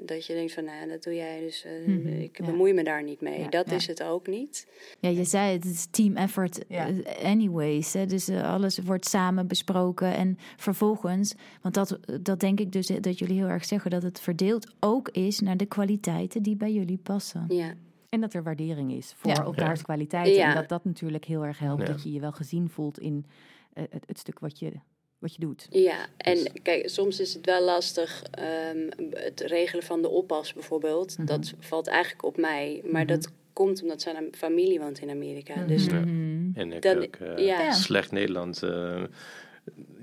dat 0.05 0.25
je 0.25 0.33
denkt 0.33 0.53
van, 0.53 0.63
nou, 0.63 0.79
ja, 0.79 0.85
dat 0.87 1.03
doe 1.03 1.15
jij, 1.15 1.39
dus 1.39 1.63
eh, 1.63 1.71
Mhm, 1.87 2.07
ik 2.07 2.37
ja. 2.39 2.45
bemoei 2.45 2.73
me 2.73 2.83
daar 2.83 3.03
niet 3.03 3.21
mee. 3.21 3.39
Ja, 3.39 3.47
dat 3.49 3.69
ja. 3.69 3.75
is 3.75 3.87
het 3.87 4.03
ook 4.03 4.27
niet. 4.27 4.67
Ja, 4.99 5.09
je 5.09 5.23
zei 5.23 5.53
het, 5.53 5.63
het 5.63 5.73
is 5.73 5.85
team 5.91 6.15
effort 6.15 6.65
Ja. 6.67 6.87
eh, 6.89 7.25
anyways. 7.25 7.93
Hè? 7.93 8.05
Dus 8.05 8.29
alles 8.29 8.77
wordt 8.79 9.05
samen 9.07 9.47
besproken. 9.47 10.13
En 10.15 10.37
vervolgens, 10.57 11.33
want 11.61 11.73
dat, 11.73 11.99
dat 12.21 12.39
denk 12.39 12.59
ik 12.59 12.71
dus 12.71 12.87
dat 12.87 13.19
jullie 13.19 13.37
heel 13.37 13.47
erg 13.47 13.65
zeggen... 13.65 13.91
dat 13.91 14.03
het 14.03 14.19
verdeeld 14.19 14.73
ook 14.79 15.09
is 15.09 15.39
naar 15.39 15.57
de 15.57 15.65
kwaliteiten 15.65 16.41
die 16.43 16.55
bij 16.55 16.73
jullie 16.73 16.97
passen. 16.97 17.45
Ja. 17.47 17.73
En 18.09 18.21
dat 18.21 18.33
er 18.33 18.43
waardering 18.43 18.91
is 18.91 19.13
voor 19.17 19.31
Ja. 19.31 19.43
elkaars 19.43 19.81
kwaliteiten. 19.81 20.33
Ja. 20.33 20.49
En 20.49 20.55
dat 20.55 20.69
dat 20.69 20.85
natuurlijk 20.85 21.25
heel 21.25 21.45
erg 21.45 21.59
helpt. 21.59 21.81
Ja. 21.87 21.87
Dat 21.93 22.03
je 22.03 22.11
je 22.11 22.19
wel 22.19 22.31
gezien 22.31 22.69
voelt 22.69 22.99
in 22.99 23.25
het, 23.73 24.03
het 24.05 24.19
stuk 24.19 24.39
wat 24.39 24.59
je, 24.59 24.71
wat 25.19 25.33
je 25.35 25.39
doet. 25.39 25.67
Ja, 25.69 25.97
en 26.17 26.33
Dus- 26.33 26.47
kijk, 26.63 26.89
soms 26.89 27.19
is 27.19 27.33
het 27.33 27.45
wel 27.45 27.63
lastig. 27.63 28.23
ehm, 28.31 28.89
het 29.13 29.39
regelen 29.41 29.83
van 29.83 30.01
de 30.01 30.09
oppas 30.09 30.53
bijvoorbeeld. 30.53 31.17
Mhm. 31.17 31.27
Dat 31.27 31.53
valt 31.59 31.87
eigenlijk 31.87 32.23
op 32.23 32.37
mij. 32.37 32.81
Maar 32.91 33.03
Mhm. 33.03 33.11
dat 33.13 33.31
komt 33.53 33.81
omdat 33.81 34.01
zijn 34.01 34.27
familie 34.31 34.79
woont 34.79 34.99
in 34.99 35.09
Amerika. 35.09 35.63
Dus 35.63 35.85
Ja. 35.85 35.93
Mhm. 35.99 36.49
en 36.53 36.73
ik 36.73 36.81
Dan- 36.81 36.97
ook 37.03 37.15
eh, 37.15 37.45
ja. 37.45 37.71
slecht 37.71 38.11
Nederlands. 38.11 38.61
eh, 38.61 39.03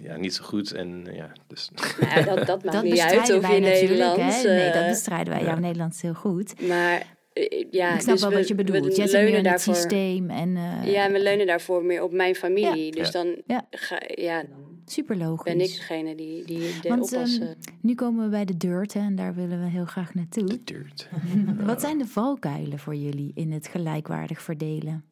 ja, 0.02 0.16
niet 0.16 0.34
zo 0.34 0.44
goed. 0.44 0.72
En 0.72 1.06
ja, 1.12 1.32
dus 1.46 1.70
nou 2.00 2.14
ja, 2.14 2.22
dat, 2.34 2.46
dat 2.46 2.62
maakt 2.64 2.76
Dat 2.76 2.84
niet 2.84 3.00
uit 3.00 3.20
bestrijden 3.20 3.36
of 3.36 3.42
wij 3.42 3.54
je 3.54 3.60
natuurlijk. 3.60 3.90
Nederlands... 4.00 4.42
Hè? 4.42 4.48
Nee, 4.48 4.68
eh, 4.68 4.74
dat 4.74 4.86
bestrijden 4.88 5.32
wij. 5.32 5.42
ja. 5.42 5.46
Jouw 5.48 5.58
Nederlands 5.58 6.02
heel 6.02 6.14
goed. 6.14 6.60
Maar 6.68 7.14
eh, 7.32 7.64
ja, 7.70 7.94
ik 7.94 8.00
snap 8.00 8.12
dus 8.12 8.20
wel 8.22 8.30
we- 8.30 8.36
wat 8.36 8.48
je 8.48 8.54
bedoelt. 8.54 8.96
Meer 8.96 9.06
leunen 9.08 9.28
in 9.28 9.34
het 9.34 9.44
daarvoor- 9.44 9.74
systeem. 9.74 10.30
En, 10.30 10.56
eh, 10.56 10.92
Ja, 10.92 11.10
we 11.10 11.20
leunen 11.22 11.46
daarvoor 11.46 11.84
meer 11.84 12.02
op 12.02 12.12
mijn 12.12 12.34
familie. 12.34 12.90
Dus 12.92 13.06
Ja. 13.06 13.22
dan 13.22 13.42
Ja. 13.46 13.66
Ga, 13.70 14.00
ja, 14.14 14.44
super 14.86 15.16
logisch. 15.16 15.52
ben 15.52 15.60
ik 15.62 15.68
degene 15.74 16.14
die, 16.14 16.44
die 16.44 16.80
de 16.80 16.88
Want, 16.88 17.12
ehm, 17.12 17.42
eh, 17.42 17.48
Nu 17.80 17.94
komen 17.94 18.24
we 18.24 18.30
bij 18.30 18.44
de 18.44 18.56
dirt 18.56 18.92
hè, 18.92 19.00
en 19.00 19.16
daar 19.16 19.34
willen 19.34 19.60
we 19.60 19.66
heel 19.68 19.84
graag 19.84 20.14
naartoe. 20.14 20.44
de 20.44 20.64
dirt. 20.64 21.08
Wat 21.66 21.80
zijn 21.80 21.98
de 21.98 22.06
valkuilen 22.06 22.78
voor 22.78 22.94
jullie 22.94 23.30
in 23.34 23.52
het 23.52 23.68
gelijkwaardig 23.68 24.42
verdelen? 24.42 25.04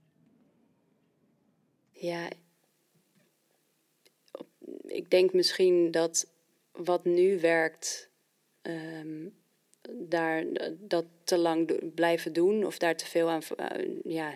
Ja, 1.91 2.29
ik 4.87 5.11
denk 5.11 5.33
misschien 5.33 5.91
dat 5.91 6.31
wat 6.73 7.05
nu 7.05 7.41
werkt, 7.41 8.11
ehm, 8.63 9.29
daar 9.93 10.45
dat 10.81 11.05
te 11.25 11.39
lang 11.39 11.69
do- 11.69 11.79
blijven 11.95 12.33
doen 12.33 12.65
of 12.67 12.79
daar 12.79 12.97
te 12.97 13.07
veel 13.07 13.29
aan 13.31 13.41
eh, 13.57 13.89
ja, 14.05 14.33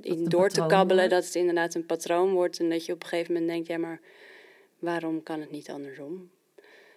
in 0.00 0.24
door 0.24 0.48
te 0.48 0.66
kabbelen, 0.66 0.96
wordt. 1.08 1.10
dat 1.10 1.24
het 1.24 1.34
inderdaad 1.34 1.74
een 1.74 1.86
patroon 1.86 2.32
wordt 2.32 2.58
en 2.58 2.68
dat 2.70 2.86
je 2.86 2.92
op 2.92 3.02
een 3.02 3.08
gegeven 3.08 3.32
moment 3.32 3.50
denkt, 3.50 3.68
ja, 3.68 3.78
maar 3.78 4.00
waarom 4.80 5.22
kan 5.22 5.40
het 5.40 5.50
niet 5.50 5.70
andersom? 5.70 6.30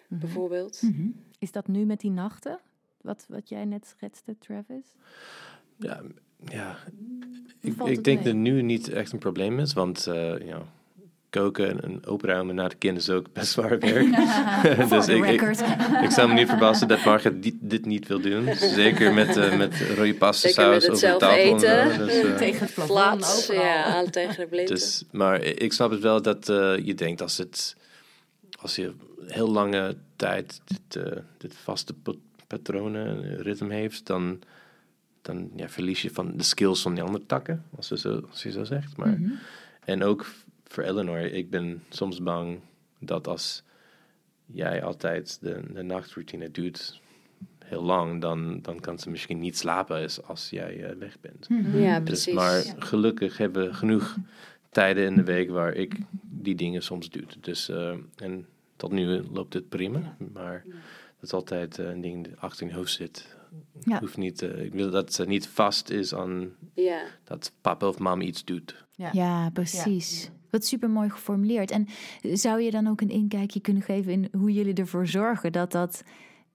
Mhm. 0.07 0.19
Bijvoorbeeld. 0.19 0.81
Mhm. 0.81 1.07
Is 1.39 1.51
dat 1.51 1.67
nu 1.67 1.85
met 1.85 1.99
die 1.99 2.11
nachten? 2.11 2.59
Wat, 3.01 3.25
wat 3.29 3.49
jij 3.49 3.65
net 3.65 3.87
schetste, 3.87 4.35
Travis? 4.39 4.95
Ja, 5.77 6.01
ja. 6.45 6.77
Ik, 7.59 8.03
denk 8.03 8.05
mee? 8.05 8.23
dat 8.23 8.33
nu 8.33 8.61
niet 8.61 8.89
echt 8.89 9.11
een 9.11 9.19
probleem 9.19 9.59
is, 9.59 9.73
want 9.73 10.07
eh, 10.07 10.47
ja, 10.47 10.73
koken 11.41 11.69
en, 11.69 11.81
en 11.83 12.07
opruimen 12.09 12.55
na 12.55 12.67
de 12.67 12.75
kinderen 12.75 13.09
is 13.09 13.15
ook 13.19 13.33
best 13.33 13.51
zwaar 13.55 13.79
werk. 13.79 14.07
Dus 14.89 15.07
ik, 15.07 15.25
ik, 15.25 15.41
ik 16.03 16.09
zou 16.11 16.27
me 16.27 16.33
niet 16.33 16.47
verbazen 16.47 16.87
dat 16.87 17.03
Margaret 17.05 17.43
di- 17.43 17.57
dit 17.61 17.85
niet 17.85 18.07
wil 18.07 18.19
doen. 18.21 18.55
Zeker 18.55 19.13
met, 19.13 19.37
eh 19.37 19.57
met 19.57 19.75
rode 19.95 20.13
pasta 20.15 20.49
saus 20.49 20.73
het 20.73 20.83
over 20.83 20.89
de 20.91 20.97
zelf 20.99 21.19
tafel. 21.19 21.37
en 21.39 21.55
eten. 21.55 21.93
zo. 21.95 22.05
Dus, 22.05 22.21
eh, 22.21 22.35
Tegen 22.45 22.65
het 22.65 22.85
plafond, 22.85 23.49
ja, 23.51 23.83
aan 23.83 24.09
tegen 24.09 24.35
de 24.35 24.45
blinden. 24.47 24.75
Dus, 24.75 25.03
maar 25.11 25.41
ik 25.41 25.73
snap 25.73 25.91
het 25.91 25.99
wel 26.01 26.21
dat 26.21 26.49
eh, 26.49 26.77
je 26.85 26.93
denkt 26.93 27.21
als 27.21 27.37
het 27.37 27.75
als 28.61 28.75
je 28.75 28.93
heel 29.27 29.51
lange 29.51 29.95
tijd 30.15 30.61
dit, 30.65 31.03
dit 31.37 31.53
vaste 31.63 31.93
pat- 31.93 32.15
patronen, 32.47 33.37
ritme 33.41 33.73
heeft, 33.73 34.05
dan, 34.05 34.39
dan 35.21 35.49
ja, 35.55 35.69
verlies 35.69 36.01
je 36.01 36.09
van 36.09 36.37
de 36.37 36.43
skills 36.43 36.81
van 36.81 36.93
die 36.93 37.03
andere 37.03 37.25
takken, 37.25 37.63
als 37.77 37.87
je 37.89 37.97
zo, 37.97 38.21
als 38.29 38.43
je 38.43 38.51
zo 38.51 38.63
zegt. 38.63 38.97
Maar 38.97 39.07
Mhm. 39.19 39.31
En 39.85 40.03
ook 40.03 40.25
voor 40.73 40.83
Eleanor, 40.83 41.19
ik 41.19 41.49
ben 41.49 41.83
soms 41.89 42.21
bang 42.23 42.59
dat 42.99 43.27
als 43.27 43.63
jij 44.45 44.83
altijd 44.83 45.37
de, 45.41 45.61
de 45.73 45.81
nachtroutine 45.83 46.51
doet 46.51 47.01
heel 47.65 47.83
lang, 47.83 48.21
dan, 48.21 48.59
dan 48.61 48.79
kan 48.79 48.99
ze 48.99 49.09
misschien 49.09 49.39
niet 49.39 49.57
slapen 49.57 50.01
als, 50.01 50.23
als 50.23 50.49
jij 50.49 50.83
eh, 50.83 50.95
weg 50.95 51.19
bent. 51.19 51.47
Ja, 51.73 51.99
Dus, 51.99 52.03
precies. 52.09 52.33
maar 52.33 52.63
gelukkig 52.77 53.37
hebben 53.37 53.65
we 53.67 53.73
genoeg 53.73 54.15
tijden 54.69 55.05
in 55.05 55.15
de 55.15 55.23
week 55.23 55.49
waar 55.49 55.73
ik 55.73 55.95
die 56.21 56.55
dingen 56.55 56.83
soms 56.83 57.09
doe. 57.09 57.23
Dus, 57.39 57.69
eh, 57.69 57.95
en 58.15 58.45
tot 58.75 58.91
nu 58.91 59.05
loopt 59.31 59.53
het 59.53 59.69
prima, 59.69 60.15
maar 60.33 60.63
dat 60.65 61.21
is 61.21 61.33
altijd 61.33 61.79
eh, 61.79 61.85
een 61.89 62.01
ding 62.01 62.27
dat 62.27 62.39
achter 62.39 62.63
in 62.63 62.69
je 62.71 62.75
hoofd 62.75 62.91
zit. 62.91 63.35
Ja. 63.83 63.99
Hoeft 63.99 64.17
niet, 64.17 64.41
ik 64.41 64.73
wil 64.73 64.89
dat 64.89 65.13
ze 65.13 65.25
niet 65.25 65.47
vast 65.47 65.89
is 65.89 66.13
aan 66.13 66.49
Ja. 66.73 67.01
dat 67.23 67.51
papa 67.61 67.87
of 67.87 67.99
mam 67.99 68.21
iets 68.21 68.43
doet. 68.45 68.85
Ja. 68.95 69.09
Ja, 69.11 69.49
precies. 69.49 70.31
Wat 70.53 70.65
super 70.65 70.89
mooi 70.89 71.09
geformuleerd. 71.09 71.71
En 71.71 71.87
zou 72.21 72.61
je 72.61 72.71
dan 72.71 72.87
ook 72.87 73.01
een 73.01 73.09
inkijkje 73.09 73.59
kunnen 73.59 73.83
geven 73.83 74.11
in 74.11 74.27
hoe 74.31 74.53
jullie 74.53 74.73
ervoor 74.73 75.07
zorgen 75.07 75.51
dat, 75.51 75.71
dat, 75.71 76.03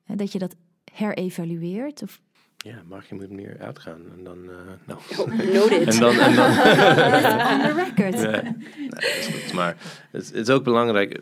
hè, 0.05 0.15
dat 0.15 0.33
je 0.33 0.39
dat 0.39 0.55
herevalueert? 0.93 2.03
Of 2.03 2.21
Ja, 2.57 2.83
mag 2.89 3.09
je 3.09 3.15
moet 3.15 3.31
meer 3.31 3.57
uitgaan. 3.61 4.01
En 4.17 4.25
dan, 4.25 4.39
eh, 4.51 4.57
nou. 4.87 5.01
Oh, 5.17 5.53
noted. 5.55 5.87
En 5.95 6.01
dan, 6.01 6.19
en 6.19 6.35
dan, 6.35 6.47
on 7.53 7.61
the 7.61 7.73
record? 7.95 8.21
Ja, 8.21 8.43
nee, 8.43 8.89
dat 8.89 9.03
is 9.03 9.27
goed. 9.27 9.53
Maar 9.53 9.77
het, 10.11 10.27
het 10.27 10.49
is 10.49 10.51
ook 10.51 10.65
belangrijk. 10.65 11.21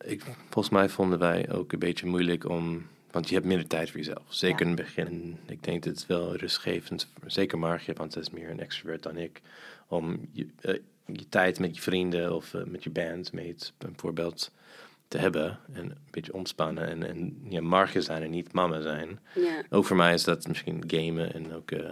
Ik, 0.00 0.22
volgens 0.50 0.74
mij 0.74 0.88
vonden 0.88 1.18
wij 1.18 1.50
ook 1.50 1.72
een 1.72 1.78
beetje 1.78 2.06
moeilijk 2.06 2.48
om. 2.48 2.86
Want 3.10 3.28
je 3.28 3.34
hebt 3.34 3.46
minder 3.46 3.66
tijd 3.66 3.90
voor 3.90 3.98
jezelf. 3.98 4.24
Zeker 4.28 4.60
in 4.60 4.66
het 4.66 4.80
begin. 4.80 5.36
Ik 5.46 5.64
denk 5.64 5.82
dat 5.82 5.94
het 5.94 6.06
wel 6.06 6.36
rustgevend. 6.36 7.08
Zeker 7.26 7.58
Margje, 7.58 7.92
want 7.92 8.12
zij 8.12 8.22
is 8.22 8.30
meer 8.30 8.50
een 8.50 8.60
extrovert 8.60 9.02
dan 9.02 9.16
ik. 9.16 9.40
Om 9.88 10.28
je, 10.32 10.46
eh, 10.60 10.78
je 11.06 11.28
tijd 11.28 11.58
met 11.58 11.76
je 11.76 11.82
vrienden 11.82 12.34
of 12.34 12.54
eh, 12.54 12.64
met 12.64 12.84
je 12.84 12.90
bandmates 12.90 13.72
bijvoorbeeld 13.78 14.52
te 15.08 15.18
hebben. 15.18 15.58
En 15.72 15.84
een 15.84 15.96
beetje 16.10 16.34
ontspannen. 16.34 16.88
En, 16.88 17.08
en 17.08 17.46
ja, 17.48 17.60
Margje 17.60 18.02
zijn 18.02 18.22
en 18.22 18.30
niet 18.30 18.52
mama 18.52 18.80
zijn. 18.80 19.18
Ja. 19.34 19.62
Ook 19.70 19.84
voor 19.84 19.96
mij 19.96 20.14
is 20.14 20.24
dat 20.24 20.48
misschien 20.48 20.84
gamen 20.86 21.34
en 21.34 21.54
ook 21.54 21.70
eh, 21.70 21.82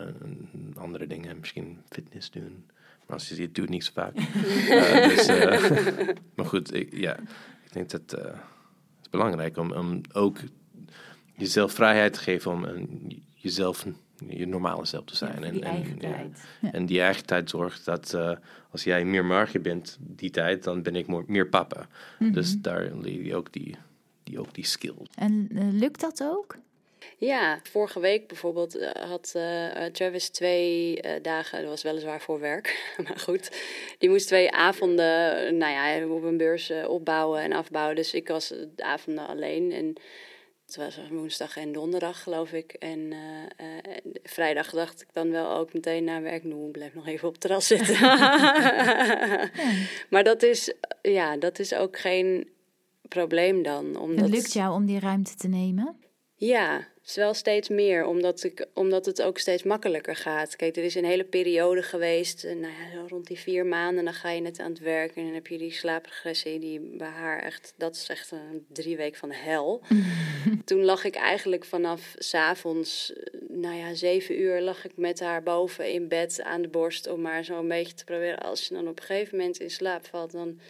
andere 0.75 1.07
dingen. 1.07 1.39
Misschien 1.39 1.81
fitness 1.89 2.31
doen. 2.31 2.65
Maar 3.07 3.17
als 3.17 3.29
je 3.29 3.43
het 3.43 3.55
doet, 3.55 3.69
niet 3.69 3.85
zo 3.85 3.91
vaak. 3.95 4.15
Eh, 4.69 5.09
dus, 5.09 5.27
maar 6.35 6.47
goed, 6.47 6.75
ik, 6.75 6.97
ja, 6.97 7.19
ik 7.65 7.73
denk 7.73 7.91
dat 7.91 8.01
het 8.01 8.21
is 9.03 9.11
belangrijk 9.11 9.57
om, 9.57 9.73
om 9.73 10.01
ook 10.13 10.39
jezelf 11.37 11.73
vrijheid 11.73 12.13
te 12.13 12.19
geven 12.19 12.51
om 12.51 12.65
een, 12.65 13.23
jezelf, 13.35 13.87
je 14.29 14.47
normale 14.47 14.85
zelf 14.85 15.05
te 15.05 15.17
zijn. 15.17 15.41
Ja, 15.41 15.47
en, 15.47 15.53
die 15.53 15.63
en, 15.63 15.71
eigen 15.71 15.97
ja, 16.01 16.13
tijd. 16.13 16.45
en 16.73 16.87
die 16.87 17.01
eigen 17.01 17.27
tijd 17.27 17.51
zorgt 17.51 17.85
dat 17.85 18.15
eh, 18.15 18.33
als 18.73 18.85
jij 18.85 19.05
meer 19.05 19.25
marge 19.25 19.61
bent 19.61 19.99
die 20.01 20.31
tijd, 20.31 20.65
dan 20.65 20.83
ben 20.83 20.97
ik 20.97 21.07
more- 21.07 21.25
meer 21.27 21.49
papa. 21.49 21.87
Dus 22.19 22.61
daar 22.61 22.91
leer 22.95 23.23
je 23.23 23.37
ook 23.37 23.53
die, 23.53 23.77
die, 24.25 24.39
ook 24.41 24.55
die 24.55 24.67
skills. 24.67 25.09
En 25.15 25.49
eh, 25.55 25.63
lukt 25.71 26.01
dat 26.01 26.23
ook? 26.23 26.57
Ja, 27.19 27.61
vorige 27.63 28.01
week 28.01 28.29
bijvoorbeeld 28.29 28.77
eh, 28.77 28.91
had 28.91 29.35
Travis 29.93 30.29
twee 30.29 31.01
eh, 31.01 31.23
dagen, 31.23 31.61
dat 31.61 31.69
was 31.69 31.83
weliswaar 31.83 32.21
voor 32.21 32.41
werk, 32.41 32.95
maar 33.05 33.19
goed. 33.19 33.51
Die 33.99 34.09
moest 34.11 34.27
twee 34.27 34.53
avonden, 34.53 35.57
nou 35.57 35.73
ja, 35.73 36.07
op 36.07 36.23
een 36.23 36.37
beurs 36.37 36.73
opbouwen 36.87 37.41
en 37.41 37.53
afbouwen. 37.53 37.97
Dus 37.97 38.15
ik 38.15 38.29
was 38.29 38.49
de 38.49 38.83
avonden 38.85 39.27
alleen 39.27 39.73
en 39.73 39.97
het 40.75 40.97
was 40.97 41.09
woensdag 41.09 41.57
en 41.57 41.73
donderdag 41.73 42.23
geloof 42.23 42.53
ik. 42.53 42.73
En 42.73 43.13
eh, 43.13 43.77
eh, 43.77 43.97
vrijdag 44.23 44.71
dacht 44.71 45.03
ik 45.03 45.09
dan 45.13 45.31
wel 45.31 45.57
ook 45.57 45.73
meteen 45.73 46.05
na 46.05 46.21
werk, 46.21 46.45
nou, 46.45 46.67
ik 46.67 46.73
blijf 46.73 46.95
nog 46.95 47.07
even 47.07 47.27
op 47.27 47.33
het 47.33 47.41
terras 47.41 47.67
zitten. 47.67 48.01
Maar 50.11 50.25
dat 50.25 50.43
is, 50.43 50.73
ja, 51.03 51.37
dat 51.37 51.59
is 51.59 51.75
ook 51.75 51.99
geen 51.99 52.49
probleem 53.09 53.63
dan. 53.63 53.97
Omdat... 53.97 54.25
Het 54.25 54.35
lukt 54.35 54.53
jou 54.53 54.75
om 54.75 54.87
die 54.87 55.01
ruimte 55.01 55.35
te 55.35 55.49
nemen? 55.49 55.97
Ja, 56.35 56.89
het 57.03 57.11
is 57.11 57.17
wel 57.17 57.35
steeds 57.35 57.69
meer, 57.69 58.07
omdat, 58.07 58.45
ik, 58.45 58.67
omdat 58.75 59.07
het 59.07 59.23
ook 59.23 59.39
steeds 59.39 59.63
makkelijker 59.63 60.17
gaat. 60.17 60.57
Kijk, 60.57 60.77
er 60.77 60.85
is 60.85 60.95
een 60.95 61.05
hele 61.05 61.25
periode 61.25 61.83
geweest, 61.83 62.45
eh, 62.45 62.55
nou 62.55 62.73
ja, 62.73 63.07
rond 63.09 63.27
die 63.27 63.39
vier 63.39 63.67
maanden, 63.67 64.05
dan 64.05 64.15
ga 64.15 64.31
je 64.31 64.41
net 64.41 64.61
aan 64.61 64.71
het 64.71 64.79
werk 64.79 65.17
en 65.17 65.25
dan 65.25 65.35
heb 65.35 65.47
je 65.47 65.59
die 65.59 65.73
slaapregressie, 65.73 66.59
die 66.59 66.81
bij 66.81 67.09
haar 67.09 67.43
echt, 67.43 67.75
dat 67.77 67.95
is 67.95 68.09
echt 68.09 68.31
een 68.31 68.67
drie 68.69 68.97
week 68.97 69.17
van 69.17 69.29
de 69.29 69.35
hel. 69.35 69.83
Toen 70.65 70.85
lag 70.85 71.05
ik 71.05 71.15
eigenlijk 71.15 71.65
vanaf 71.65 72.15
s'avonds, 72.19 73.13
eh, 73.13 73.41
nou 73.49 73.77
ja, 73.77 73.95
zeven 73.95 74.41
uur 74.41 74.61
lag 74.61 74.85
ik 74.85 74.97
met 74.97 75.21
haar 75.21 75.43
boven 75.43 75.93
in 75.93 76.09
bed 76.09 76.43
aan 76.43 76.63
de 76.63 76.69
borst 76.69 77.09
om 77.09 77.21
maar 77.21 77.45
zo 77.45 77.59
een 77.59 77.69
beetje 77.69 77.95
te 77.95 78.05
proberen. 78.05 78.39
Als 78.39 78.69
je 78.69 78.75
dan 78.75 78.89
op 78.89 78.99
een 78.99 79.05
gegeven 79.05 79.39
moment 79.39 79.61
in 79.61 79.71
slaap 79.71 80.07
valt, 80.07 80.33
dan, 80.33 80.61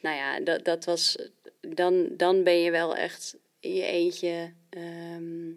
nou 0.00 0.16
ja, 0.16 0.40
dat, 0.40 0.64
dat 0.64 0.84
was, 0.84 1.18
dan, 1.60 2.08
dan 2.16 2.42
ben 2.42 2.60
je 2.60 2.70
wel 2.70 2.96
echt 2.96 3.36
in 3.64 3.74
je 3.74 3.84
eentje, 3.84 4.52
ehm, 4.70 5.52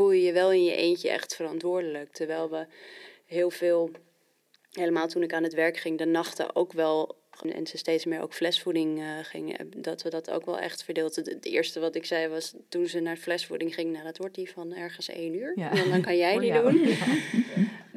voel 0.00 0.12
je 0.12 0.22
je 0.22 0.32
wel 0.32 0.52
in 0.52 0.64
je 0.64 0.74
eentje 0.74 1.08
echt 1.08 1.34
verantwoordelijk. 1.34 2.12
Terwijl 2.12 2.50
we 2.50 2.66
heel 3.26 3.50
veel, 3.50 3.90
helemaal 4.70 5.08
toen 5.08 5.22
ik 5.22 5.32
aan 5.32 5.42
het 5.42 5.54
werk 5.54 5.76
ging, 5.76 5.98
de 5.98 6.06
nachten 6.06 6.56
ook 6.56 6.72
wel, 6.72 7.16
en 7.52 7.66
ze 7.66 7.78
steeds 7.78 8.04
meer 8.04 8.20
ook 8.20 8.34
flesvoeding 8.34 9.00
eh, 9.00 9.06
gingen, 9.22 9.70
dat 9.76 10.02
we 10.02 10.10
dat 10.10 10.30
ook 10.30 10.44
wel 10.44 10.58
echt 10.58 10.84
verdeelden. 10.84 11.24
Het 11.24 11.44
eerste 11.44 11.80
wat 11.80 11.94
ik 11.94 12.04
zei 12.04 12.28
was, 12.28 12.54
toen 12.68 12.86
ze 12.86 13.00
naar 13.00 13.16
flesvoeding 13.16 13.74
ging, 13.74 13.92
nou 13.92 14.04
dat 14.04 14.18
wordt 14.18 14.34
die 14.34 14.50
van 14.50 14.74
ergens 14.74 15.08
één 15.08 15.34
uur. 15.34 15.52
Ja. 15.56 15.70
En 15.70 15.90
dan, 15.90 16.00
kan 16.00 16.16
jij 16.16 16.38
die 16.38 16.52
doen. 16.52 16.96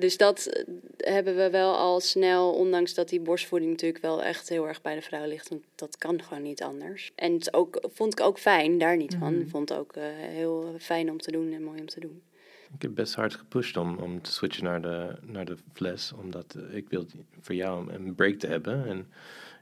Dus 0.04 0.18
dat 0.18 0.46
eh, 0.46 0.64
hebben 0.98 1.36
we 1.36 1.50
wel 1.50 1.78
al 1.78 2.00
snel, 2.00 2.54
ondanks 2.54 2.94
dat 2.94 3.10
die 3.10 3.20
borstvoeding 3.22 3.72
natuurlijk 3.72 4.04
wel 4.04 4.24
echt 4.24 4.50
heel 4.50 4.68
erg 4.68 4.82
bij 4.82 4.96
de 4.96 5.02
vrouw 5.02 5.28
ligt. 5.28 5.50
Want 5.50 5.62
dat 5.76 5.98
kan 5.98 6.22
gewoon 6.24 6.44
niet 6.44 6.64
anders. 6.64 7.12
En 7.16 7.34
het 7.34 7.54
ook, 7.54 7.84
vond 7.94 8.20
ik 8.20 8.26
ook 8.26 8.40
fijn, 8.40 8.78
daar 8.78 8.98
niet 8.98 9.16
van. 9.20 9.42
Ik 9.42 9.50
vond 9.50 9.70
het 9.70 9.78
ook 9.78 9.96
eh, 9.96 10.04
heel 10.16 10.76
fijn 10.80 11.12
om 11.12 11.18
te 11.18 11.32
doen 11.32 11.54
en 11.54 11.64
mooi 11.64 11.80
om 11.80 11.88
te 11.88 12.00
doen. 12.00 12.22
Ik 12.74 12.82
heb 12.82 12.96
best 12.96 13.16
hard 13.16 13.34
gepusht 13.34 13.78
om, 13.78 13.98
om 13.98 14.22
te 14.22 14.32
switchen 14.32 14.64
naar 14.64 14.82
de, 14.82 15.16
naar 15.26 15.46
de 15.46 15.58
fles. 15.74 16.14
Omdat 16.22 16.56
ik 16.72 16.90
wil 16.90 17.06
voor 17.40 17.56
jou 17.56 17.94
een 17.94 18.16
break 18.16 18.40
te 18.40 18.48
hebben. 18.48 18.88
En 18.88 19.08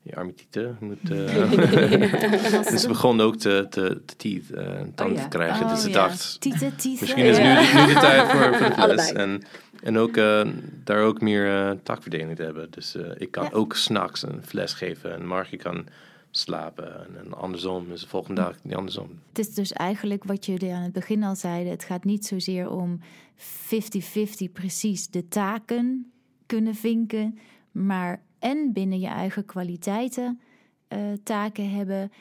je 0.02 0.16
armitieten 0.16 0.78
moet... 0.80 1.10
eh, 1.12 1.52
dus 2.72 2.82
ze 2.82 2.88
begon 2.88 3.22
ook 3.22 3.36
te, 3.36 3.68
te, 3.70 4.02
te 4.06 4.16
teeth, 4.16 4.52
eh, 4.52 4.80
een 4.80 4.93
tand 4.95 5.16
ja. 5.18 5.22
te 5.22 5.28
krijgen. 5.38 5.68
dus 5.68 5.78
Oh, 5.78 5.84
ze 5.84 5.88
ja. 5.89 5.93
dacht, 5.93 6.41
Tieten, 6.41 6.76
tieten. 6.76 6.97
misschien 6.99 7.24
is 7.26 7.38
nu, 7.38 7.43
de- 7.43 7.84
nu 7.88 7.93
de 7.93 7.99
tijd 7.99 8.32
voor, 8.32 8.56
voor 8.56 8.68
de 8.68 8.74
fles. 8.84 8.84
Allebei. 8.84 9.12
En, 9.12 9.43
en 9.84 9.97
ook 9.97 10.18
eh, 10.18 10.47
daar 10.84 11.04
ook 11.04 11.22
meer 11.22 11.68
eh 11.70 11.72
takverdeling 11.84 12.36
te 12.36 12.43
hebben. 12.43 12.72
Dus 12.72 12.95
eh, 12.95 13.12
ik 13.18 13.32
kan 13.32 13.43
Ja. 13.43 13.49
ook 13.52 13.76
s'nachts 13.76 14.22
een 14.24 14.43
fles 14.45 14.74
geven. 14.74 15.14
En 15.14 15.26
Margie 15.26 15.58
kan 15.58 15.86
slapen. 16.32 16.93
En, 17.08 17.18
en 17.26 17.34
andersom 17.34 17.91
is 17.91 18.02
de 18.02 18.08
volgende 18.08 18.41
dag 18.41 18.56
die 18.64 18.76
andersom. 18.76 19.20
Het 19.30 19.39
is 19.39 19.54
dus 19.54 19.72
eigenlijk 19.74 20.24
wat 20.24 20.45
jullie 20.45 20.74
aan 20.74 20.84
het 20.84 20.93
begin 20.93 21.24
al 21.24 21.36
zeiden. 21.36 21.72
Het 21.72 21.84
gaat 21.84 22.04
niet 22.04 22.26
zozeer 22.26 22.70
om 22.70 22.99
50-50 23.39 24.52
precies 24.54 25.08
de 25.08 25.28
taken 25.28 26.12
kunnen 26.45 26.76
vinken. 26.76 27.38
Maar 27.72 28.22
en 28.42 28.74
binnen 28.74 29.00
je 29.00 29.08
eigen 29.08 29.46
kwaliteiten 29.46 30.39
eh, 30.88 31.00
taken 31.24 31.70
hebben. 31.72 32.12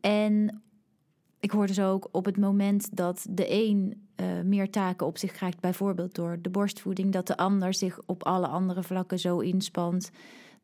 En 0.00 0.62
ik 1.40 1.50
hoorde 1.50 1.72
zo 1.74 1.90
ook 1.92 2.08
op 2.12 2.24
het 2.24 2.36
moment 2.36 2.96
dat 2.96 3.26
de 3.30 3.52
een 3.52 4.06
eh, 4.14 4.40
meer 4.40 4.70
taken 4.70 5.06
op 5.06 5.18
zich 5.18 5.32
krijgt, 5.32 5.60
bijvoorbeeld 5.60 6.14
door 6.14 6.38
de 6.42 6.50
borstvoeding, 6.50 7.12
dat 7.12 7.26
de 7.26 7.36
ander 7.36 7.74
zich 7.74 8.00
op 8.06 8.24
alle 8.24 8.46
andere 8.46 8.82
vlakken 8.82 9.18
zo 9.18 9.38
inspant 9.38 10.10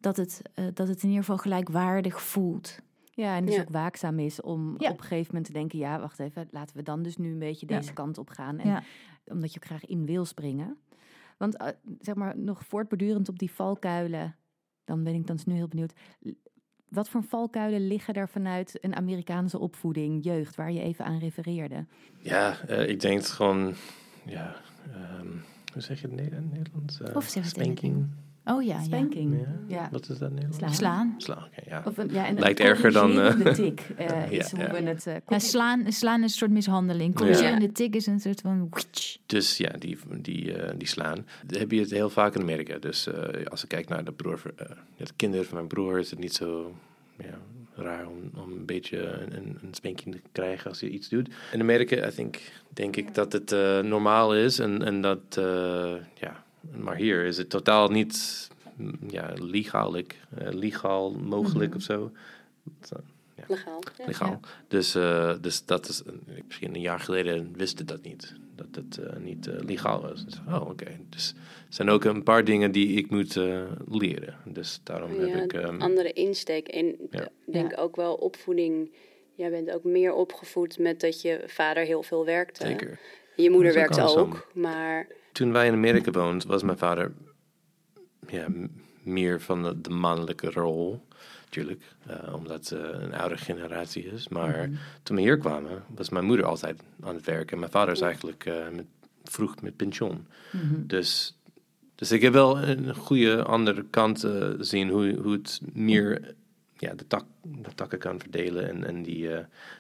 dat 0.01 0.17
het, 0.17 0.43
eh, 0.55 0.65
dat 0.75 0.89
het 0.89 1.03
in 1.03 1.09
ieder 1.09 1.25
geval 1.25 1.39
gelijkwaardig 1.39 2.23
voelt. 2.23 2.79
Ja, 3.11 3.37
en 3.37 3.45
dus 3.45 3.55
Ja. 3.55 3.61
ook 3.61 3.71
waakzaam 3.71 4.19
is 4.19 4.41
om 4.41 4.75
Ja. 4.79 4.91
op 4.91 4.99
een 4.99 5.03
gegeven 5.05 5.27
moment 5.27 5.45
te 5.47 5.53
denken... 5.53 5.79
ja, 5.79 6.01
wacht 6.01 6.19
even, 6.19 6.49
laten 6.51 6.77
we 6.77 6.83
dan 6.83 7.03
dus 7.03 7.17
nu 7.17 7.31
een 7.33 7.39
beetje 7.39 7.67
Ja. 7.69 7.79
deze 7.79 7.93
kant 7.93 8.19
op 8.19 8.29
gaan. 8.31 8.59
En 8.59 8.69
Ja. 8.69 8.83
Omdat 9.27 9.53
je 9.55 9.61
graag 9.61 9.87
in 9.87 10.07
wil 10.07 10.25
springen. 10.25 10.77
Want 11.37 11.75
zeg 12.01 12.15
maar, 12.15 12.39
nog 12.39 12.65
voortbordurend 12.65 13.29
op 13.29 13.39
die 13.39 13.51
valkuilen... 13.53 14.37
dan 14.89 15.03
ben 15.05 15.15
ik 15.15 15.27
dan 15.27 15.39
nu 15.45 15.55
heel 15.55 15.69
benieuwd... 15.69 15.93
wat 16.89 17.09
voor 17.09 17.23
valkuilen 17.23 17.87
liggen 17.87 18.15
er 18.15 18.29
vanuit 18.29 18.79
een 18.81 18.97
Amerikaanse 18.97 19.59
opvoeding, 19.59 20.25
jeugd... 20.25 20.57
waar 20.57 20.73
je 20.73 20.81
even 20.81 21.05
aan 21.05 21.19
refereerde? 21.19 21.87
Ja, 22.19 22.61
eh, 22.61 22.89
ik 22.89 23.01
denk 23.01 23.19
het 23.19 23.29
gewoon, 23.31 23.75
ja, 24.27 24.57
ehm, 24.93 25.27
hoe 25.73 25.83
zeg 25.83 26.01
je 26.01 26.09
het 26.09 26.17
in 26.19 26.23
Nederland- 26.25 26.53
Nederlands? 26.53 27.01
Eh, 27.01 27.17
Of 27.17 27.25
zeg 27.29 27.47
spanking. 27.47 28.07
Oh 28.51 28.63
ja, 28.63 28.77
ja. 28.77 28.83
Spanking. 28.83 29.35
Ja. 29.39 29.77
Ja. 29.77 29.89
Wat 29.93 30.09
is 30.09 30.19
dat 30.19 30.31
Nederlands? 30.31 30.77
Slaan. 30.77 31.15
Slaan. 31.19 31.49
Ja. 31.67 31.83
Of 31.85 31.99
een, 31.99 32.09
ja, 32.13 32.27
en 32.27 32.35
een 32.35 32.41
Lijkt 32.41 32.61
erger 32.61 32.93
dan, 32.93 33.11
eh, 33.11 33.17
corrigerende 33.17 33.53
tik 33.53 33.81
eh, 33.97 34.31
Ja, 34.31 34.45
is 34.45 34.51
hoe 34.51 34.61
ja. 34.61 34.73
we 34.73 34.83
het... 34.83 35.07
Ja, 35.29 35.39
slaan, 35.39 35.93
slaan 35.93 36.19
is 36.23 36.31
een 36.33 36.39
soort 36.39 36.51
mishandeling. 36.51 37.15
Corrigerende 37.15 37.73
tik 37.73 37.95
is 37.95 38.07
een 38.07 38.21
soort 38.21 38.41
van... 38.41 38.71
Dus 39.27 39.57
ja, 39.57 39.71
die, 39.79 39.99
die, 40.21 40.53
eh, 40.53 40.75
die 40.79 40.89
slaan. 40.89 41.27
Heb 41.47 41.71
je 41.71 41.81
het 41.81 41.91
heel 41.91 42.11
vaak 42.11 42.35
in 42.35 42.41
Amerika. 42.41 42.79
Dus 42.79 43.07
eh, 43.07 43.47
als 43.47 43.63
ik 43.63 43.69
kijk 43.69 43.89
naar 43.89 44.05
de, 44.05 44.13
broer, 44.13 44.41
eh, 44.57 44.67
de 44.97 45.07
kinderen 45.17 45.47
van 45.47 45.55
mijn 45.55 45.69
broer, 45.69 45.99
is 45.99 46.11
het 46.11 46.19
niet 46.19 46.35
zo 46.35 46.75
ja, 47.17 47.39
raar 47.83 48.07
om, 48.07 48.31
om 48.43 48.53
een 48.53 48.67
beetje 48.67 48.99
een, 48.99 49.37
een, 49.37 49.59
een 49.63 49.75
spanking 49.75 50.15
te 50.15 50.21
krijgen 50.33 50.71
als 50.71 50.81
je 50.81 50.91
iets 50.91 51.09
doet. 51.09 51.29
In 51.53 51.61
Amerika, 51.61 52.07
I 52.07 52.11
think, 52.11 52.37
denk 52.69 52.97
ik 52.97 53.15
dat 53.15 53.33
het 53.33 53.53
eh, 53.53 53.81
normaal 53.81 54.35
is. 54.35 54.59
En, 54.59 54.83
en 54.83 55.01
dat, 55.01 55.37
eh, 55.37 55.95
ja, 56.15 56.45
maar 56.77 56.97
hier 56.97 57.25
is 57.25 57.37
het 57.39 57.51
totaal 57.51 57.89
niet 57.89 58.49
mm, 58.77 58.99
ja, 59.09 59.33
legalig, 59.41 60.07
eh, 60.39 60.49
legaal 60.53 61.11
mogelijk 61.13 61.69
Mhm. 61.69 61.77
of 61.79 61.83
zo. 61.83 62.11
Legaal. 63.49 63.81
Ja. 63.99 64.07
Legaal. 64.07 64.41
Dus, 64.69 64.95
eh, 64.95 65.35
dus 65.41 65.65
dat 65.65 65.89
is, 65.89 66.03
een- 66.07 66.23
misschien 66.47 66.75
een 66.75 66.81
jaar 66.81 67.01
geleden 67.01 67.53
wist 67.57 67.81
ik 67.81 67.87
dat 67.89 68.03
niet. 68.03 68.35
Dat 68.57 68.67
het 68.73 68.99
eh, 68.99 69.17
niet 69.17 69.47
eh, 69.47 69.55
legaal 69.61 70.01
was. 70.01 70.25
Dus, 70.25 70.41
oh, 70.49 70.69
oké. 70.69 70.87
Dus 71.09 71.35
er 71.69 71.75
zijn 71.75 71.89
ook 71.91 72.05
een 72.05 72.23
paar 72.23 72.45
dingen 72.45 72.73
die 72.73 72.97
ik 72.97 73.11
moet 73.11 73.37
eh, 73.37 73.63
leren. 73.89 74.37
Dus 74.45 74.81
daarom 74.83 75.15
Ja, 75.15 75.27
heb 75.27 75.45
ik... 75.45 75.53
ehm, 75.53 75.81
andere 75.81 76.13
insteek. 76.13 76.69
En 76.69 76.97
denk 77.47 77.73
ook 77.79 77.97
wel 77.97 78.15
opvoeding. 78.15 78.91
Jij 79.35 79.51
bent 79.51 79.71
ook 79.71 79.85
meer 79.85 80.13
opgevoed 80.13 80.79
met 80.79 81.01
dat 81.01 81.23
je 81.23 81.43
vader 81.47 81.85
heel 81.85 82.03
veel 82.03 82.25
werkte. 82.25 82.67
zeker. 82.67 82.99
Je 83.37 83.51
moeder 83.51 83.71
ook 83.71 83.77
werkte 83.77 84.03
ook, 84.03 84.51
maar 84.55 85.07
Toen 85.39 85.53
wij 85.53 85.67
in 85.67 85.73
Amerika 85.73 86.11
woonden, 86.11 86.49
was 86.49 86.63
mijn 86.63 86.79
vader 86.79 87.13
ja, 88.27 88.47
meer 89.03 89.41
van 89.41 89.63
de, 89.63 89.81
de 89.81 89.91
mannelijke 89.91 90.51
rol. 90.51 91.07
Natuurlijk, 91.45 91.83
eh, 92.07 92.35
omdat 92.35 92.67
ze 92.67 92.79
een 92.79 93.15
oude 93.15 93.37
generatie 93.37 94.05
is. 94.05 94.29
Maar 94.29 94.71
toen 95.03 95.17
we 95.17 95.23
hier 95.23 95.39
kwamen, 95.39 95.83
was 95.95 96.09
mijn 96.09 96.25
moeder 96.25 96.47
altijd 96.47 96.83
aan 97.03 97.15
het 97.15 97.25
werken. 97.25 97.53
En 97.53 97.59
mijn 97.59 97.71
vader 97.71 97.95
is 97.95 98.01
eigenlijk 98.01 98.45
eh, 98.45 98.55
met, 98.73 98.85
vroeg 99.25 99.61
met 99.61 99.77
pensioen. 99.77 100.27
Dus, 100.77 101.37
dus 101.95 102.13
ik 102.13 102.23
heb 102.23 102.33
wel 102.33 102.63
een 102.63 102.95
goede 102.95 103.43
andere 103.43 103.85
kant 103.91 104.25
eh, 104.25 104.49
zien 104.59 104.89
hoe, 104.89 105.19
hoe 105.23 105.33
het 105.33 105.61
meer 105.73 106.35
ja, 106.79 106.95
de, 106.95 107.07
tak, 107.07 107.25
de 107.43 107.75
takken 107.75 107.99
kan 107.99 108.21
verdelen 108.21 108.69
en, 108.69 108.85
en 108.85 109.03
die 109.03 109.29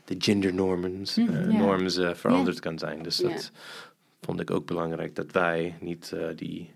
de 0.04 0.14
gender 0.18 0.54
norms, 0.54 1.16
eh, 1.16 1.26
ja. 1.26 1.58
norms 1.58 1.98
veranderd 2.12 2.60
kan 2.60 2.78
zijn. 2.78 3.02
Dus 3.02 3.16
dat 3.16 3.52
vond 4.20 4.40
ik 4.40 4.50
ook 4.50 4.66
belangrijk 4.66 5.14
dat 5.14 5.32
wij 5.32 5.76
niet 5.80 6.12
eh, 6.12 6.26
die 6.36 6.74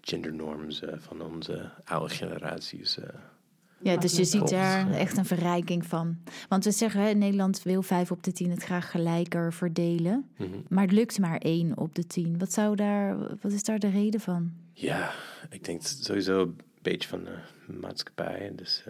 gender 0.00 0.34
norms 0.34 0.80
eh, 0.82 0.94
van 0.98 1.20
onze 1.22 1.70
oude 1.84 2.14
generaties. 2.14 2.98
eh, 2.98 3.08
Ja, 3.78 3.96
dus 3.96 4.16
je 4.16 4.24
ziet 4.24 4.48
daar 4.48 4.90
echt 4.90 5.16
een 5.16 5.24
verrijking 5.24 5.86
van. 5.86 6.16
Want 6.48 6.64
we 6.64 6.70
zeggen, 6.70 7.00
hè, 7.00 7.12
Nederland 7.12 7.62
wil 7.62 7.82
5 7.82 8.10
op 8.10 8.22
de 8.22 8.32
10 8.32 8.50
het 8.50 8.62
graag 8.62 8.90
gelijker 8.90 9.52
verdelen. 9.52 10.28
mhm. 10.36 10.50
Maar 10.68 10.82
het 10.84 10.92
lukt 10.92 11.18
maar 11.18 11.38
1 11.38 11.76
op 11.76 11.94
de 11.94 12.06
10. 12.06 12.38
Wat, 12.38 12.52
zou 12.52 12.76
daar, 12.76 13.18
wat 13.40 13.52
is 13.52 13.62
daar 13.62 13.78
de 13.78 13.88
reden 13.90 14.20
van? 14.20 14.52
Ja, 14.72 15.12
ik 15.50 15.64
denk 15.64 15.82
sowieso 15.82 16.42
een 16.42 16.58
beetje 16.82 17.08
van 17.08 17.24
de 17.24 17.36
maatschappij. 17.80 18.52
Dus 18.54 18.84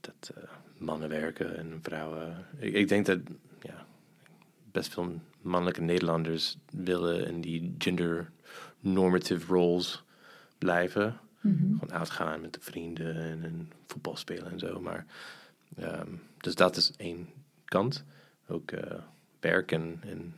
dat 0.00 0.32
mannen 0.78 1.08
werken 1.08 1.56
en 1.58 1.78
vrouwen. 1.82 2.46
Ik, 2.58 2.74
ik 2.74 2.88
denk 2.88 3.06
dat 3.06 3.18
best 4.72 4.92
veel 4.92 5.20
mannelijke 5.40 5.80
Nederlanders 5.80 6.56
willen 6.70 7.26
in 7.26 7.40
die 7.40 7.74
gender 7.78 8.30
normative 8.80 9.46
roles 9.46 10.02
blijven. 10.58 11.20
Gewoon 11.40 11.92
uitgaan 11.92 12.40
met 12.40 12.52
de 12.54 12.60
vrienden 12.60 13.16
en, 13.16 13.42
en 13.44 13.72
voetbal 13.86 14.16
spelen 14.16 14.50
en 14.50 14.58
zo. 14.58 14.80
Maar, 14.80 15.06
ehm, 15.76 16.08
dus 16.38 16.54
dat 16.54 16.76
is 16.76 16.92
één 16.96 17.28
kant. 17.64 18.04
Ook 18.48 18.70
eh, 18.70 18.98
werk 19.40 19.72
en, 19.72 20.00
en 20.06 20.34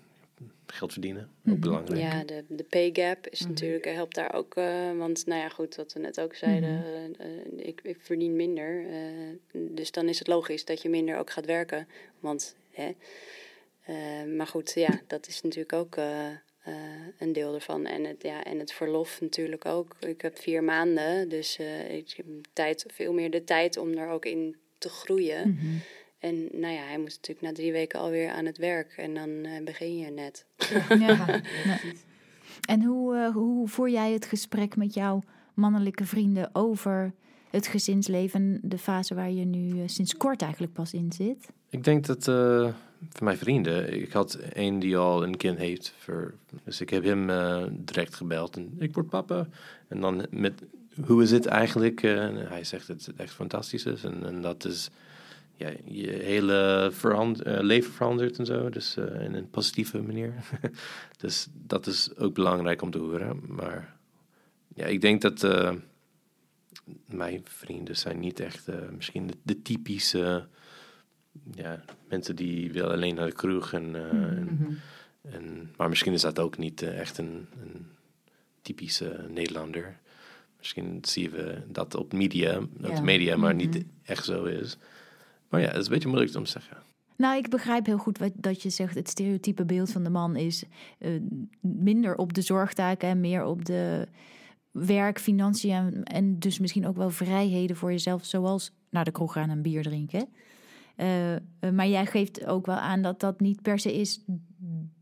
geld 0.66 0.92
verdienen. 0.92 1.28
Ook 1.48 1.60
belangrijk. 1.60 2.00
ja, 2.00 2.24
de, 2.24 2.44
de 2.48 2.64
pay 2.64 2.90
gap 2.92 3.26
is 3.26 3.46
natuurlijk, 3.46 3.84
helpt 3.84 4.14
daar 4.14 4.34
ook. 4.34 4.54
eh, 4.54 4.96
want 4.96 5.26
nou 5.26 5.40
ja, 5.40 5.48
goed, 5.48 5.76
wat 5.76 5.92
we 5.92 6.00
net 6.00 6.20
ook 6.20 6.34
zeiden, 6.34 6.84
eh, 6.84 7.04
eh, 7.04 7.66
ik, 7.66 7.80
ik 7.82 7.96
verdien 8.00 8.36
minder. 8.36 8.86
eh, 8.90 9.36
dus 9.52 9.90
dan 9.90 10.08
is 10.08 10.18
het 10.18 10.28
logisch 10.28 10.64
dat 10.64 10.82
je 10.82 10.88
minder 10.88 11.18
ook 11.18 11.30
gaat 11.30 11.46
werken. 11.46 11.88
Want, 12.20 12.56
hè, 12.70 12.94
eh, 13.84 14.34
maar 14.36 14.46
goed, 14.46 14.72
ja, 14.74 15.00
dat 15.06 15.26
is 15.26 15.42
natuurlijk 15.42 15.72
ook 15.72 15.96
eh, 15.96 16.30
eh, 16.64 16.74
een 17.18 17.32
deel 17.32 17.54
ervan. 17.54 17.86
En 17.86 18.04
het, 18.04 18.22
ja, 18.22 18.44
en 18.44 18.58
het 18.58 18.72
verlof 18.72 19.20
natuurlijk 19.20 19.64
ook. 19.64 19.96
Ik 20.00 20.20
heb 20.20 20.38
vier 20.38 20.64
maanden, 20.64 21.28
dus 21.28 21.58
eh, 21.58 21.96
ik 21.96 22.12
heb 22.16 22.26
tijd, 22.52 22.84
veel 22.92 23.12
meer 23.12 23.30
de 23.30 23.44
tijd 23.44 23.76
om 23.76 23.92
er 23.92 24.08
ook 24.08 24.24
in 24.24 24.56
te 24.78 24.88
groeien. 24.88 25.58
En 26.18 26.48
nou 26.52 26.74
ja, 26.74 26.82
hij 26.82 26.98
moest 26.98 27.16
natuurlijk 27.16 27.46
na 27.46 27.52
drie 27.52 27.72
weken 27.72 28.00
alweer 28.00 28.30
aan 28.30 28.44
het 28.44 28.58
werk. 28.58 28.94
En 28.96 29.14
dan 29.14 29.28
eh, 29.28 29.64
begin 29.64 29.96
je 29.96 30.10
net. 30.10 30.46
Ja. 30.88 31.26
En 32.64 32.82
hoe, 32.82 33.16
eh, 33.16 33.32
hoe 33.32 33.68
voer 33.68 33.90
jij 33.90 34.12
het 34.12 34.26
gesprek 34.26 34.76
met 34.76 34.94
jouw 34.94 35.22
mannelijke 35.54 36.06
vrienden 36.06 36.50
over 36.52 37.14
het 37.50 37.66
gezinsleven, 37.66 38.60
de 38.62 38.78
fase 38.78 39.14
waar 39.14 39.30
je 39.30 39.44
nu 39.44 39.88
sinds 39.88 40.16
kort 40.16 40.42
eigenlijk 40.42 40.72
pas 40.72 40.92
in 40.92 41.12
zit? 41.12 41.48
Ik 41.70 41.84
denk 41.84 42.06
dat 42.06 42.28
voor 43.10 43.24
mijn 43.24 43.38
vrienden, 43.38 44.00
ik 44.00 44.12
had 44.12 44.38
een 44.52 44.78
die 44.78 44.96
al 44.96 45.22
een 45.22 45.36
kind 45.36 45.58
heeft. 45.58 45.94
Voor, 45.98 46.34
dus 46.64 46.80
ik 46.80 46.90
heb 46.90 47.04
hem 47.04 47.30
eh, 47.30 47.64
direct 47.70 48.14
gebeld 48.14 48.56
en 48.56 48.74
ik 48.78 48.94
word 48.94 49.08
papa. 49.08 49.48
En 49.88 50.00
dan 50.00 50.26
met, 50.30 50.62
hoe 51.06 51.22
is 51.22 51.30
het 51.30 51.46
eigenlijk? 51.46 52.02
En 52.02 52.36
hij 52.36 52.64
zegt 52.64 52.86
dat 52.86 53.04
het 53.04 53.16
echt 53.16 53.32
fantastisch 53.32 53.84
is. 53.84 54.04
En, 54.04 54.26
en 54.26 54.40
dat 54.40 54.64
is, 54.64 54.90
ja, 55.56 55.70
je 55.84 56.10
hele 56.10 56.92
eh, 57.02 57.58
leven 57.60 57.92
verandert 57.92 58.38
en 58.38 58.46
zo. 58.46 58.68
Dus 58.68 58.96
in 58.96 59.34
een 59.34 59.50
positieve 59.50 60.02
manier. 60.02 60.34
dus 61.22 61.46
dat 61.52 61.86
is 61.86 62.16
ook 62.16 62.34
belangrijk 62.34 62.82
om 62.82 62.90
te 62.90 62.98
horen. 62.98 63.40
Maar 63.46 63.96
ja, 64.74 64.84
ik 64.84 65.00
denk 65.00 65.20
dat 65.20 65.48
mijn 67.06 67.40
vrienden 67.44 67.96
zijn 67.96 68.20
niet 68.20 68.40
echt 68.40 68.66
misschien 68.90 69.30
de 69.42 69.62
typische 69.62 70.46
ja, 71.54 71.84
mensen 72.08 72.36
die 72.36 72.72
willen 72.72 72.90
alleen 72.92 73.14
naar 73.14 73.26
de 73.26 73.32
kroeg. 73.32 73.72
En, 73.72 73.94
eh, 73.94 74.10
en, 74.10 74.78
en- 75.22 75.70
maar 75.76 75.88
misschien 75.88 76.12
is 76.12 76.20
dat 76.20 76.38
ook 76.38 76.58
niet 76.58 76.82
eh, 76.82 77.00
echt 77.00 77.18
een, 77.18 77.46
een 77.62 77.86
typische 78.62 79.26
Nederlander. 79.30 79.98
Misschien 80.58 80.98
zien 81.02 81.30
we 81.30 81.62
dat 81.68 81.94
op 81.94 82.12
media, 82.12 82.58
op 82.58 82.68
Ja. 82.80 82.94
de 82.94 83.02
media, 83.02 83.36
maar 83.36 83.54
niet 83.54 83.84
echt 84.02 84.24
zo 84.24 84.44
is. 84.44 84.76
Maar 85.48 85.60
ja, 85.60 85.66
het 85.66 85.76
is 85.76 85.86
een 85.86 85.92
beetje 85.92 86.08
moeilijk 86.08 86.36
om 86.36 86.44
te 86.44 86.50
zeggen. 86.50 86.76
Nou, 87.16 87.36
ik 87.36 87.48
begrijp 87.50 87.86
heel 87.86 87.98
goed 87.98 88.18
wat, 88.18 88.32
dat 88.34 88.62
je 88.62 88.70
zegt. 88.70 88.94
Het 88.94 89.08
stereotype 89.08 89.64
beeld 89.64 89.90
van 89.90 90.04
de 90.04 90.10
man 90.10 90.36
is 90.36 90.64
eh, 90.98 91.10
minder 91.60 92.16
op 92.16 92.32
de 92.32 92.40
zorgtaken 92.40 93.08
en 93.08 93.20
meer 93.20 93.44
op 93.44 93.64
de 93.64 94.08
werk, 94.70 95.18
financiën 95.20 95.72
en, 95.74 96.04
en 96.04 96.38
dus 96.38 96.58
misschien 96.58 96.86
ook 96.86 96.96
wel 96.96 97.10
vrijheden 97.10 97.76
voor 97.76 97.90
jezelf, 97.90 98.24
zoals 98.24 98.72
naar 98.90 99.04
de 99.04 99.10
kroeg 99.10 99.32
gaan 99.32 99.50
en 99.50 99.62
bier 99.62 99.82
drinken. 99.82 100.28
Eh, 100.96 101.34
eh, 101.34 101.40
maar 101.72 101.88
jij 101.88 102.06
geeft 102.06 102.46
ook 102.46 102.66
wel 102.66 102.76
aan 102.76 103.02
dat 103.02 103.20
dat 103.20 103.40
niet 103.40 103.62
per 103.62 103.78
se 103.78 103.94
is 103.94 104.20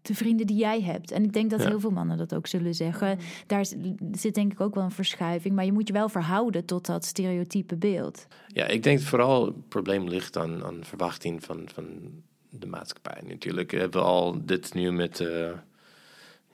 de 0.03 0.15
vrienden 0.15 0.47
die 0.47 0.57
jij 0.57 0.81
hebt. 0.83 1.11
En 1.11 1.25
ik 1.25 1.33
denk 1.33 1.51
dat 1.51 1.63
Ja. 1.63 1.69
heel 1.69 1.81
veel 1.81 1.91
mannen 1.91 2.17
dat 2.19 2.35
ook 2.35 2.47
zullen 2.47 2.75
zeggen. 2.75 3.19
Daar 3.47 3.65
z- 3.67 3.75
zit 4.13 4.35
denk 4.35 4.53
ik 4.53 4.61
ook 4.61 4.75
wel 4.75 4.85
een 4.85 4.91
verschuiving. 4.91 5.55
Maar 5.55 5.65
je 5.65 5.73
moet 5.73 5.87
je 5.87 5.93
wel 5.93 6.09
verhouden 6.09 6.65
tot 6.65 6.87
dat 6.87 7.05
stereotype 7.05 7.77
beeld. 7.77 8.27
Ja, 8.47 8.67
ik 8.67 8.83
denk 8.83 9.01
vooral 9.01 9.47
het 9.47 9.69
probleem 9.69 10.09
ligt 10.09 10.37
aan, 10.37 10.65
aan 10.65 10.79
verwachting 10.85 11.45
van, 11.45 11.69
van 11.75 11.85
de 12.51 12.67
maatschappij. 12.67 13.23
Natuurlijk 13.29 13.71
hebben 13.71 14.01
we 14.01 14.07
al 14.07 14.45
dit 14.45 14.75
nu 14.75 14.93
met 14.93 15.21
eh, 15.21 15.29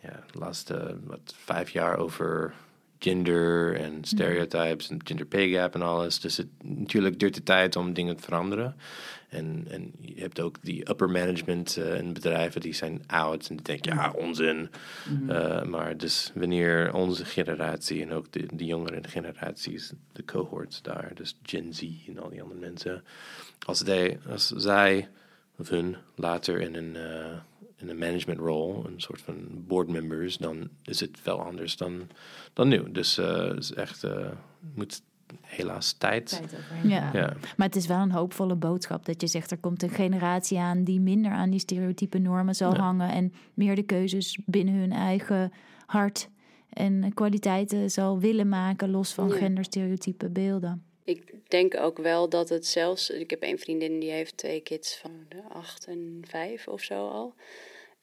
ja, 0.02 0.22
de 0.32 0.38
laatste 0.38 0.96
wat, 1.04 1.34
vijf 1.36 1.70
jaar 1.70 1.96
over 1.98 2.54
gender 2.98 3.80
en 3.80 3.98
stereotypes 4.00 4.90
en 4.90 5.00
gender 5.04 5.26
pay 5.26 5.48
gap 5.48 5.74
en 5.74 5.82
alles. 5.82 6.20
Dus 6.20 6.36
het, 6.36 6.48
natuurlijk 6.64 7.18
duurt 7.18 7.34
de 7.34 7.42
tijd 7.42 7.76
om 7.76 7.92
dingen 7.92 8.16
te 8.16 8.22
veranderen. 8.22 8.76
En, 9.28 9.66
en 9.70 9.92
je 10.00 10.20
hebt 10.20 10.40
ook 10.40 10.56
die 10.62 10.90
upper 10.90 11.10
management 11.10 11.76
eh, 11.76 11.98
en 11.98 12.12
bedrijven 12.12 12.60
die 12.60 12.72
zijn 12.72 13.02
oud 13.06 13.48
en 13.48 13.56
die 13.56 13.64
denken, 13.64 13.94
ja, 13.94 14.10
onzin. 14.10 14.70
Eh, 15.28 15.62
maar 15.62 15.96
dus 15.96 16.32
wanneer 16.34 16.94
onze 16.94 17.24
generatie 17.24 18.02
en 18.02 18.12
ook 18.12 18.32
de, 18.32 18.46
de 18.54 18.64
jongere 18.64 19.00
generaties, 19.02 19.92
de 20.12 20.24
cohorts 20.24 20.82
daar, 20.82 21.10
dus 21.14 21.38
Gen 21.42 21.74
Z 21.74 21.82
en 22.08 22.18
al 22.18 22.28
die 22.28 22.42
andere 22.42 22.60
mensen, 22.60 23.04
als, 23.66 23.78
zij 23.78 24.18
als 24.28 24.46
zij 24.46 25.08
of 25.56 25.68
hun 25.68 25.96
later 26.14 26.60
in 26.60 26.74
een, 26.74 26.96
eh, 26.96 27.38
in 27.76 27.88
een 27.88 27.98
management 27.98 28.40
role, 28.40 28.88
een 28.88 29.00
soort 29.00 29.20
van 29.20 29.64
board 29.66 29.88
members, 29.88 30.36
dan 30.36 30.68
is 30.84 31.00
het 31.00 31.22
wel 31.22 31.40
anders 31.40 31.76
dan, 31.76 32.08
dan 32.52 32.68
nu. 32.68 32.92
Dus 32.92 33.16
het 33.16 33.58
is 33.58 33.72
echt, 33.72 34.06
moet 34.74 35.02
helaas 35.42 35.92
tijd. 35.92 36.42
Ja. 36.82 37.10
Ja. 37.12 37.36
Maar 37.56 37.66
het 37.66 37.76
is 37.76 37.86
wel 37.86 37.98
een 37.98 38.10
hoopvolle 38.12 38.54
boodschap 38.54 39.06
dat 39.06 39.20
je 39.20 39.26
zegt 39.26 39.50
er 39.50 39.58
komt 39.58 39.82
een 39.82 39.90
generatie 39.90 40.58
aan 40.58 40.84
die 40.84 41.00
minder 41.00 41.32
aan 41.32 41.50
die 41.50 41.60
stereotype 41.60 42.18
normen 42.18 42.54
zal 42.54 42.72
Ja. 42.74 42.80
hangen 42.80 43.10
en 43.10 43.32
meer 43.54 43.74
de 43.74 43.82
keuzes 43.82 44.38
binnen 44.46 44.74
hun 44.74 44.92
eigen 44.92 45.52
hart 45.86 46.28
en 46.72 47.14
kwaliteiten 47.14 47.90
zal 47.90 48.18
willen 48.18 48.48
maken 48.48 48.90
los 48.90 49.12
van 49.12 49.28
Ja. 49.28 49.34
genderstereotype 49.34 50.28
beelden. 50.28 50.82
Ik 51.04 51.34
denk 51.48 51.76
ook 51.76 51.98
wel 51.98 52.28
dat 52.28 52.48
het 52.48 52.66
zelfs. 52.66 53.10
Ik 53.10 53.30
heb 53.30 53.42
een 53.42 53.58
vriendin 53.58 54.00
die 54.00 54.10
heeft 54.10 54.36
twee 54.36 54.60
kids 54.60 54.96
van 54.96 55.10
de 55.28 55.42
acht 55.52 55.86
en 55.86 56.22
vijf 56.26 56.68
of 56.68 56.80
zo 56.82 57.08
al. 57.08 57.34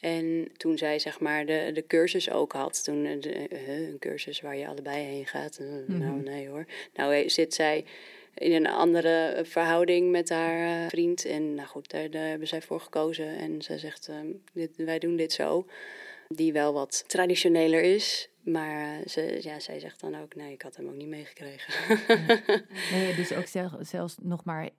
En 0.06 0.48
toen 0.58 0.78
zij 0.78 1.00
zeg 1.00 1.20
maar 1.20 1.46
de, 1.46 1.70
de 1.74 1.86
cursus 1.88 2.30
ook 2.32 2.54
had, 2.54 2.84
toen 2.84 3.06
eh, 3.06 3.22
de, 3.22 3.32
eh, 3.48 3.88
een 3.88 4.00
cursus 4.00 4.42
waar 4.42 4.58
je 4.58 4.68
allebei 4.68 5.04
heen 5.06 5.26
gaat. 5.28 5.58
eh, 5.58 5.68
Nou, 5.88 6.22
nee 6.22 6.50
hoor. 6.50 6.66
Nou 6.94 7.30
zit 7.30 7.54
zij 7.54 7.86
in 8.34 8.54
een 8.54 8.68
andere 8.68 9.42
verhouding 9.46 10.12
met 10.12 10.30
haar 10.30 10.90
vriend. 10.90 11.26
En 11.26 11.54
nou 11.56 11.68
goed, 11.68 11.92
daar, 11.92 12.10
daar 12.10 12.28
hebben 12.28 12.48
zij 12.48 12.62
voor 12.62 12.80
gekozen. 12.80 13.38
En 13.38 13.62
zij 13.62 13.78
zegt, 13.78 14.08
ehm, 14.08 14.28
dit, 14.54 14.72
wij 14.76 15.00
doen 15.00 15.16
dit 15.16 15.34
zo. 15.34 15.66
Die 16.28 16.54
wel 16.54 16.74
wat 16.74 17.04
traditioneler 17.08 17.82
is. 17.82 18.30
maar 18.44 19.02
ze, 19.06 19.38
ja, 19.42 19.60
zij 19.60 19.80
zegt 19.80 20.00
dan 20.00 20.22
ook, 20.22 20.36
nee, 20.36 20.52
ik 20.54 20.62
had 20.62 20.76
hem 20.76 20.88
ook 20.88 20.96
niet 20.96 21.08
meegekregen. 21.08 21.74
Nee, 22.92 23.16
dus 23.16 23.34
ook 23.34 23.46
zel- 23.48 23.78
zelfs 23.82 24.16
nog 24.22 24.44
maar 24.44 24.70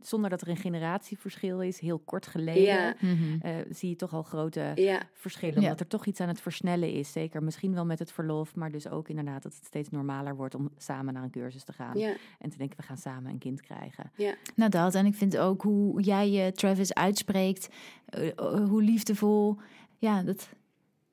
zonder 0.00 0.30
dat 0.30 0.40
er 0.40 0.48
een 0.48 0.56
generatieverschil 0.56 1.62
is, 1.62 1.78
heel 1.80 1.98
kort 1.98 2.26
geleden, 2.26 2.62
Ja. 2.62 2.94
Mhm. 3.00 3.40
eh, 3.40 3.54
zie 3.70 3.88
je 3.88 3.96
toch 3.96 4.12
al 4.14 4.22
grote 4.22 4.72
ja, 4.74 5.02
verschillen. 5.12 5.54
Ja. 5.54 5.60
Omdat 5.60 5.80
er 5.80 5.86
toch 5.86 6.06
iets 6.06 6.20
aan 6.20 6.28
het 6.28 6.40
versnellen 6.40 6.92
is. 6.92 7.12
Zeker 7.12 7.42
misschien 7.42 7.74
wel 7.74 7.84
met 7.84 7.98
het 7.98 8.12
verlof, 8.12 8.54
maar 8.54 8.70
dus 8.70 8.88
ook 8.88 9.08
inderdaad 9.08 9.42
dat 9.42 9.54
het 9.54 9.64
steeds 9.64 9.88
normaler 9.90 10.36
wordt 10.36 10.54
om 10.54 10.70
samen 10.76 11.14
naar 11.14 11.22
een 11.22 11.30
cursus 11.30 11.64
te 11.64 11.72
gaan. 11.72 11.98
ja, 11.98 12.14
En 12.38 12.50
te 12.50 12.56
denken, 12.58 12.76
we 12.76 12.82
gaan 12.82 12.98
samen 12.98 13.30
een 13.30 13.38
kind 13.38 13.60
krijgen. 13.60 14.10
Nou, 14.54 14.70
dat. 14.70 14.94
En 14.94 15.06
ik 15.06 15.14
vind 15.14 15.36
ook 15.36 15.62
hoe 15.62 16.00
jij 16.02 16.30
je 16.30 16.52
Travis 16.52 16.94
uitspreekt, 16.94 17.68
eh, 18.06 18.28
eh, 18.28 18.68
hoe 18.68 18.82
liefdevol. 18.82 19.56
Ja, 19.98 20.22
dat, 20.22 20.48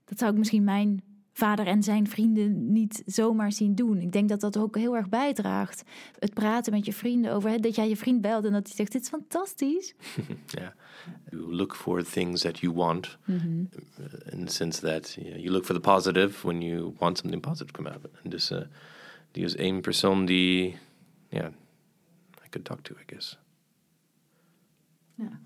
dat 0.06 0.20
zou 0.20 0.32
ik 0.32 0.38
misschien 0.38 0.64
mijn 0.64 1.04
vader 1.34 1.68
en 1.68 1.84
zijn 1.84 2.08
vrienden 2.08 2.72
niet 2.72 3.04
zomaar 3.06 3.52
zien 3.52 3.76
doen. 3.76 3.98
Ik 4.02 4.12
denk 4.12 4.30
dat 4.30 4.40
dat 4.40 4.58
ook 4.58 4.76
heel 4.78 4.96
erg 4.96 5.10
bijdraagt. 5.10 5.84
Het 6.20 6.34
praten 6.34 6.74
met 6.74 6.86
je 6.86 6.94
vrienden 6.94 7.34
over 7.34 7.50
hè, 7.50 7.58
dat 7.58 7.76
jij 7.76 7.90
je 7.90 7.98
vriend 7.98 8.22
belt 8.22 8.46
en 8.46 8.52
dat 8.52 8.68
hij 8.68 8.76
zegt: 8.76 8.92
Dit 8.92 9.02
is 9.02 9.08
fantastisch. 9.10 9.94
Yeah. 10.46 10.70
You 11.30 11.56
look 11.56 11.76
for 11.76 12.04
things 12.04 12.42
that 12.42 12.60
you 12.60 12.74
want 12.74 13.18
Mhm. 13.26 13.60
uh, 13.60 14.06
in 14.32 14.46
the 14.46 14.54
sense 14.54 14.82
that 14.82 15.18
you 15.22 15.50
look 15.50 15.66
for 15.66 15.76
the 15.76 15.82
positive 15.82 16.46
when 16.48 16.62
you 16.62 16.94
want 16.98 17.18
something 17.18 17.42
positive 17.42 17.72
to 17.72 17.82
come 17.84 17.94
out. 17.96 18.06
En 18.24 18.30
dus 18.30 18.52
uh, 18.52 18.60
die 19.32 19.44
is 19.44 19.56
één 19.56 19.82
persoon 19.82 20.26
die, 20.26 20.78
yeah, 21.30 21.48
I 22.46 22.50
could 22.50 22.66
talk 22.66 22.80
to, 22.82 22.94
I 22.94 23.04
guess. 23.06 23.38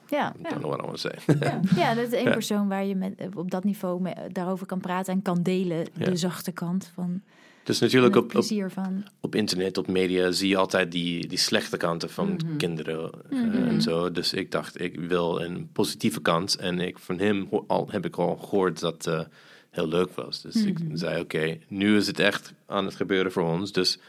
Ja, 0.09 0.33
I 0.39 0.43
don't 0.43 0.57
know 0.61 0.71
what 0.71 0.79
I 0.79 0.85
want 0.85 1.01
to 1.01 1.09
say. 1.09 1.37
ja. 1.39 1.59
ja, 1.83 1.93
dat 1.93 2.07
is 2.07 2.13
één 2.13 2.23
Ja. 2.25 2.31
persoon 2.31 2.67
waar 2.67 2.85
je 2.85 2.95
met, 2.95 3.13
op 3.35 3.51
dat 3.51 3.63
niveau 3.63 4.01
mee, 4.01 4.13
daarover 4.31 4.65
kan 4.65 4.79
praten 4.79 5.13
en 5.13 5.21
kan 5.21 5.43
delen. 5.43 5.85
Ja. 5.93 6.05
De 6.05 6.15
zachte 6.15 6.51
kant 6.51 6.91
van 6.93 7.21
dus 7.63 7.79
natuurlijk 7.79 8.13
het 8.15 8.23
op, 8.23 8.29
op, 8.29 8.35
plezier 8.35 8.71
van. 8.71 9.03
op 9.21 9.35
internet, 9.35 9.77
op 9.77 9.87
media, 9.87 10.31
zie 10.31 10.49
je 10.49 10.57
altijd 10.57 10.91
die, 10.91 11.27
die 11.27 11.37
slechte 11.37 11.77
kanten 11.77 12.09
van 12.09 12.29
Mhm. 12.45 12.57
kinderen 12.57 13.09
uh, 13.29 13.43
Mhm. 13.43 13.63
en 13.67 13.81
zo. 13.81 14.11
Dus 14.11 14.33
ik 14.33 14.51
dacht, 14.51 14.81
ik 14.81 14.99
wil 14.99 15.41
een 15.41 15.69
positieve 15.73 16.21
kant. 16.21 16.55
En 16.55 16.79
ik, 16.79 16.99
van 16.99 17.19
hem 17.19 17.47
al, 17.67 17.87
heb 17.91 18.05
ik 18.05 18.15
al 18.17 18.35
gehoord 18.35 18.79
dat 18.79 19.05
het 19.05 19.27
heel 19.69 19.87
leuk 19.87 20.13
was. 20.15 20.41
Dus 20.41 20.55
Mhm. 20.55 20.67
ik 20.67 20.77
zei, 20.93 21.21
oké, 21.21 21.57
nu 21.67 21.95
is 21.97 22.07
het 22.07 22.19
echt 22.19 22.53
aan 22.65 22.85
het 22.85 22.95
gebeuren 22.95 23.31
voor 23.31 23.43
ons. 23.43 23.71
Dus 23.71 23.99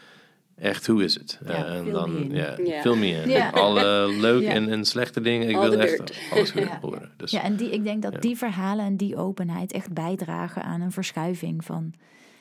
echt, 0.56 0.86
hoe 0.86 1.04
is 1.04 1.14
het? 1.14 1.40
Ja, 1.44 1.50
Eh, 1.66 1.76
en 1.78 1.90
dan, 1.90 2.28
ja, 2.30 2.56
in. 2.56 3.28
Ja. 3.28 3.50
Alle 3.66 4.08
leuke 4.20 4.46
en, 4.46 4.68
en 4.68 4.84
slechte 4.84 5.20
dingen. 5.20 5.48
Ik 5.48 5.56
All 5.56 5.70
wil 5.70 5.80
echt 5.80 5.96
dirt. 5.96 6.18
alles 6.30 6.52
Ja. 6.70 6.78
horen. 6.80 7.12
Dus, 7.16 7.30
Ja, 7.30 7.42
en 7.42 7.56
die, 7.56 7.70
ik 7.70 7.82
denk 7.84 8.02
dat 8.02 8.22
die 8.22 8.36
verhalen 8.36 8.84
en 8.84 8.96
die 8.96 9.16
openheid 9.16 9.72
echt 9.72 9.92
bijdragen 9.92 10.62
aan 10.62 10.80
een 10.80 10.92
verschuiving 10.92 11.64
van 11.64 11.92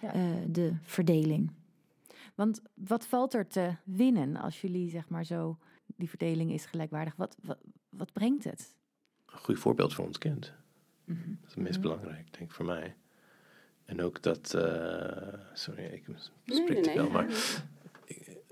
Ja. 0.01 0.13
eh, 0.13 0.21
de 0.47 0.73
verdeling. 0.81 1.51
Want 2.35 2.61
wat 2.73 3.05
valt 3.05 3.33
er 3.33 3.47
te 3.47 3.69
winnen 3.83 4.35
als 4.37 4.61
jullie 4.61 4.89
zeg 4.89 5.09
maar 5.09 5.25
zo, 5.25 5.57
die 5.95 6.09
verdeling 6.09 6.51
is 6.51 6.65
gelijkwaardig. 6.65 7.13
Wat, 7.15 7.35
wat, 7.43 7.57
wat 7.89 8.13
brengt 8.13 8.43
het? 8.43 8.73
een 9.25 9.41
goed 9.41 9.59
voorbeeld 9.59 9.93
voor 9.93 10.05
ons 10.05 10.17
kind. 10.17 10.53
Mhm. 11.05 11.17
Dat 11.19 11.47
is 11.49 11.53
het 11.55 11.63
meest 11.63 11.81
belangrijk, 11.81 12.27
denk 12.37 12.49
ik, 12.49 12.51
voor 12.51 12.65
mij. 12.65 12.95
En 13.85 14.01
ook 14.01 14.21
dat, 14.21 14.53
eh, 14.53 15.33
sorry, 15.53 15.83
ik 15.83 16.03
spreek 16.45 16.67
nee, 16.69 16.81
te 16.81 16.89
nee, 16.89 16.97
veel, 16.97 17.09
maar 17.09 17.25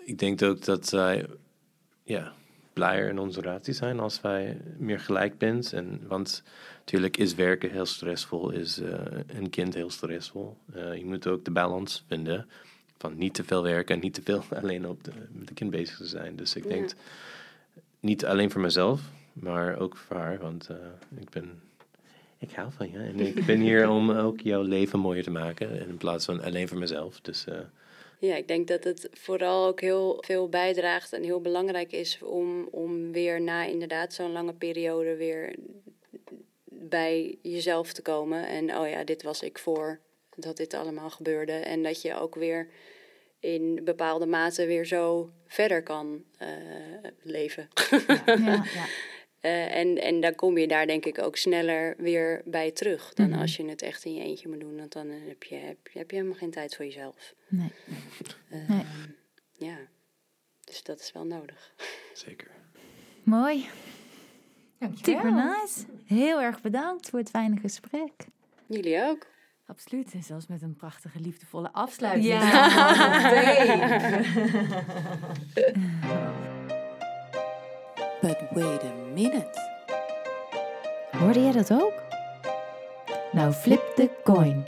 ik, 0.05 0.19
denk 0.19 0.41
ook 0.41 0.65
dat 0.65 0.87
zij, 0.87 1.25
ja, 2.03 2.33
blijer 2.73 3.09
in 3.09 3.19
onze 3.19 3.41
relatie 3.41 3.73
zijn 3.73 3.99
als 3.99 4.21
wij 4.21 4.57
meer 4.77 4.99
gelijk 4.99 5.37
bent. 5.37 5.73
En, 5.73 6.01
want 6.07 6.43
natuurlijk 6.77 7.17
is 7.17 7.35
werken 7.35 7.71
heel 7.71 7.85
stressvol, 7.85 8.49
is 8.49 8.79
eh, 8.79 8.99
een 9.27 9.49
kind 9.49 9.73
heel 9.73 9.89
stressvol. 9.89 10.57
Eh, 10.73 10.97
je 10.97 11.05
moet 11.05 11.27
ook 11.27 11.45
de 11.45 11.51
balans 11.51 12.03
vinden 12.07 12.47
van 12.97 13.17
niet 13.17 13.33
te 13.33 13.43
veel 13.43 13.63
werken 13.63 13.95
en 13.95 14.01
niet 14.01 14.13
te 14.13 14.21
veel 14.21 14.43
alleen 14.61 14.87
op 14.87 15.03
de, 15.03 15.11
met 15.31 15.47
de 15.47 15.53
kind 15.53 15.69
bezig 15.71 15.97
te 15.97 16.05
zijn. 16.07 16.35
Dus 16.35 16.55
ik 16.55 16.63
Ja. 16.63 16.69
denk, 16.69 16.93
niet 17.99 18.25
alleen 18.25 18.51
voor 18.51 18.61
mezelf, 18.61 19.01
maar 19.33 19.77
ook 19.79 19.97
voor 19.97 20.15
haar, 20.17 20.39
want 20.39 20.69
eh, 20.69 20.77
ik 21.19 21.29
ben... 21.29 21.61
Ik 22.37 22.51
hou 22.51 22.71
van 22.71 22.91
je 22.91 22.97
en 22.97 23.19
ik 23.19 23.45
ben 23.45 23.59
hier 23.59 23.89
om 23.97 24.11
ook 24.11 24.39
jouw 24.39 24.61
leven 24.61 24.99
mooier 24.99 25.23
te 25.23 25.31
maken. 25.31 25.87
In 25.87 25.97
plaats 25.97 26.25
van 26.25 26.41
alleen 26.43 26.67
voor 26.67 26.77
mezelf. 26.77 27.21
Dus 27.21 27.45
Ja, 28.25 28.35
ik 28.35 28.47
denk 28.47 28.67
dat 28.67 28.83
het 28.83 29.07
vooral 29.11 29.67
ook 29.67 29.81
heel 29.81 30.23
veel 30.25 30.49
bijdraagt 30.49 31.13
en 31.13 31.23
heel 31.23 31.41
belangrijk 31.41 31.91
is 31.91 32.21
om, 32.21 32.67
om 32.71 33.11
weer 33.11 33.41
na 33.41 33.65
inderdaad 33.65 34.13
zo'n 34.13 34.31
lange 34.31 34.53
periode 34.53 35.15
weer 35.15 35.55
bij 36.63 37.37
jezelf 37.41 37.93
te 37.93 38.01
komen. 38.01 38.47
En 38.47 38.77
oh 38.77 38.89
ja, 38.89 39.03
dit 39.03 39.23
was 39.23 39.41
ik 39.41 39.59
voor 39.59 39.99
dat 40.35 40.57
dit 40.57 40.73
allemaal 40.73 41.09
gebeurde. 41.09 41.51
En 41.51 41.83
dat 41.83 42.01
je 42.01 42.19
ook 42.19 42.35
weer 42.35 42.67
in 43.39 43.81
bepaalde 43.83 44.25
mate 44.25 44.65
weer 44.65 44.85
zo 44.85 45.29
verder 45.47 45.83
kan 45.83 46.23
eh, 46.37 46.47
leven. 47.21 47.69
Ja. 48.25 48.63
Ja. 48.73 48.85
Eh, 49.43 49.75
en, 49.75 50.01
en 50.01 50.19
dan 50.19 50.35
kom 50.35 50.57
je 50.57 50.67
daar 50.67 50.87
denk 50.87 51.05
ik 51.05 51.19
ook 51.21 51.37
sneller 51.37 51.95
weer 51.97 52.41
bij 52.45 52.71
terug 52.71 53.13
dan 53.13 53.29
Mhm. 53.29 53.39
als 53.39 53.55
je 53.55 53.65
het 53.69 53.81
echt 53.81 54.05
in 54.05 54.13
je 54.13 54.21
eentje 54.23 54.49
moet 54.49 54.59
doen. 54.59 54.77
Want 54.77 54.91
dan 54.93 55.09
heb 55.09 55.43
je, 55.43 55.55
heb, 55.55 55.87
je- 55.87 55.97
heb 55.99 56.09
je 56.11 56.15
helemaal 56.17 56.37
geen 56.37 56.51
tijd 56.51 56.75
voor 56.75 56.85
jezelf. 56.85 57.33
Nee. 57.47 57.71
Eh, 58.49 58.69
Nee. 58.69 58.85
Ja, 59.57 59.77
dus 60.63 60.83
dat 60.83 60.99
is 60.99 61.11
wel 61.11 61.25
nodig. 61.25 61.73
zeker. 62.13 62.47
Mooi. 63.23 63.65
Super 65.01 65.33
nice. 65.33 65.85
Heel 66.05 66.41
erg 66.41 66.61
bedankt 66.61 67.09
voor 67.09 67.19
het 67.19 67.29
fijne 67.29 67.59
gesprek. 67.59 68.11
Jullie 68.65 69.01
ook. 69.03 69.27
Absoluut. 69.65 70.13
En 70.13 70.23
zelfs 70.23 70.47
met 70.47 70.61
een 70.61 70.75
prachtige, 70.75 71.19
liefdevolle 71.19 71.71
afsluiting. 71.71 72.33
But 78.23 78.37
wait 78.51 78.83
a 78.83 78.93
minute. 79.13 79.49
Hoorde 81.11 81.39
jij 81.39 81.51
dat 81.51 81.73
ook? 81.73 81.93
Nou, 83.31 83.51
flip 83.51 83.91
the 83.95 84.09
coin. 84.23 84.63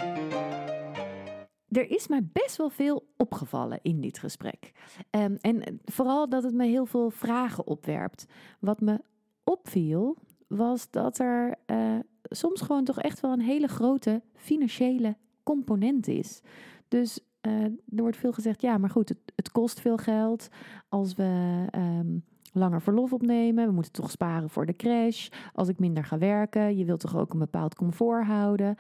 Er 1.70 1.90
is 1.90 2.08
mij 2.08 2.28
best 2.34 2.56
wel 2.58 2.70
veel 2.70 3.08
opgevallen 3.18 3.80
in 3.82 4.02
dit 4.02 4.20
gesprek. 4.20 4.72
Ehm, 5.10 5.36
en 5.42 5.80
vooral 5.86 6.30
dat 6.30 6.44
het 6.44 6.54
me 6.54 6.66
heel 6.66 6.86
veel 6.86 7.10
vragen 7.10 7.68
opwerpt. 7.68 8.26
Wat 8.60 8.82
me 8.82 9.02
opviel, 9.44 10.18
was 10.48 10.90
dat 10.90 11.20
er 11.20 11.56
eh, 11.66 12.00
soms 12.24 12.62
gewoon 12.62 12.84
toch 12.84 13.00
echt 13.00 13.20
wel 13.20 13.32
een 13.32 13.42
hele 13.42 13.68
grote 13.68 14.22
financiële 14.34 15.18
component 15.44 16.08
is. 16.08 16.42
Dus 16.88 17.20
eh, 17.42 17.64
er 17.64 17.74
wordt 18.02 18.18
veel 18.18 18.34
gezegd, 18.34 18.62
ja, 18.62 18.78
maar 18.78 18.90
goed, 18.90 19.10
het, 19.10 19.20
het 19.36 19.52
kost 19.52 19.80
veel 19.80 19.98
geld 19.98 20.48
als 20.90 21.14
we 21.14 21.66
ehm, 21.70 22.18
langer 22.56 22.82
verlof 22.82 23.14
opnemen. 23.14 23.68
We 23.68 23.74
moeten 23.74 23.92
toch 23.92 24.12
sparen 24.12 24.50
voor 24.50 24.66
de 24.66 24.76
crash. 24.76 25.30
Als 25.54 25.68
ik 25.68 25.80
minder 25.80 26.04
ga 26.04 26.18
werken, 26.18 26.78
je 26.78 26.86
wilt 26.86 27.00
toch 27.00 27.18
ook 27.18 27.34
een 27.34 27.40
bepaald 27.40 27.76
comfort 27.76 28.26
houden. 28.26 28.76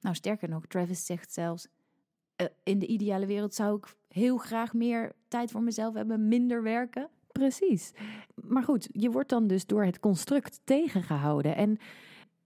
Nou, 0.00 0.14
sterker 0.14 0.48
nog, 0.48 0.66
Travis 0.66 1.06
zegt 1.06 1.32
zelfs... 1.32 1.68
eh, 2.36 2.46
in 2.62 2.78
de 2.78 2.86
ideale 2.86 3.26
wereld 3.26 3.54
zou 3.54 3.76
ik 3.76 3.94
heel 4.08 4.36
graag 4.36 4.72
meer 4.74 5.12
tijd 5.28 5.50
voor 5.50 5.62
mezelf 5.62 5.94
hebben, 5.94 6.28
minder 6.28 6.62
werken. 6.62 7.08
Precies. 7.32 7.92
Maar 8.34 8.62
goed, 8.62 8.88
je 8.92 9.10
wordt 9.10 9.28
dan 9.28 9.46
dus 9.46 9.66
door 9.66 9.84
het 9.84 10.00
construct 10.00 10.60
tegengehouden. 10.64 11.56
En 11.56 11.78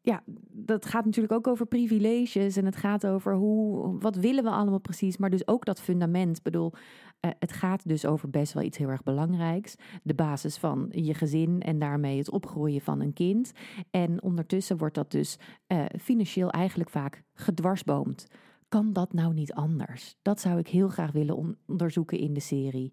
ja, 0.01 0.22
dat 0.51 0.86
gaat 0.86 1.05
natuurlijk 1.05 1.34
ook 1.34 1.46
over 1.46 1.66
privileges 1.66 2.57
en 2.57 2.64
het 2.64 2.76
gaat 2.76 3.07
over 3.07 3.34
hoe, 3.34 3.99
wat 3.99 4.16
willen 4.16 4.44
we 4.44 4.51
allemaal 4.51 4.78
precies, 4.80 5.16
maar 5.16 5.30
dus 5.30 5.46
ook 5.49 5.64
dat 5.64 5.80
fundament. 5.80 6.36
Ik 6.36 6.42
bedoel, 6.42 6.72
eh, 7.20 7.30
het 7.38 7.53
gaat 7.53 7.88
dus 7.88 8.07
over 8.07 8.30
best 8.30 8.53
wel 8.53 8.62
iets 8.62 8.78
heel 8.78 8.88
erg 8.88 9.03
belangrijks. 9.03 9.74
De 10.03 10.14
basis 10.14 10.57
van 10.57 10.88
je 10.90 11.14
gezin 11.14 11.61
en 11.61 11.78
daarmee 11.78 12.18
het 12.18 12.30
opgroeien 12.30 12.80
van 12.80 13.01
een 13.01 13.12
kind. 13.12 13.53
En 13.90 14.22
ondertussen 14.22 14.76
wordt 14.76 14.94
dat 14.94 15.11
dus 15.11 15.38
eh, 15.66 15.84
financieel 16.01 16.51
eigenlijk 16.51 16.90
vaak 16.90 17.22
gedwarsboomd. 17.34 18.26
Kan 18.68 18.92
dat 18.92 19.12
nou 19.12 19.34
niet 19.34 19.53
anders? 19.53 20.16
Dat 20.22 20.40
zou 20.40 20.59
ik 20.59 20.68
heel 20.68 20.88
graag 20.88 21.12
willen 21.12 21.36
on- 21.36 21.57
onderzoeken 21.66 22.18
in 22.18 22.32
de 22.32 22.40
serie. 22.40 22.92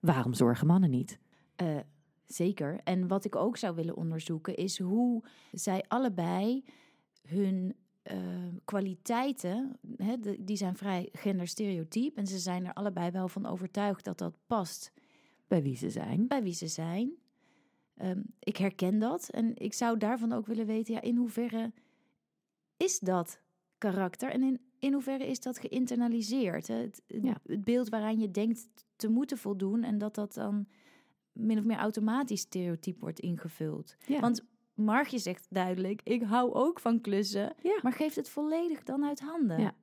Waarom 0.00 0.34
zorgen 0.34 0.66
mannen 0.66 0.90
niet? 0.90 1.18
Eh, 1.56 1.66
zeker. 2.26 2.80
En 2.84 3.08
wat 3.08 3.24
ik 3.24 3.36
ook 3.36 3.56
zou 3.56 3.74
willen 3.74 3.96
onderzoeken 3.96 4.54
is 4.56 4.78
hoe 4.78 5.22
zij 5.52 5.84
allebei 5.88 6.64
hun 7.28 7.74
eh, 8.02 8.18
kwaliteiten, 8.64 9.78
hè, 9.96 10.18
de- 10.18 10.44
die 10.44 10.56
zijn 10.56 10.76
vrij 10.76 11.08
genderstereotyp 11.12 12.16
en 12.16 12.26
ze 12.26 12.38
zijn 12.38 12.66
er 12.66 12.72
allebei 12.72 13.10
wel 13.10 13.28
van 13.28 13.46
overtuigd 13.46 14.04
dat 14.04 14.18
dat 14.18 14.34
past 14.46 14.92
Bij 15.48 15.62
wie 15.62 15.76
ze 15.76 15.90
zijn. 15.90 16.26
bij 16.26 16.42
wie 16.42 16.52
ze 16.54 16.66
zijn. 16.68 17.12
Ehm, 17.96 18.22
ik 18.38 18.56
herken 18.56 18.98
dat 18.98 19.28
en 19.28 19.56
ik 19.56 19.72
zou 19.72 19.98
daarvan 19.98 20.32
ook 20.32 20.46
willen 20.46 20.66
weten, 20.66 20.94
ja, 20.94 21.00
in 21.00 21.16
hoeverre 21.16 21.72
is 22.76 22.98
dat 22.98 23.40
karakter 23.78 24.30
en 24.30 24.42
in, 24.42 24.60
in 24.78 24.92
hoeverre 24.92 25.26
is 25.26 25.40
dat 25.40 25.58
geïnternaliseerd? 25.58 26.66
hè? 26.66 26.74
Het, 26.74 27.02
het- 27.06 27.22
Ja. 27.24 27.40
het 27.46 27.64
beeld 27.64 27.88
waaraan 27.88 28.18
je 28.20 28.30
denkt 28.30 28.68
te 28.96 29.08
moeten 29.08 29.38
voldoen 29.38 29.82
en 29.82 29.98
dat 29.98 30.14
dat 30.14 30.34
dan 30.34 30.66
min 31.34 31.58
of 31.58 31.64
meer 31.64 31.76
automatisch 31.76 32.40
stereotyp 32.40 33.00
wordt 33.00 33.20
ingevuld. 33.20 33.96
Ja. 34.06 34.20
Want 34.20 34.44
Margje 34.74 35.18
zegt 35.18 35.46
duidelijk, 35.50 36.00
ik 36.04 36.22
hou 36.22 36.52
ook 36.52 36.80
van 36.80 37.00
klussen, 37.00 37.54
Ja. 37.62 37.78
maar 37.82 37.92
geeft 37.92 38.16
het 38.16 38.28
volledig 38.28 38.82
dan 38.82 39.04
uit 39.04 39.20
handen. 39.20 39.60
Ja. 39.60 39.74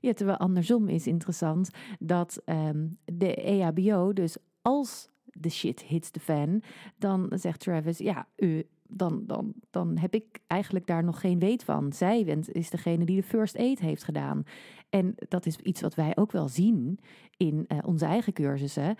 Ja, 0.00 0.12
terwijl 0.12 0.38
andersom 0.38 0.88
is 0.88 1.06
interessant 1.06 1.70
dat 1.98 2.42
ehm, 2.44 2.86
de 3.04 3.34
EHBO, 3.34 4.12
dus 4.12 4.36
als 4.62 5.08
de 5.24 5.48
shit 5.50 5.82
hits 5.82 6.10
the 6.10 6.20
fan, 6.20 6.62
dan 6.96 7.32
zegt 7.34 7.60
Travis, 7.60 7.98
ja, 7.98 8.26
u, 8.36 8.66
dan, 8.88 9.22
dan, 9.26 9.54
dan 9.70 9.98
heb 9.98 10.14
ik 10.14 10.40
eigenlijk 10.46 10.86
daar 10.86 11.04
nog 11.04 11.20
geen 11.20 11.38
weet 11.38 11.64
van. 11.64 11.92
Zij 11.92 12.24
bent, 12.24 12.52
is 12.52 12.70
degene 12.70 13.04
die 13.04 13.16
de 13.16 13.22
first 13.22 13.56
aid 13.56 13.78
heeft 13.78 14.04
gedaan. 14.04 14.42
En 14.88 15.14
dat 15.28 15.46
is 15.46 15.56
iets 15.56 15.80
wat 15.80 15.94
wij 15.94 16.16
ook 16.16 16.32
wel 16.32 16.48
zien 16.48 16.98
in 17.36 17.64
eh, 17.68 17.78
onze 17.86 18.04
eigen 18.04 18.32
cursussen. 18.32 18.96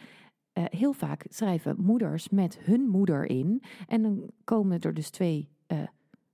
Eh, 0.59 0.65
heel 0.69 0.93
vaak 0.93 1.27
schrijven 1.29 1.77
moeders 1.79 2.29
met 2.29 2.59
hun 2.61 2.81
moeder 2.81 3.31
in. 3.31 3.63
En 3.87 4.03
dan 4.03 4.31
komen 4.45 4.81
er 4.81 4.95
dus 4.95 5.11
twee 5.11 5.49
eh, 5.67 5.79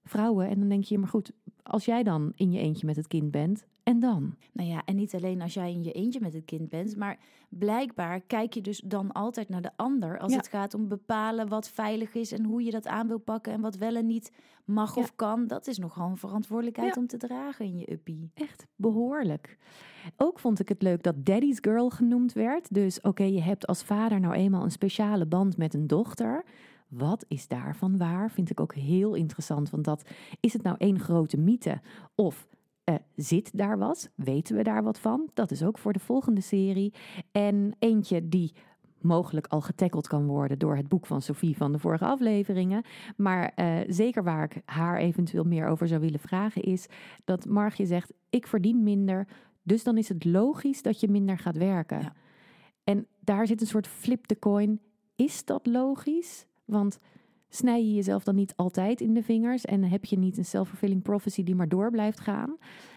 vrouwen. 0.03 0.49
En 0.49 0.59
dan 0.59 0.68
denk 0.68 0.85
je, 0.85 0.99
maar 0.99 1.09
goed, 1.09 1.33
als 1.62 1.85
jij 1.85 2.03
dan 2.03 2.33
in 2.35 2.53
je 2.53 2.59
eentje 2.59 2.87
met 2.87 2.97
het 2.97 3.07
kind 3.07 3.31
bent, 3.31 3.66
en 3.85 4.01
dan? 4.01 4.35
Nou 4.53 4.68
ja, 4.68 4.82
en 4.85 4.97
niet 4.97 5.14
alleen 5.14 5.43
als 5.43 5.55
jij 5.55 5.72
in 5.72 5.82
je 5.82 5.93
eentje 5.93 6.20
met 6.20 6.32
het 6.32 6.45
kind 6.45 6.68
bent, 6.68 6.97
maar 6.97 7.18
blijkbaar 7.49 8.20
kijk 8.20 8.55
je 8.55 8.61
dus 8.61 8.80
dan 8.85 9.12
altijd 9.12 9.49
naar 9.49 9.62
de 9.62 9.70
ander 9.76 10.18
als 10.18 10.30
Ja. 10.32 10.39
het 10.39 10.49
gaat 10.49 10.74
om 10.74 10.89
bepalen 10.89 11.49
wat 11.49 11.68
veilig 11.68 12.14
is 12.14 12.32
en 12.32 12.45
hoe 12.45 12.62
je 12.64 12.70
dat 12.70 12.87
aan 12.87 13.07
wil 13.09 13.18
pakken 13.18 13.53
en 13.53 13.61
wat 13.61 13.76
wel 13.76 13.95
en 13.97 14.07
niet 14.07 14.32
mag 14.64 14.95
Ja. 14.95 15.03
of 15.03 15.16
kan. 15.16 15.47
Dat 15.47 15.66
is 15.66 15.78
nogal 15.78 16.09
een 16.11 16.16
verantwoordelijkheid 16.16 16.95
Ja. 16.95 17.01
om 17.01 17.07
te 17.07 17.16
dragen 17.16 17.64
in 17.64 17.78
je 17.78 17.93
uppie. 17.93 18.30
Echt 18.35 18.66
behoorlijk. 18.76 19.59
Ook 20.16 20.39
vond 20.39 20.61
ik 20.61 20.68
het 20.68 20.82
leuk 20.82 21.03
dat 21.03 21.24
Daddy's 21.26 21.59
Girl 21.61 21.91
genoemd 21.91 22.32
werd. 22.32 22.74
Dus 22.74 23.01
oké, 23.01 23.24
je 23.24 23.41
hebt 23.43 23.66
als 23.66 23.82
vader 23.82 24.20
nou 24.20 24.35
eenmaal 24.35 24.62
een 24.64 24.70
speciale 24.70 25.26
band 25.26 25.57
met 25.57 25.74
een 25.74 25.87
dochter. 25.87 26.45
Wat 26.89 27.24
is 27.28 27.49
daarvan 27.49 27.97
waar? 27.99 28.30
Vind 28.30 28.51
ik 28.51 28.61
ook 28.61 28.74
heel 28.74 29.14
interessant. 29.14 29.70
Want 29.70 29.85
dat 29.85 30.09
is 30.41 30.53
het 30.53 30.62
nou 30.62 30.76
één 30.78 30.99
grote 31.01 31.37
mythe? 31.37 31.80
Of 32.14 32.47
eh, 32.85 32.95
zit 33.16 33.59
daar 33.59 33.78
wat? 33.78 34.11
Weten 34.14 34.57
we 34.57 34.62
daar 34.62 34.82
wat 34.82 34.99
van? 34.99 35.30
Dat 35.35 35.51
is 35.51 35.62
ook 35.62 35.78
voor 35.78 35.93
de 35.93 35.99
volgende 35.99 36.41
serie. 36.41 36.95
En 37.32 37.76
eentje 37.78 38.28
die 38.28 38.53
mogelijk 39.01 39.47
al 39.47 39.61
getackeld 39.61 40.07
kan 40.07 40.26
worden 40.26 40.59
door 40.59 40.76
het 40.76 40.89
boek 40.89 41.07
van 41.07 41.22
Sophie 41.22 41.57
van 41.57 41.72
de 41.72 41.78
vorige 41.78 42.05
afleveringen. 42.05 42.82
Maar 43.16 43.53
eh, 43.55 43.78
zeker 43.87 44.24
waar 44.24 44.45
ik 44.45 44.62
haar 44.64 44.99
eventueel 44.99 45.45
meer 45.45 45.66
over 45.66 45.89
zou 45.89 46.01
willen 46.01 46.20
vragen 46.20 46.62
is 46.62 46.87
dat 47.24 47.47
Margje 47.47 47.87
zegt: 47.87 48.12
ik 48.30 48.47
verdien 48.47 48.82
minder, 48.82 49.28
dus 49.62 49.85
dan 49.85 49.99
is 49.99 50.09
het 50.09 50.24
logisch 50.24 50.82
dat 50.82 51.01
je 51.01 51.09
minder 51.09 51.39
gaat 51.39 51.57
werken. 51.57 52.01
Ja. 52.01 52.12
En 52.85 53.07
daar 53.20 53.47
zit 53.47 53.61
een 53.61 53.66
soort 53.66 53.87
flip 53.87 54.24
the 54.24 54.39
coin. 54.39 54.80
Is 55.16 55.45
dat 55.45 55.66
logisch? 55.66 56.47
Want 56.64 56.99
snij 57.55 57.84
je 57.84 57.94
jezelf 57.94 58.24
dan 58.24 58.34
niet 58.34 58.57
altijd 58.57 59.00
in 59.00 59.14
de 59.14 59.22
vingers 59.22 59.64
en 59.64 59.82
heb 59.82 60.05
je 60.05 60.18
niet 60.18 60.38
een 60.38 60.44
self-fulfilling 60.44 61.02
prophecy 61.02 61.42
die 61.42 61.55
maar 61.55 61.68
door 61.68 61.90
blijft 61.90 62.20
gaan? 62.20 62.57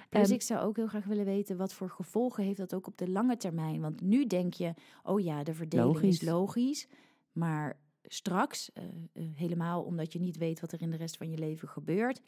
Dus 0.10 0.32
ik 0.32 0.42
zou 0.42 0.60
ook 0.60 0.76
heel 0.76 0.88
graag 0.88 1.06
willen 1.06 1.26
weten 1.26 1.58
wat 1.58 1.74
voor 1.74 1.90
gevolgen 1.90 2.44
heeft 2.44 2.58
dat 2.58 2.74
ook 2.74 2.88
op 2.88 2.98
de 2.98 3.10
lange 3.10 3.38
termijn. 3.38 3.82
Want 3.82 4.02
nu 4.02 4.26
denk 4.26 4.54
je, 4.54 4.74
oh 5.04 5.20
ja, 5.20 5.44
de 5.44 5.54
verdeling 5.54 5.94
Logisch. 5.94 6.22
is 6.22 6.30
logisch. 6.30 6.88
Maar 7.32 7.80
straks, 8.04 8.74
eh, 8.74 8.84
eh, 9.14 9.24
helemaal 9.34 9.84
omdat 9.84 10.14
je 10.14 10.20
niet 10.20 10.38
weet 10.38 10.60
wat 10.60 10.72
er 10.72 10.82
in 10.82 10.92
de 10.92 10.98
rest 10.98 11.18
van 11.18 11.30
je 11.30 11.38
leven 11.38 11.68
gebeurt. 11.68 12.22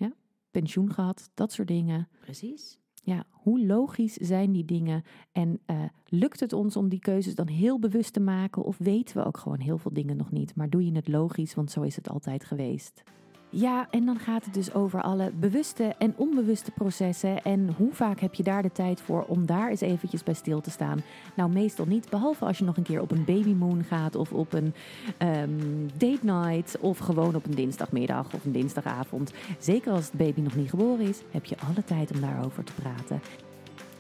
pensioen 0.52 0.94
gehad, 0.94 1.30
dat 1.34 1.52
soort 1.52 1.68
dingen. 1.68 2.08
Precies. 2.20 2.80
Ja, 3.04 3.26
hoe 3.32 3.66
logisch 3.66 4.14
zijn 4.14 4.52
die 4.52 4.66
dingen? 4.66 5.04
En 5.32 5.60
eh, 5.66 5.84
lukt 6.06 6.40
het 6.40 6.54
ons 6.54 6.76
om 6.76 6.90
die 6.90 7.00
keuzes 7.00 7.36
dan 7.36 7.48
heel 7.48 7.80
bewust 7.80 8.14
te 8.14 8.20
maken? 8.20 8.64
Of 8.64 8.78
weten 8.78 9.18
we 9.18 9.26
ook 9.26 9.38
gewoon 9.38 9.60
heel 9.60 9.78
veel 9.78 9.94
dingen 9.94 10.18
nog 10.18 10.32
niet? 10.32 10.56
Maar 10.56 10.70
doe 10.70 10.86
je 10.86 10.96
het 10.96 11.08
logisch, 11.08 11.54
want 11.54 11.72
zo 11.72 11.82
is 11.82 11.96
het 11.96 12.10
altijd 12.10 12.46
geweest. 12.46 13.04
Ja, 13.52 13.88
en 13.92 14.06
dan 14.06 14.20
gaat 14.20 14.46
het 14.46 14.54
dus 14.54 14.74
over 14.74 15.02
alle 15.02 15.32
bewuste 15.40 15.96
en 15.98 16.14
onbewuste 16.16 16.72
processen. 16.72 17.44
En 17.44 17.74
hoe 17.78 17.94
vaak 17.94 18.20
heb 18.20 18.34
je 18.34 18.44
daar 18.44 18.62
de 18.62 18.72
tijd 18.72 19.02
voor 19.02 19.24
om 19.28 19.46
daar 19.46 19.70
eens 19.70 19.82
eventjes 19.82 20.24
bij 20.24 20.34
stil 20.34 20.62
te 20.62 20.70
staan? 20.70 21.02
Nou, 21.36 21.52
meestal 21.52 21.86
niet, 21.86 22.10
behalve 22.10 22.46
als 22.46 22.58
je 22.58 22.64
nog 22.64 22.78
een 22.78 22.84
keer 22.84 23.02
op 23.02 23.12
een 23.12 23.26
babymoon 23.26 23.84
gaat 23.84 24.16
of 24.16 24.34
op 24.34 24.54
een 24.54 24.74
ehm, 25.18 25.88
date 25.98 26.26
night 26.26 26.78
of 26.80 26.98
gewoon 26.98 27.36
op 27.36 27.46
een 27.46 27.56
dinsdagmiddag 27.56 28.34
of 28.34 28.46
een 28.46 28.52
dinsdagavond. 28.52 29.34
Zeker 29.60 29.92
als 29.92 30.06
het 30.06 30.14
baby 30.14 30.42
nog 30.42 30.56
niet 30.56 30.70
geboren 30.70 31.08
is, 31.08 31.22
heb 31.32 31.46
je 31.46 31.58
alle 31.68 31.84
tijd 31.86 32.12
om 32.12 32.22
daarover 32.22 32.64
te 32.64 32.74
praten. 32.74 33.22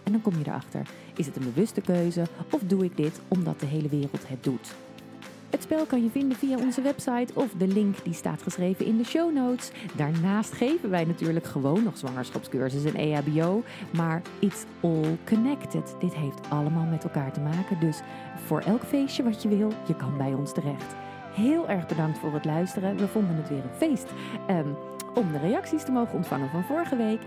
En 0.04 0.12
dan 0.12 0.22
kom 0.22 0.34
je 0.34 0.45
erachter, 0.45 0.88
is 1.16 1.26
het 1.26 1.36
een 1.36 1.54
bewuste 1.54 1.82
keuze 1.82 2.24
of 2.52 2.62
doe 2.62 2.84
ik 2.84 2.97
dit 2.97 3.22
omdat 3.28 3.60
de 3.60 3.66
hele 3.66 3.89
wereld 3.89 4.28
het 4.28 4.43
doet? 4.43 4.76
Het 5.50 5.64
spel 5.64 5.86
kan 5.86 6.04
je 6.04 6.10
vinden 6.10 6.38
via 6.38 6.58
onze 6.58 6.82
website 6.82 7.34
of 7.34 7.52
de 7.58 7.68
link 7.68 8.04
die 8.04 8.14
staat 8.14 8.41
geschreven 8.41 8.86
in 8.86 8.97
de 8.97 9.04
show 9.04 9.34
notes. 9.34 9.72
Daarnaast 9.95 10.54
geven 10.54 10.89
wij 10.89 11.06
natuurlijk 11.06 11.45
gewoon 11.45 11.84
nog 11.84 11.97
zwangerschapscursus 11.97 12.84
en 12.84 12.95
EHBO, 12.95 13.64
maar 13.93 14.22
it's 14.39 14.66
all 14.82 15.18
connected. 15.26 15.95
Dit 16.00 16.16
heeft 16.16 16.50
allemaal 16.50 16.86
met 16.86 17.04
elkaar 17.04 17.34
te 17.34 17.39
maken, 17.39 17.80
dus 17.80 18.02
voor 18.45 18.60
elk 18.60 18.84
feestje 18.84 19.24
wat 19.24 19.41
je 19.41 19.50
wil, 19.50 19.72
je 19.88 19.95
kan 19.95 20.18
bij 20.18 20.34
ons 20.34 20.54
terecht. 20.54 20.95
Heel 21.34 21.70
erg 21.70 21.88
bedankt 21.88 22.18
voor 22.18 22.34
het 22.34 22.45
luisteren. 22.45 22.97
We 22.97 23.08
vonden 23.08 23.36
het 23.36 23.50
weer 23.50 23.64
een 23.64 23.78
feest 23.78 24.08
ehm, 24.47 24.70
om 25.16 25.32
de 25.32 25.39
reacties 25.39 25.84
te 25.84 25.91
mogen 25.91 26.16
ontvangen 26.16 26.50
van 26.50 26.64
vorige 26.64 26.95
week. 26.95 27.22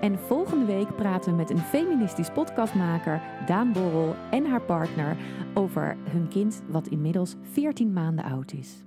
En 0.00 0.18
volgende 0.18 0.64
week 0.64 0.96
praten 0.96 1.30
we 1.30 1.36
met 1.36 1.50
een 1.50 1.58
feministisch 1.58 2.30
podcastmaker, 2.30 3.22
Daan 3.46 3.72
Borrel, 3.72 4.14
en 4.30 4.46
haar 4.46 4.62
partner 4.62 5.16
over 5.54 5.96
hun 6.10 6.28
kind, 6.28 6.62
wat 6.68 6.86
inmiddels 6.86 7.34
14 7.42 7.92
maanden 7.92 8.24
oud 8.24 8.52
is. 8.52 8.84